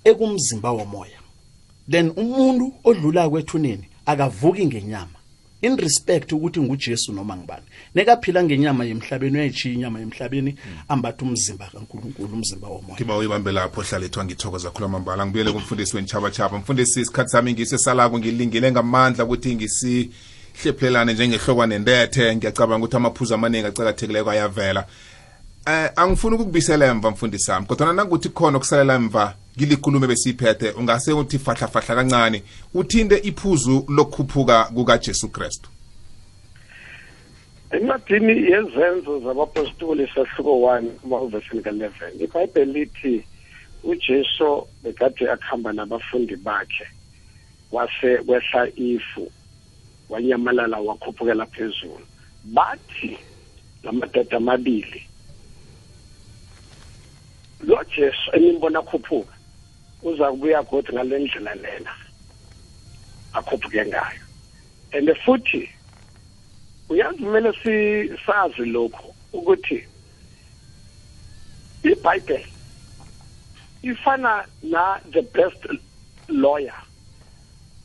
ekumzimba 0.05 0.71
womoya. 0.71 1.19
Then 1.91 2.13
umuntu 2.17 2.73
odlula 2.85 3.29
kwethuneni 3.29 3.89
akavuki 4.07 4.67
ngenyama. 4.67 5.19
In 5.63 5.77
respect 5.77 6.33
ukuthi 6.33 6.61
nguJesu 6.61 7.13
noma 7.13 7.37
ngibani 7.37 7.65
nekaphila 7.95 8.45
ngenyama 8.45 8.85
yemhlabeni 8.85 9.37
uyayichiya 9.37 9.75
inyama 9.75 10.01
yemhlabeni 10.01 10.55
ambatha 10.89 11.25
umzimba 11.25 11.67
kaNkuluNkulu 11.73 12.33
umzimba 12.33 12.69
womoya. 12.69 12.95
Ngiba 12.95 13.17
uyibambe 13.17 13.53
lapho 13.53 13.83
hlala 13.83 14.07
ethwa 14.07 14.25
ngithokoza 14.25 14.71
khuluma 14.71 14.99
mbala 14.99 15.27
ngibuyele 15.27 15.53
kumfundisi 15.53 15.97
wenchaba-chaba 15.97 16.59
mfundisi 16.59 17.01
isikhathi 17.01 17.31
sami 17.31 17.53
ngisesalako 17.53 18.19
ngilingile 18.19 18.73
ngamandla 18.73 19.25
ukuthi 19.25 19.55
ngisihlephulelane 20.55 21.13
njengehlokwa 21.13 21.67
nendethe 21.67 22.37
ngiyacabanga 22.37 22.85
ukuthi 22.85 22.97
amaphuzu 22.97 23.35
amaningi 23.35 23.67
acakathekileko 23.67 24.31
ayavela. 24.31 24.87
Eh 25.67 25.91
angifuni 25.97 26.35
ukukubisela 26.35 26.87
emva 26.87 27.11
mfundisi 27.11 27.45
sami 27.45 27.67
kodwa 27.67 27.93
nangukuthi 27.93 28.29
khona 28.29 28.57
okusalela 28.57 28.95
emva 28.95 29.35
ngilikhulume 29.57 30.07
besiyiphethe 30.07 30.71
ungase 30.71 31.13
uthi 31.13 31.39
fahla 31.39 31.69
fahla 31.69 31.95
kancane 31.95 32.43
uthinte 32.75 33.17
iphuzu 33.17 33.85
lokukhuphuka 33.89 34.65
kukaJesu 34.65 35.29
Kristu. 35.29 35.69
Encwadini 37.71 38.33
yezenzo 38.53 39.21
zabapostoli 39.21 40.09
sahluko 40.15 40.51
1 40.51 40.83
kumavesini 41.01 41.63
ka-11 41.63 42.23
ibhayibheli 42.25 42.73
lithi 42.73 43.25
ujesu 43.85 44.67
bekade 44.83 45.31
akuhamba 45.31 45.73
nabafundi 45.73 46.37
bakhe 46.37 46.87
wase 47.73 48.19
kwehla 48.27 48.69
ifu. 48.77 49.31
Wanyamalala 50.09 50.79
wakhuphukela 50.79 51.47
phezulu. 51.47 52.07
Bathi 52.45 53.19
lamadoda 53.83 54.37
amabili 54.37 55.03
lo 57.61 57.85
jesu 57.97 58.31
enimbona 58.33 58.79
akhuphuka 58.79 59.33
uza 60.03 60.31
kubuya 60.31 60.63
godi 60.63 60.93
ngale 60.93 61.19
ndlela 61.19 61.55
lena 61.55 61.93
akhuphuke 63.33 63.87
ngayo. 63.87 64.25
And 64.93 65.09
futhi 65.25 65.71
uyazi 66.89 67.19
kumele 67.19 67.53
sazi 68.27 68.65
lokhu 68.65 69.15
ukuthi 69.33 69.85
ibhayibheli 71.83 72.53
ifana 73.83 74.45
na 74.63 75.01
the 75.11 75.23
best 75.23 75.67
lawyer 76.29 76.84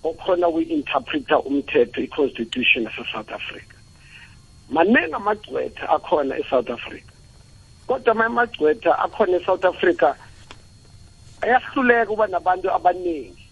okhona 0.03 0.47
uyi-interpreta 0.47 1.39
umthetho 1.39 2.01
i-constitution 2.01 2.83
yase-south 2.83 3.31
africa. 3.31 3.75
Maningi 4.69 5.13
amagcwetha 5.13 5.89
akhona 5.89 6.37
e-south 6.37 6.69
africa 6.69 7.13
kodwa 7.87 8.11
ama 8.11 8.25
amagcwetha 8.25 8.99
akhona 8.99 9.37
e-south 9.37 9.65
africa 9.65 10.15
ayahluleka 11.41 12.11
ukuba 12.11 12.27
nabantu 12.27 12.71
abaningi. 12.71 13.45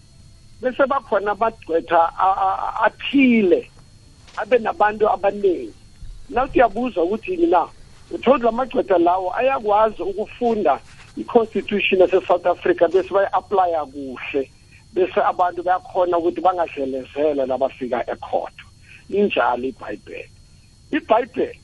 Bese 0.60 0.86
bakhona 0.86 1.32
amagcwetha 1.32 2.12
athile 2.84 3.70
abe 4.36 4.58
nabantu 4.58 5.10
abaningi. 5.10 5.74
Nawuthi 6.28 6.58
uyabuza 6.58 7.02
ukuthi 7.02 7.30
yini 7.30 7.46
na? 7.46 7.68
Uthola 8.10 8.44
lamagcwetha 8.44 8.98
lawo 8.98 9.36
ayakwazi 9.36 10.02
ukufunda 10.02 10.80
i-constitution 11.16 12.00
yase-south 12.00 12.46
africa 12.46 12.88
bese 12.92 13.08
bayi-aplya 13.10 13.86
kuhle. 13.86 14.50
Bese 14.98 15.20
abantu 15.22 15.62
bayakhona 15.62 16.18
ukuthi 16.18 16.40
bangadlelezela 16.40 17.46
labafika 17.46 18.02
ekhotho 18.12 18.66
injalo 19.08 19.64
ibhayibheli. 19.70 20.30
Ibhayibheli 20.90 21.60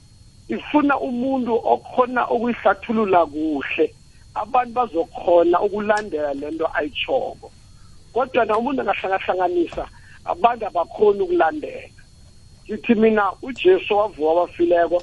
ifuna 0.48 0.94
umuntu 1.01 1.52
okhona 1.74 2.31
ukuyihlathulula 2.31 3.27
kuhle. 3.27 3.86
Abantu 4.35 4.73
bazokhona 4.78 5.56
ukulandela 5.66 6.35
lento 6.35 6.66
ayichoko 6.78 7.51
kodwa 8.12 8.44
na 8.44 8.59
umuntu 8.59 8.81
angahlangahlanganisa 8.82 9.85
abantu 10.24 10.66
abakhoni 10.66 11.20
ukulandela. 11.20 12.01
Ngithi 12.66 12.94
mina 12.94 13.32
ujesu 13.43 13.97
wavuka 13.98 14.31
abafileko 14.31 15.02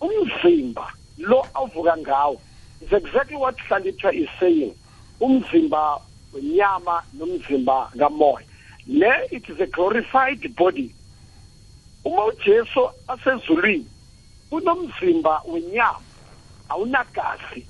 umzimba 0.00 0.86
lo 1.18 1.46
avuka 1.54 1.96
ngawo 1.96 2.40
is 2.82 2.92
exactly 2.92 3.36
what 3.36 3.56
hlalithwa 3.68 4.10
is 4.14 4.28
saying. 4.40 4.74
Umzimba 5.20 6.00
wenyama 6.32 7.02
nomzimba 7.12 7.90
kamoya. 7.98 8.46
Le 8.86 9.28
it 9.30 9.48
is 9.48 9.60
a 9.60 9.66
glorified 9.66 10.54
body. 10.56 10.94
Uma 12.04 12.24
ujesu 12.24 12.90
asezulwini 13.08 13.86
unomzimba 14.50 15.42
wenyama 15.48 16.00
awunagazi. 16.68 17.66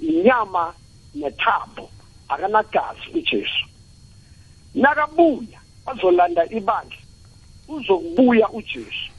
Inyama 0.00 0.74
nethambo 1.14 1.90
akanagazi 2.28 3.08
ujesu. 3.14 3.66
Nakabuya 4.74 5.60
azolanda 5.86 6.44
ibandla 6.50 6.98
uzokubuya 7.68 8.48
ujesu. 8.50 9.10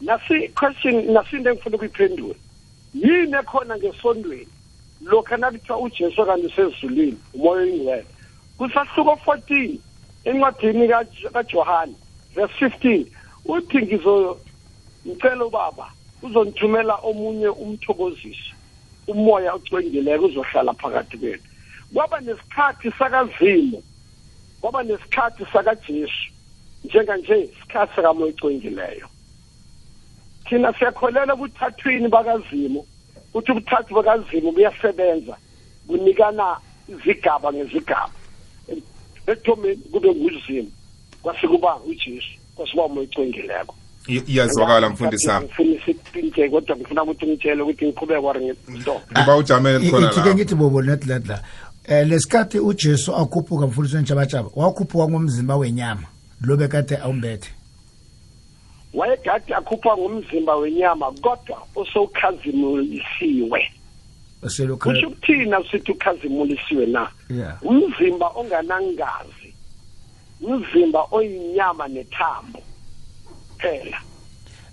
Nasi 0.00 0.48
question 0.48 1.12
nasinto 1.12 1.50
engifuna 1.50 1.76
ukuyiphendula 1.76 2.34
yini 2.94 3.36
ekhona 3.36 3.76
ngesondweni? 3.76 4.55
Lokhu 5.00 5.36
nakuthiwa 5.36 5.78
ujesu 5.78 6.26
kanti 6.26 6.46
usezulwini 6.46 7.18
umoya 7.34 7.62
oyingcwele 7.62 8.06
kusahluko 8.58 9.12
14 9.26 9.78
encwadini 10.24 10.88
kajohane 11.32 11.94
verse 12.34 12.66
15 12.66 13.06
uthi 13.44 13.78
ngizomcela 13.82 15.44
ubaba 15.44 15.86
uzonithumela 16.22 16.94
omunye 17.02 17.48
umthokozisi 17.48 18.52
umoya 19.06 19.54
ocwengileko 19.54 20.26
uzohlala 20.26 20.74
phakathi 20.74 21.18
kwethu. 21.18 21.48
Kwaba 21.94 22.20
nesikhathi 22.20 22.90
sakazimu 22.98 23.82
kwaba 24.60 24.82
nesikhathi 24.82 25.46
sakajesu 25.52 26.32
njenganje 26.84 27.36
isikhathi 27.44 27.94
sakamoya 27.96 28.32
ocwengileyo. 28.32 29.08
Thina 30.48 30.72
siyakholela 30.72 31.34
ekuthathweni 31.34 32.08
bakazimu. 32.08 32.86
Ukuthi 33.36 33.52
ubuthathu 33.52 33.94
bakazimu 33.94 34.52
buyasebenza 34.52 35.36
kunikana 35.86 36.56
izigaba 36.88 37.52
ngezigaba. 37.52 38.16
Ekuthomeni 39.26 39.76
kube 39.92 40.08
nguzimu 40.14 40.70
kwase 41.22 41.48
kuba 41.48 41.76
ujesu 41.76 42.32
kwase 42.54 42.70
kuba 42.72 42.84
umoya 42.84 43.06
ocwengileko 43.08 43.74
iyazwakala 44.06 44.88
mfundisi 44.88 45.26
sami 45.26 45.46
ngifuna 45.46 45.74
isipinte 45.74 46.48
kodwa 46.48 46.76
ngifuna 46.76 47.02
ukuthi 47.02 47.26
ngitshele 47.26 47.62
ukuthi 47.62 47.86
ngiqhubeke 47.86 48.20
wari 48.20 48.40
ngito 48.70 49.00
ngiba 49.12 49.36
ujamele 49.36 49.90
khona 49.90 50.06
ithike 50.10 50.28
la 50.28 50.34
ngithi 50.34 50.54
bobo 50.54 50.82
net 50.82 51.06
ladla 51.06 51.42
eh 51.84 52.06
lesikhathi 52.08 52.58
uJesu 52.58 53.16
akhuphuka 53.16 53.66
mfundisi 53.66 53.96
wentshabachaba 53.96 54.50
wakhuphuka 54.54 55.08
ngomzimba 55.08 55.56
wenyama 55.56 56.06
lo 56.40 56.56
bekade 56.56 56.96
awumbethe. 56.96 57.50
Wayegade 58.96 59.54
akhupha 59.54 59.96
ngomzimba 59.96 60.56
wenyama 60.56 61.12
kodwa 61.12 61.58
osowukhazimulisiwe 61.76 63.72
Oselokha 64.42 64.90
kusho 64.90 65.08
ukuthina 65.08 65.64
sithi 65.70 65.92
ukhazimulisiwe 65.92 66.86
na? 66.86 67.10
Yeah. 67.30 67.58
umzimba 67.62 68.26
onganangazi 68.34 69.50
umzimba 70.40 71.00
oyinyama 71.10 71.88
nethambo 71.88 72.62
phela 73.58 74.00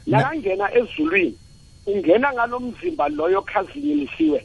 nakangena 0.07 0.75
ezulwini 0.75 1.37
ungena 1.85 2.33
ngalomzimba 2.33 3.09
loyo 3.09 3.41
khazimulisiwe 3.41 4.39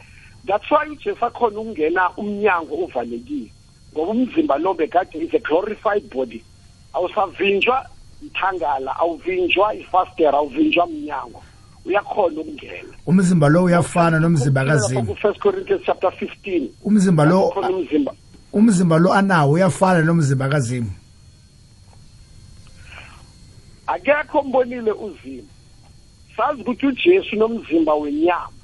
that's 0.47 0.71
why 0.71 0.89
ujesu 0.91 1.25
akhona 1.25 1.61
ukungena 1.61 2.11
umnyango 2.17 2.75
uvalekile 2.75 3.51
ngoba 3.93 4.13
umzimba 4.13 4.59
lo 4.59 4.75
bekade 4.75 5.19
is 5.19 5.35
a 5.35 5.39
glorified 5.39 6.11
body. 6.11 6.43
Awusavinjwa 6.95 7.87
ithangala 8.23 8.97
awuvinjwa 8.97 9.75
ifastera 9.75 10.39
awuvinjwa 10.39 10.87
mnyango. 10.87 11.43
Uyakhona 11.85 12.41
ukungena. 12.41 12.95
Umzimba 13.07 13.49
lo 13.49 13.65
uyafana 13.65 14.21
nomzimba 14.21 14.65
kazimu 14.65 15.07
ku-first 15.07 15.41
corinthians 15.41 15.83
chapter 15.87 16.11
15 16.11 16.69
umzimba 16.85 17.25
lo 17.25 17.49
khona 17.49 17.69
umzimba 17.69 18.13
umzimba 18.53 18.99
lo 18.99 19.13
anawo 19.13 19.53
uyafana 19.53 20.03
nomzimba 20.03 20.49
kazimu 20.49 20.91
akekho 23.87 24.43
mbonile 24.43 24.93
uzimo 24.93 25.49
sazi 26.37 26.61
ukuthi 26.61 26.87
ujesu 26.87 27.37
nomzimba 27.37 27.95
wenyama. 27.95 28.58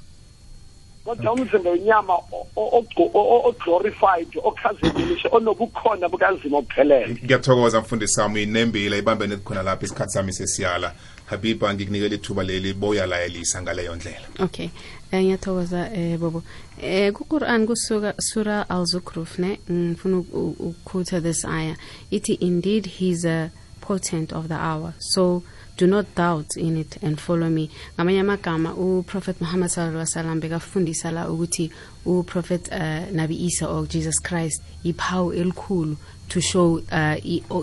Kodwa 1.05 1.33
umzimba 1.33 1.69
wenyama 1.69 2.13
o-glorified 2.55 4.27
okhazekelishe 4.43 5.27
onobukhona 5.31 6.09
bukanzima 6.09 6.57
obuphelele 6.57 7.13
ngiyathokoza 7.23 7.81
mfundisi 7.81 8.13
sami 8.13 8.35
uyinembile 8.39 8.97
ibambeni 8.99 9.37
khona 9.37 9.63
lapha 9.63 9.85
isikhathi 9.85 10.11
sami 10.11 10.33
sesiyala. 10.33 10.93
Habiba 11.25 11.73
ngikunikela 11.73 12.15
ithuba 12.15 12.43
leli 12.43 12.73
boyalayelisa 12.73 13.61
ngaleyo 13.61 13.95
ndlela. 13.95 14.27
Okay. 14.39 14.69
Eh 15.11 15.21
ngiyathokoza 15.23 15.89
eh 15.93 16.17
bobo. 16.19 16.43
Eh 16.81 17.13
kuQuran 17.13 17.65
kusuka 17.67 18.13
sura 18.19 18.69
al-zukhruf 18.69 19.39
ne? 19.39 19.59
Ngifuna 19.71 20.17
uku- 20.17 20.55
ukukhutha 20.59 21.21
this 21.21 21.45
aya 21.45 21.75
ithi 22.11 22.33
indeed 22.33 22.85
he's 22.87 23.25
a 23.25 23.49
potent 23.81 24.33
of 24.33 24.47
the 24.47 24.55
hour. 24.55 24.93
So 24.99 25.43
do 25.77 25.87
not 25.87 26.05
doubt 26.15 26.55
in 26.57 26.77
it 26.77 26.97
and 27.03 27.19
follow 27.19 27.49
me. 27.49 27.69
Ngamanye 27.97 28.19
amagama 28.19 28.73
uProphet 28.73 29.41
Muhammad 29.41 29.69
sallallahu 29.69 29.95
alaihi 29.95 30.09
wasallam 30.09 30.39
bekafundisa 30.39 31.11
la 31.11 31.29
ukuthi 31.29 31.71
uProphet 32.05 32.67
uh, 32.71 33.11
Nabi 33.13 33.35
Isa 33.45 33.67
or 33.67 33.85
Jesus 33.87 34.19
Christ 34.21 34.61
iphawu 34.85 35.33
elikhulu 35.33 35.97
to 36.29 36.41
show 36.41 36.75
uh, 36.91 37.15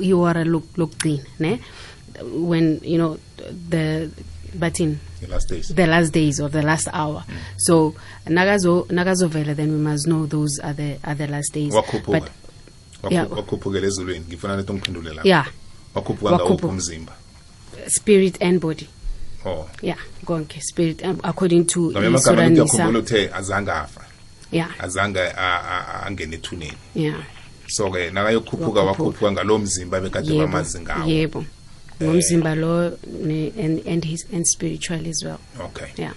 iwara 0.03 0.45
lokugcina 0.45 1.25
ne? 1.41 1.61
When 2.23 2.81
you 2.83 2.99
know 2.99 3.19
the 3.71 4.11
batin 4.55 5.01
the 5.21 5.29
last 5.29 5.49
days. 5.49 5.69
the 5.69 5.87
last 5.87 6.13
days 6.13 6.39
of 6.41 6.53
the 6.53 6.61
last 6.63 6.89
hour. 6.93 7.25
So 7.57 7.95
nakazo 8.27 8.87
nakazovela 8.91 9.57
then 9.57 9.73
we 9.73 9.79
must 9.79 10.07
know 10.07 10.27
those 10.27 10.59
are 10.61 10.75
the 10.75 10.99
are 11.05 11.15
the 11.15 11.27
last 11.29 11.53
days. 11.55 11.73
Wakhuphuka 11.73 12.21
but 12.21 12.31
Wakhu- 13.03 13.13
Yeah. 13.13 13.27
wakhuphukela 13.33 13.87
ezulwini 13.87 14.25
ngifuna 14.29 14.57
nethi 14.57 14.73
ungiphendule 14.73 15.11
lapho. 15.15 15.29
Yeah. 15.29 15.47
Wakhuphuka 15.95 16.33
ngawuphi 16.33 16.67
umzimba 16.67 17.13
spirit 17.89 18.37
and 18.43 18.61
body. 18.61 18.89
Oh. 19.45 19.69
Yeah 19.83 19.99
konke 20.25 20.61
spirit 20.61 21.05
um, 21.05 21.21
according 21.25 21.65
to 21.67 21.91
uthe 21.91 23.31
azange 23.35 23.71
afa. 23.71 24.01
Yeah. 24.51 24.71
Azange 24.79 25.33
angene 26.07 26.37
ethuneni 26.37 26.73
yeah. 26.95 27.25
So-ke 27.67 28.11
nakayokhuphuka 28.11 28.81
Wakhuphuka. 28.81 28.83
wakhuphuka 28.83 29.33
ngalo 29.33 29.59
mzimba 29.59 30.01
bekade 30.01 30.39
bamazi 30.39 30.81
ngawo. 30.81 31.07
yebo 31.11 31.45
ngomzimba 32.03 32.55
lo 32.55 32.99
ne- 33.25 33.53
and 33.59 33.87
and 33.87 34.05
his 34.05 34.27
and 34.33 34.47
spiritual 34.47 35.07
as 35.07 35.25
well. 35.25 35.39
Okay. 35.61 35.93
Yeah. 35.97 36.13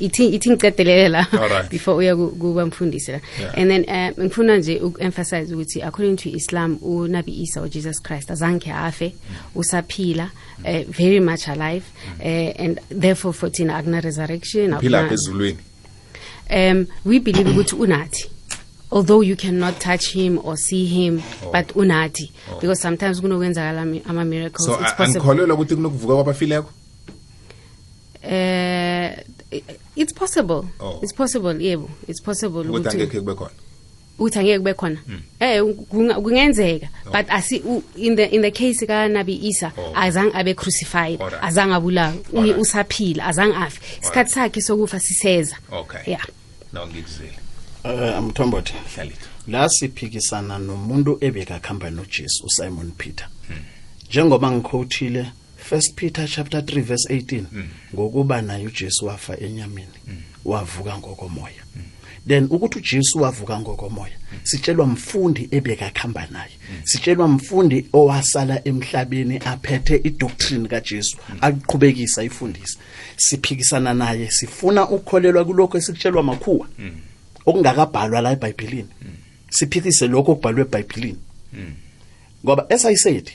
Ithi 0.00 0.28
ithi 0.34 0.50
ngicedelele 0.50 1.08
la 1.08 1.26
before 1.70 1.96
uya 1.96 2.16
kuba 2.16 2.66
mfundisi 2.66 3.12
la. 3.12 3.20
And 3.54 3.70
then 3.70 3.84
um, 3.88 4.24
ngifuna 4.24 4.56
nje 4.56 4.80
uku-emphasize 4.80 5.54
ukuthi 5.54 5.82
according 5.82 6.16
to 6.16 6.28
islam 6.28 6.78
unabi 6.82 7.42
isa 7.42 7.62
ujesus 7.62 8.02
christ 8.02 8.30
azange 8.30 8.72
afe 8.72 9.14
usaphila 9.54 10.30
uh, 10.64 10.82
very 10.88 11.20
much 11.20 11.48
alive 11.48 11.84
uh, 12.20 12.64
and 12.64 12.80
therefore 13.00 13.32
for 13.32 13.52
thina 13.52 13.76
akuna-resurrection 13.76 14.78
phila 14.80 15.12
ezulwini 15.12 15.58
um 16.50 16.86
we 17.04 17.20
believe 17.20 17.50
ukuthi 17.50 17.74
unathi 17.74 18.30
although 18.92 19.20
you 19.22 19.36
cannot 19.36 19.78
touch 19.78 20.12
him 20.12 20.38
or 20.44 20.56
see 20.56 20.84
him 20.86 21.22
but 21.52 21.74
unathi 21.76 22.30
because 22.60 22.80
sometimes 22.82 23.20
kunokwenzakala 23.20 23.82
ami- 23.82 24.02
ama-miracles 24.08 24.66
so 24.66 24.78
angikholelwa 24.98 25.54
ukuthi 25.54 25.74
kunokuvuka 25.76 26.14
kwabafileko? 26.14 26.70
Uh, 28.22 29.16
it's 29.96 30.12
possible. 30.12 30.66
Oh. 30.78 31.00
it's 31.02 31.12
possible 31.12 31.54
yebo. 31.54 31.88
It's 32.08 32.20
possible 32.20 32.64
ukuthi 32.64 32.88
angekhe 32.88 33.20
kube 33.20 33.34
khona. 33.34 33.50
Ukuthi 34.18 34.38
angeke 34.38 34.58
kube 34.58 34.74
khona. 34.74 34.98
Eh 35.40 35.62
kungenzeka. 35.90 36.88
But 37.10 37.26
asi 37.30 37.62
in 37.96 38.16
the 38.16 38.34
in 38.34 38.42
the 38.42 38.50
case 38.50 38.80
ka 38.86 39.08
Nabi 39.08 39.40
Isa 39.44 39.72
Oh. 39.78 39.92
azange 39.96 40.34
abe 40.34 40.54
crucified 40.54 41.18
azange 41.20 41.74
abulawa 41.74 42.14
usaphila 42.58 43.24
azange 43.26 43.54
afi 43.56 43.80
isikhathi 44.02 44.30
sakhe 44.30 44.60
sokufa 44.60 45.00
siseza. 45.00 45.56
Okay. 45.72 46.02
Yeah. 46.06 46.24
No 46.72 46.86
ngikuzile 46.86 47.32
eh 47.84 48.22
mthombothi. 48.22 48.74
La 49.48 49.68
siphikisana 49.68 50.58
nomuntu 50.58 51.18
ebekakhamba 51.20 51.90
nojesu 51.90 52.44
usimon 52.46 52.90
peter. 52.90 53.28
Njengoba 54.08 54.50
ngikhowuthile 54.50 55.26
1 55.70 55.94
peter 55.94 56.28
chapter 56.28 56.60
3 56.60 56.82
verse 56.82 57.14
18 57.14 57.44
ngokuba 57.94 58.42
naye 58.42 58.66
ujesu 58.66 59.06
wafa 59.06 59.40
enyameni 59.40 59.88
wavuka 60.44 60.98
ngokomoya. 60.98 61.62
Then 62.28 62.44
ukuthi 62.50 62.78
ujesu 62.78 63.18
wavuka 63.18 63.60
ngokomoya 63.60 64.12
sitshelwa 64.42 64.86
mfundi 64.86 65.48
ebekakhamba 65.50 66.26
naye. 66.30 66.50
Sitshelwa 66.84 67.28
mfundi 67.28 67.86
owasala 67.92 68.68
emhlabeni 68.68 69.36
aphethe 69.44 69.96
idoctrine 70.04 70.68
kajesu 70.68 71.16
aqhubekisa 71.40 72.22
ifundisa. 72.22 72.78
Siphikisana 73.16 73.94
naye 73.94 74.30
sifuna 74.30 74.88
ukukholelwa 74.88 75.44
kulokho 75.44 75.78
esikutshelwa 75.78 76.22
makhuwa. 76.22 76.68
Okungakabhalwa 77.46 78.20
la 78.20 78.32
eBhayibhelini 78.32 78.92
siphikise 79.50 80.06
lokho 80.06 80.32
okubhalwe 80.32 80.62
eBhayibhelini 80.62 81.20
ngoba 82.44 82.70
as 82.70 82.84
i 82.84 82.96
said 82.96 83.30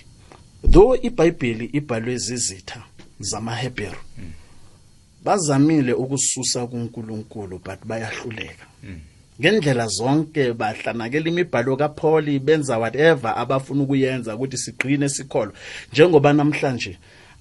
though 0.72 0.96
iBhayibheli 1.08 1.66
ibhalwe 1.66 2.18
zizitha 2.18 2.84
zamaHebheru 3.20 4.02
bazamile 5.26 5.94
ukususa 5.94 6.68
kuNkulunkulu 6.68 7.60
but 7.66 7.80
bayahluleka. 7.86 8.66
Ngendlela 9.40 9.88
zonke 9.88 10.54
bahlanakela 10.54 11.30
imibhalo 11.30 11.76
kaPaul 11.78 12.40
benza 12.40 12.78
whatever 12.78 13.34
abafuna 13.38 13.84
ukuyenza 13.84 14.36
ukuthi 14.36 14.58
sigqine 14.58 15.10
sikholwa. 15.10 15.54
Njengoba 15.92 16.34
namhlanje 16.34 16.98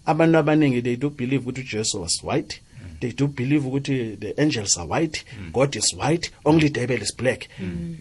abantu 0.06 0.38
abaningi 0.38 0.82
they 0.82 0.96
do 0.96 1.10
believe 1.10 1.42
ukuthi 1.42 1.60
uJesu 1.60 2.00
was 2.02 2.24
white 2.24 2.60
they 3.04 3.12
do 3.12 3.26
believe 3.26 3.66
ukuthi 3.68 4.16
the 4.20 4.34
angels 4.42 4.78
are 4.78 4.88
white 4.88 5.24
mm. 5.40 5.52
god 5.52 5.76
is 5.76 5.94
white 5.94 6.30
only 6.44 6.68
devil 6.70 7.02
is 7.02 7.16
black. 7.16 7.48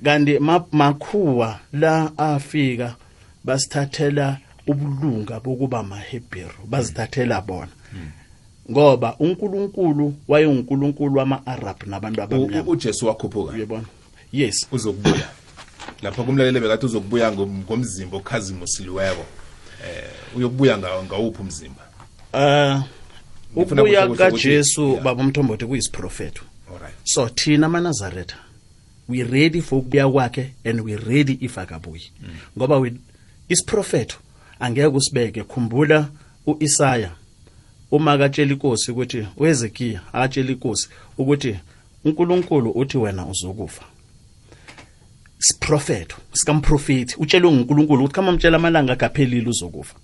Kanti 0.03 0.39
mm. 0.39 0.63
makhuwa 0.71 1.59
la 1.73 2.17
afika 2.17 2.95
basithathela 3.43 4.37
ubulunga 4.67 5.39
bokuba 5.39 5.83
maHebheru 5.83 6.65
bazithathela 6.65 7.41
bona. 7.41 7.71
Ngoba 8.71 9.15
uNkulunkulu 9.19 10.13
wayenguNkulunkulu 10.27 11.15
wama-Arab 11.17 11.83
nabantu 11.85 12.21
abamnyama. 12.21 12.71
Ujesu 12.71 13.07
wakhuphuka. 13.07 13.53
Uyabona? 13.53 13.85
Yes. 14.33 14.67
Uzokubuya. 14.71 15.29
Lapha 16.01 16.23
kumlaleli 16.23 16.59
bekathi 16.59 16.85
uzokubuya 16.85 17.31
ngom- 17.31 17.63
ngomzimba 17.63 18.17
okhazimusiliweko 18.17 19.25
eh 19.85 20.09
uyokubuya 20.35 20.77
ngawuphi 20.77 21.41
umzimba? 21.41 21.83
Uh 22.33 22.39
Ngifuna 22.39 23.02
ukuya 23.55 24.07
kaJesu 24.07 24.99
baba 25.03 25.23
umthombothi 25.23 25.65
kuyisiprofeto 25.65 26.41
alright 26.71 26.95
so 27.03 27.29
thina 27.29 27.65
amaNazaretha 27.65 28.37
we 29.07 29.23
ready 29.23 29.61
for 29.61 29.79
ukubuya 29.79 30.09
kwakhe 30.09 30.53
and 30.65 30.81
we 30.81 30.95
ready 30.95 31.37
if 31.41 31.57
akabuyi. 31.57 32.11
Ngoba 32.57 32.79
we 32.79 32.93
isiprofeto 33.49 34.15
angeke 34.59 34.87
usibeke. 34.87 35.43
Khumbula 35.43 36.09
uIsaya 36.45 37.11
uma 37.91 38.17
katshela 38.17 38.51
inkosi 38.51 38.91
ukuthi 38.91 39.27
uHezekiya 39.37 40.01
akatshela 40.13 40.51
inkosi 40.51 40.89
ukuthi 41.17 41.55
uNkulunkulu 42.05 42.71
uthi 42.71 42.97
wena 42.97 43.25
uzokufa. 43.25 43.83
Siprofeto 45.39 46.15
sikamprofeti 46.33 47.15
utshelwe 47.19 47.51
nguNkulunkulu 47.51 47.99
ukuthi 47.99 48.15
kama 48.15 48.31
mtshela 48.31 48.57
amalanga 48.57 48.93
akaphelile 48.93 49.49
uzokufa. 49.49 49.95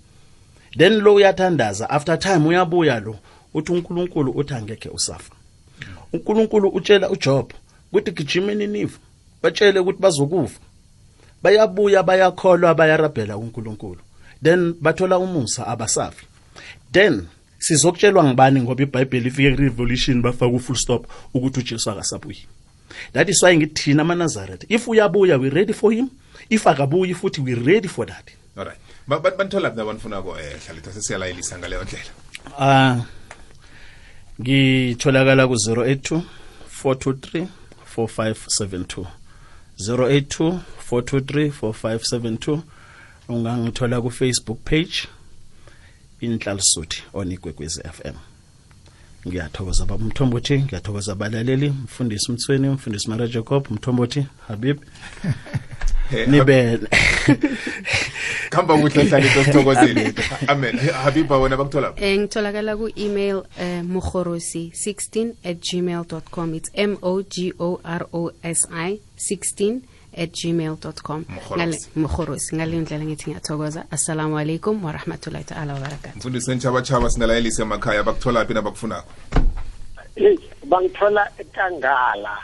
Then 0.78 1.00
lo 1.00 1.14
uyathandaza 1.14 1.90
after 1.90 2.18
time 2.18 2.48
uyabuya 2.48 3.00
lo 3.00 3.18
uthi 3.54 3.72
uNkulunkulu 3.72 4.30
uthi 4.32 4.54
angeke 4.54 4.88
usafa 4.88 5.32
uNkulunkulu 6.12 6.68
utshela 6.68 7.10
uJob 7.10 7.52
ukuthi 7.92 8.10
gijimeni 8.12 8.66
nifa 8.66 8.98
batshele 9.42 9.80
ukuthi 9.80 10.00
bazokufa 10.00 10.60
bayabuya 11.42 12.02
bayakholwa 12.02 12.74
bayarabhela 12.74 13.36
uNkulunkulu 13.36 14.00
then 14.42 14.74
bathola 14.80 15.18
umusa 15.18 15.66
abasafi 15.66 16.26
then 16.92 17.26
sizokutshelwa 17.58 18.24
ngibani 18.24 18.60
ngoba 18.60 18.82
ibhayibheli 18.82 19.28
ifike 19.28 19.50
ku-revolution 19.50 20.22
bafaka 20.22 20.46
u-full 20.56 20.76
stop 20.76 21.06
ukuthi 21.34 21.60
ujesu 21.60 21.90
akasabuyi 21.90 22.46
that 23.12 23.28
is 23.28 23.42
why 23.42 23.56
ngithi 23.56 23.82
thina 23.82 24.02
amanazaretha 24.02 24.66
if 24.68 24.88
uyabuya 24.88 25.36
we 25.38 25.50
ready 25.50 25.72
for 25.72 25.92
him 25.92 26.08
if 26.48 26.66
akabuyi 26.66 27.14
futhi 27.14 27.40
we 27.40 27.54
ready 27.54 27.88
for 27.88 28.06
that 28.06 28.30
alright 28.56 28.78
Ba- 29.08 29.18
ba- 29.20 29.30
banithola 29.30 29.70
kuphi 29.70 29.82
abanifunako 29.82 30.30
um 30.30 30.36
hlalethwa 30.66 30.92
sesiyalayelisa 30.92 31.58
ngaleyo 31.58 31.84
ndlela 31.84 32.04
Ah 32.58 32.96
ngitholakala 34.40 35.48
ku 35.48 35.54
082 35.54 36.22
423 36.84 37.46
4572 37.96 39.06
082 39.78 40.60
423 40.90 41.50
4572 41.50 42.60
ungangithola 43.28 44.00
ku 44.00 44.10
Facebook 44.10 44.58
page 44.64 45.08
inhlalisuthi 46.20 47.02
onikwekwezi 47.12 47.80
FM 47.82 48.29
ngiyathokoza 49.26 49.84
baba 49.86 50.04
mthombothi 50.04 50.58
ngiyathokoza 50.58 51.12
abalaleli 51.12 51.68
mfundisi 51.68 52.32
mthweni 52.32 52.68
mfundisi 52.68 53.10
mara 53.10 53.26
jacob 53.26 53.66
mthombothi 53.70 54.26
habib. 54.48 54.78
Nibele 56.26 56.78
nibe 56.78 56.88
khamba 58.50 58.78
kuhle 58.78 59.02
amen. 60.48 60.78
Habiba 60.78 61.38
wena 61.38 61.56
bakuthola 61.56 61.90
um 61.90 61.96
Eh 61.96 62.18
ngitholakala 62.18 62.76
ku-email 62.76 63.42
um 63.60 63.86
mukhorosi 63.86 64.72
16 64.74 65.34
at 65.44 65.60
gmail 65.60 66.04
com. 66.30 66.54
It's 66.54 66.70
m 66.74 66.96
o 67.02 67.22
g 67.22 67.52
o 67.58 67.80
r 67.84 68.06
o 68.12 68.32
s 68.42 68.66
i 68.72 68.98
16 69.16 69.80
at 70.16 70.32
gmail 70.32 70.76
com. 71.02 71.24
Mukhorosi 71.96 72.56
ngaleyo 72.56 72.82
ndlela 72.82 73.04
ngithi 73.04 73.30
ngiyathokoza. 73.30 73.84
Assalamu 73.90 74.38
alaikum 74.38 74.84
warahmatullahi 74.84 75.44
taala 75.44 75.74
wabarakatu 75.74 76.18
mfundisi 76.18 76.50
wentshabatshaba 76.50 77.10
sinalayelisa 77.10 77.62
emakhaya 77.62 78.02
bakuthola 78.02 78.44
phi 78.44 78.54
nabakufunako? 78.54 79.08
Hey 80.14 80.38
bangithola 80.64 81.30
ekangala 81.38 82.38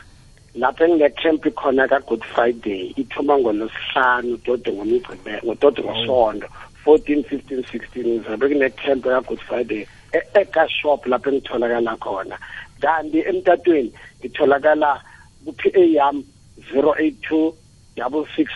lapho 0.54 0.84
engine-camp 0.84 1.44
khona 1.54 1.88
ka-good 1.88 2.24
friday. 2.24 2.94
Ithoma 2.96 3.38
ngolosihlanu 3.38 4.36
tode 4.44 4.72
ngomgcibe 4.72 5.40
ngotode 5.44 5.82
ngosondo 5.82 6.46
14 6.84 7.22
15 7.22 7.62
16 7.62 8.24
zabe 8.24 8.48
kune-camp 8.48 9.04
ka-good 9.04 9.40
friday 9.40 9.86
e- 10.12 10.40
eka-shop 10.40 11.06
lapho 11.06 11.30
engitholakala 11.30 11.96
khona. 11.96 12.38
Kanti 12.80 13.20
emtatweni 13.20 13.92
ngitholakala 14.20 15.02
ku-p 15.44 15.70
a 15.74 15.84
yam 15.96 16.24
082 16.72 17.56
double 17.96 18.26
six 18.36 18.52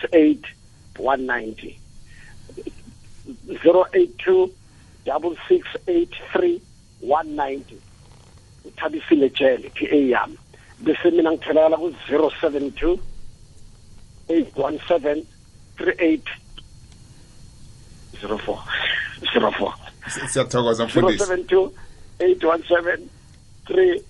uthabisile 8.64 9.30
jele 9.30 9.70
p 9.74 9.86
a 9.90 9.96
yami. 10.08 10.36
Bese 10.84 11.10
mina 11.10 11.30
ngitholakala 11.32 11.76
ku-072 11.76 12.98
seven 21.18 21.44
two 21.46 21.72
eight 22.20 22.44
one 22.44 22.62
seven 22.70 23.10
three 23.66 24.02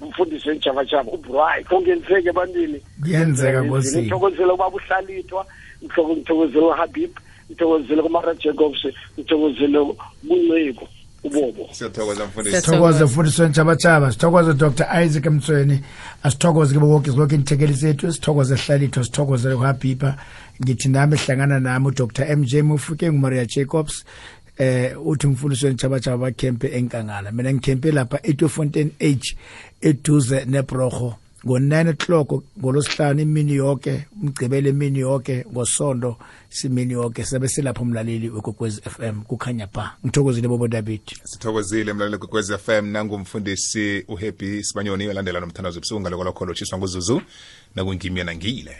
umfundisi 0.00 0.48
wenjabajaba 0.48 1.10
uburayi 1.12 1.64
kongenzeki 1.64 2.28
ebantwini. 2.28 2.80
Kuyenzeka 3.02 3.58
ngithokozele 4.00 4.52
ubaba 4.52 4.76
uhlalithwa 4.76 5.46
ngitho- 5.84 6.68
uhabib 6.72 7.10
ngithokozele 7.50 8.02
kumara 8.02 8.34
jacobs 8.34 8.82
ngithokozele 9.18 9.78
kunceku 10.28 10.88
ubobo. 11.24 11.68
Mfundisi. 12.24 12.56
Sithokoze 12.56 13.04
mfundisi 13.04 13.42
wentshabatshaba 13.42 14.12
sithokoze 14.12 14.54
dr. 14.54 14.86
Isaac 15.04 15.26
emthweni 15.26 15.80
asithokoze 16.22 16.74
ke 16.74 16.80
bonke 16.80 17.10
zonke 17.10 17.34
inithekeli 17.34 17.72
zethu. 17.72 18.12
Sithokoze 18.12 18.54
hlalithwa 18.56 19.04
sithokoze 19.04 19.52
uhabibha 19.52 20.16
ngithi 20.64 20.88
nami 20.88 21.16
hlangana 21.16 21.60
nami 21.60 21.86
udr. 21.86 22.36
Mj 22.36 22.54
mufike 22.62 23.12
ngumaria 23.12 23.44
jacobs 23.46 24.04
eh 24.60 25.06
uthi 25.06 25.26
umfundisi 25.26 25.66
wentshabatshaba 25.66 26.18
bakhempe 26.18 26.68
enkangala. 26.68 27.32
Mina 27.32 27.52
ngikhempe 27.52 27.92
lapha 27.92 28.20
etofontein 28.22 28.90
h 28.98 29.36
eduze 29.80 30.44
nebroho 30.44 31.16
ngo-9 31.46 31.88
o'clock 31.88 32.42
ngolosihlanu 32.58 33.20
imini 33.20 33.54
yonke 33.54 34.06
umgcibelo 34.22 34.68
imini 34.68 34.98
yonke 34.98 35.44
ngosondo 35.52 36.16
simini 36.48 36.92
yonke 36.92 37.24
sabe 37.24 37.48
silapho 37.48 37.82
umlaleli 37.82 38.28
wekokwezi 38.30 38.80
FM 38.80 39.22
kukhanya 39.22 39.66
ba 39.66 39.96
ngithokozile 40.04 40.48
bobo 40.48 40.68
David. 40.68 41.00
Sithokozile 41.24 41.92
mlaleli 41.92 42.18
kwekwez 42.18 42.52
fm 42.52 42.86
nangumfundisi 42.86 44.04
uhappy 44.08 44.62
sibanyoni 44.62 45.08
olandela 45.08 45.40
nomthandazo 45.40 45.78
ebusuku 45.78 46.00
ngaloko 46.00 46.24
lokho 46.24 46.46
lotshiswa 46.46 46.78
nguzuzu 46.78 47.22
nakunkimya 47.74 48.24
nangile 48.24 48.76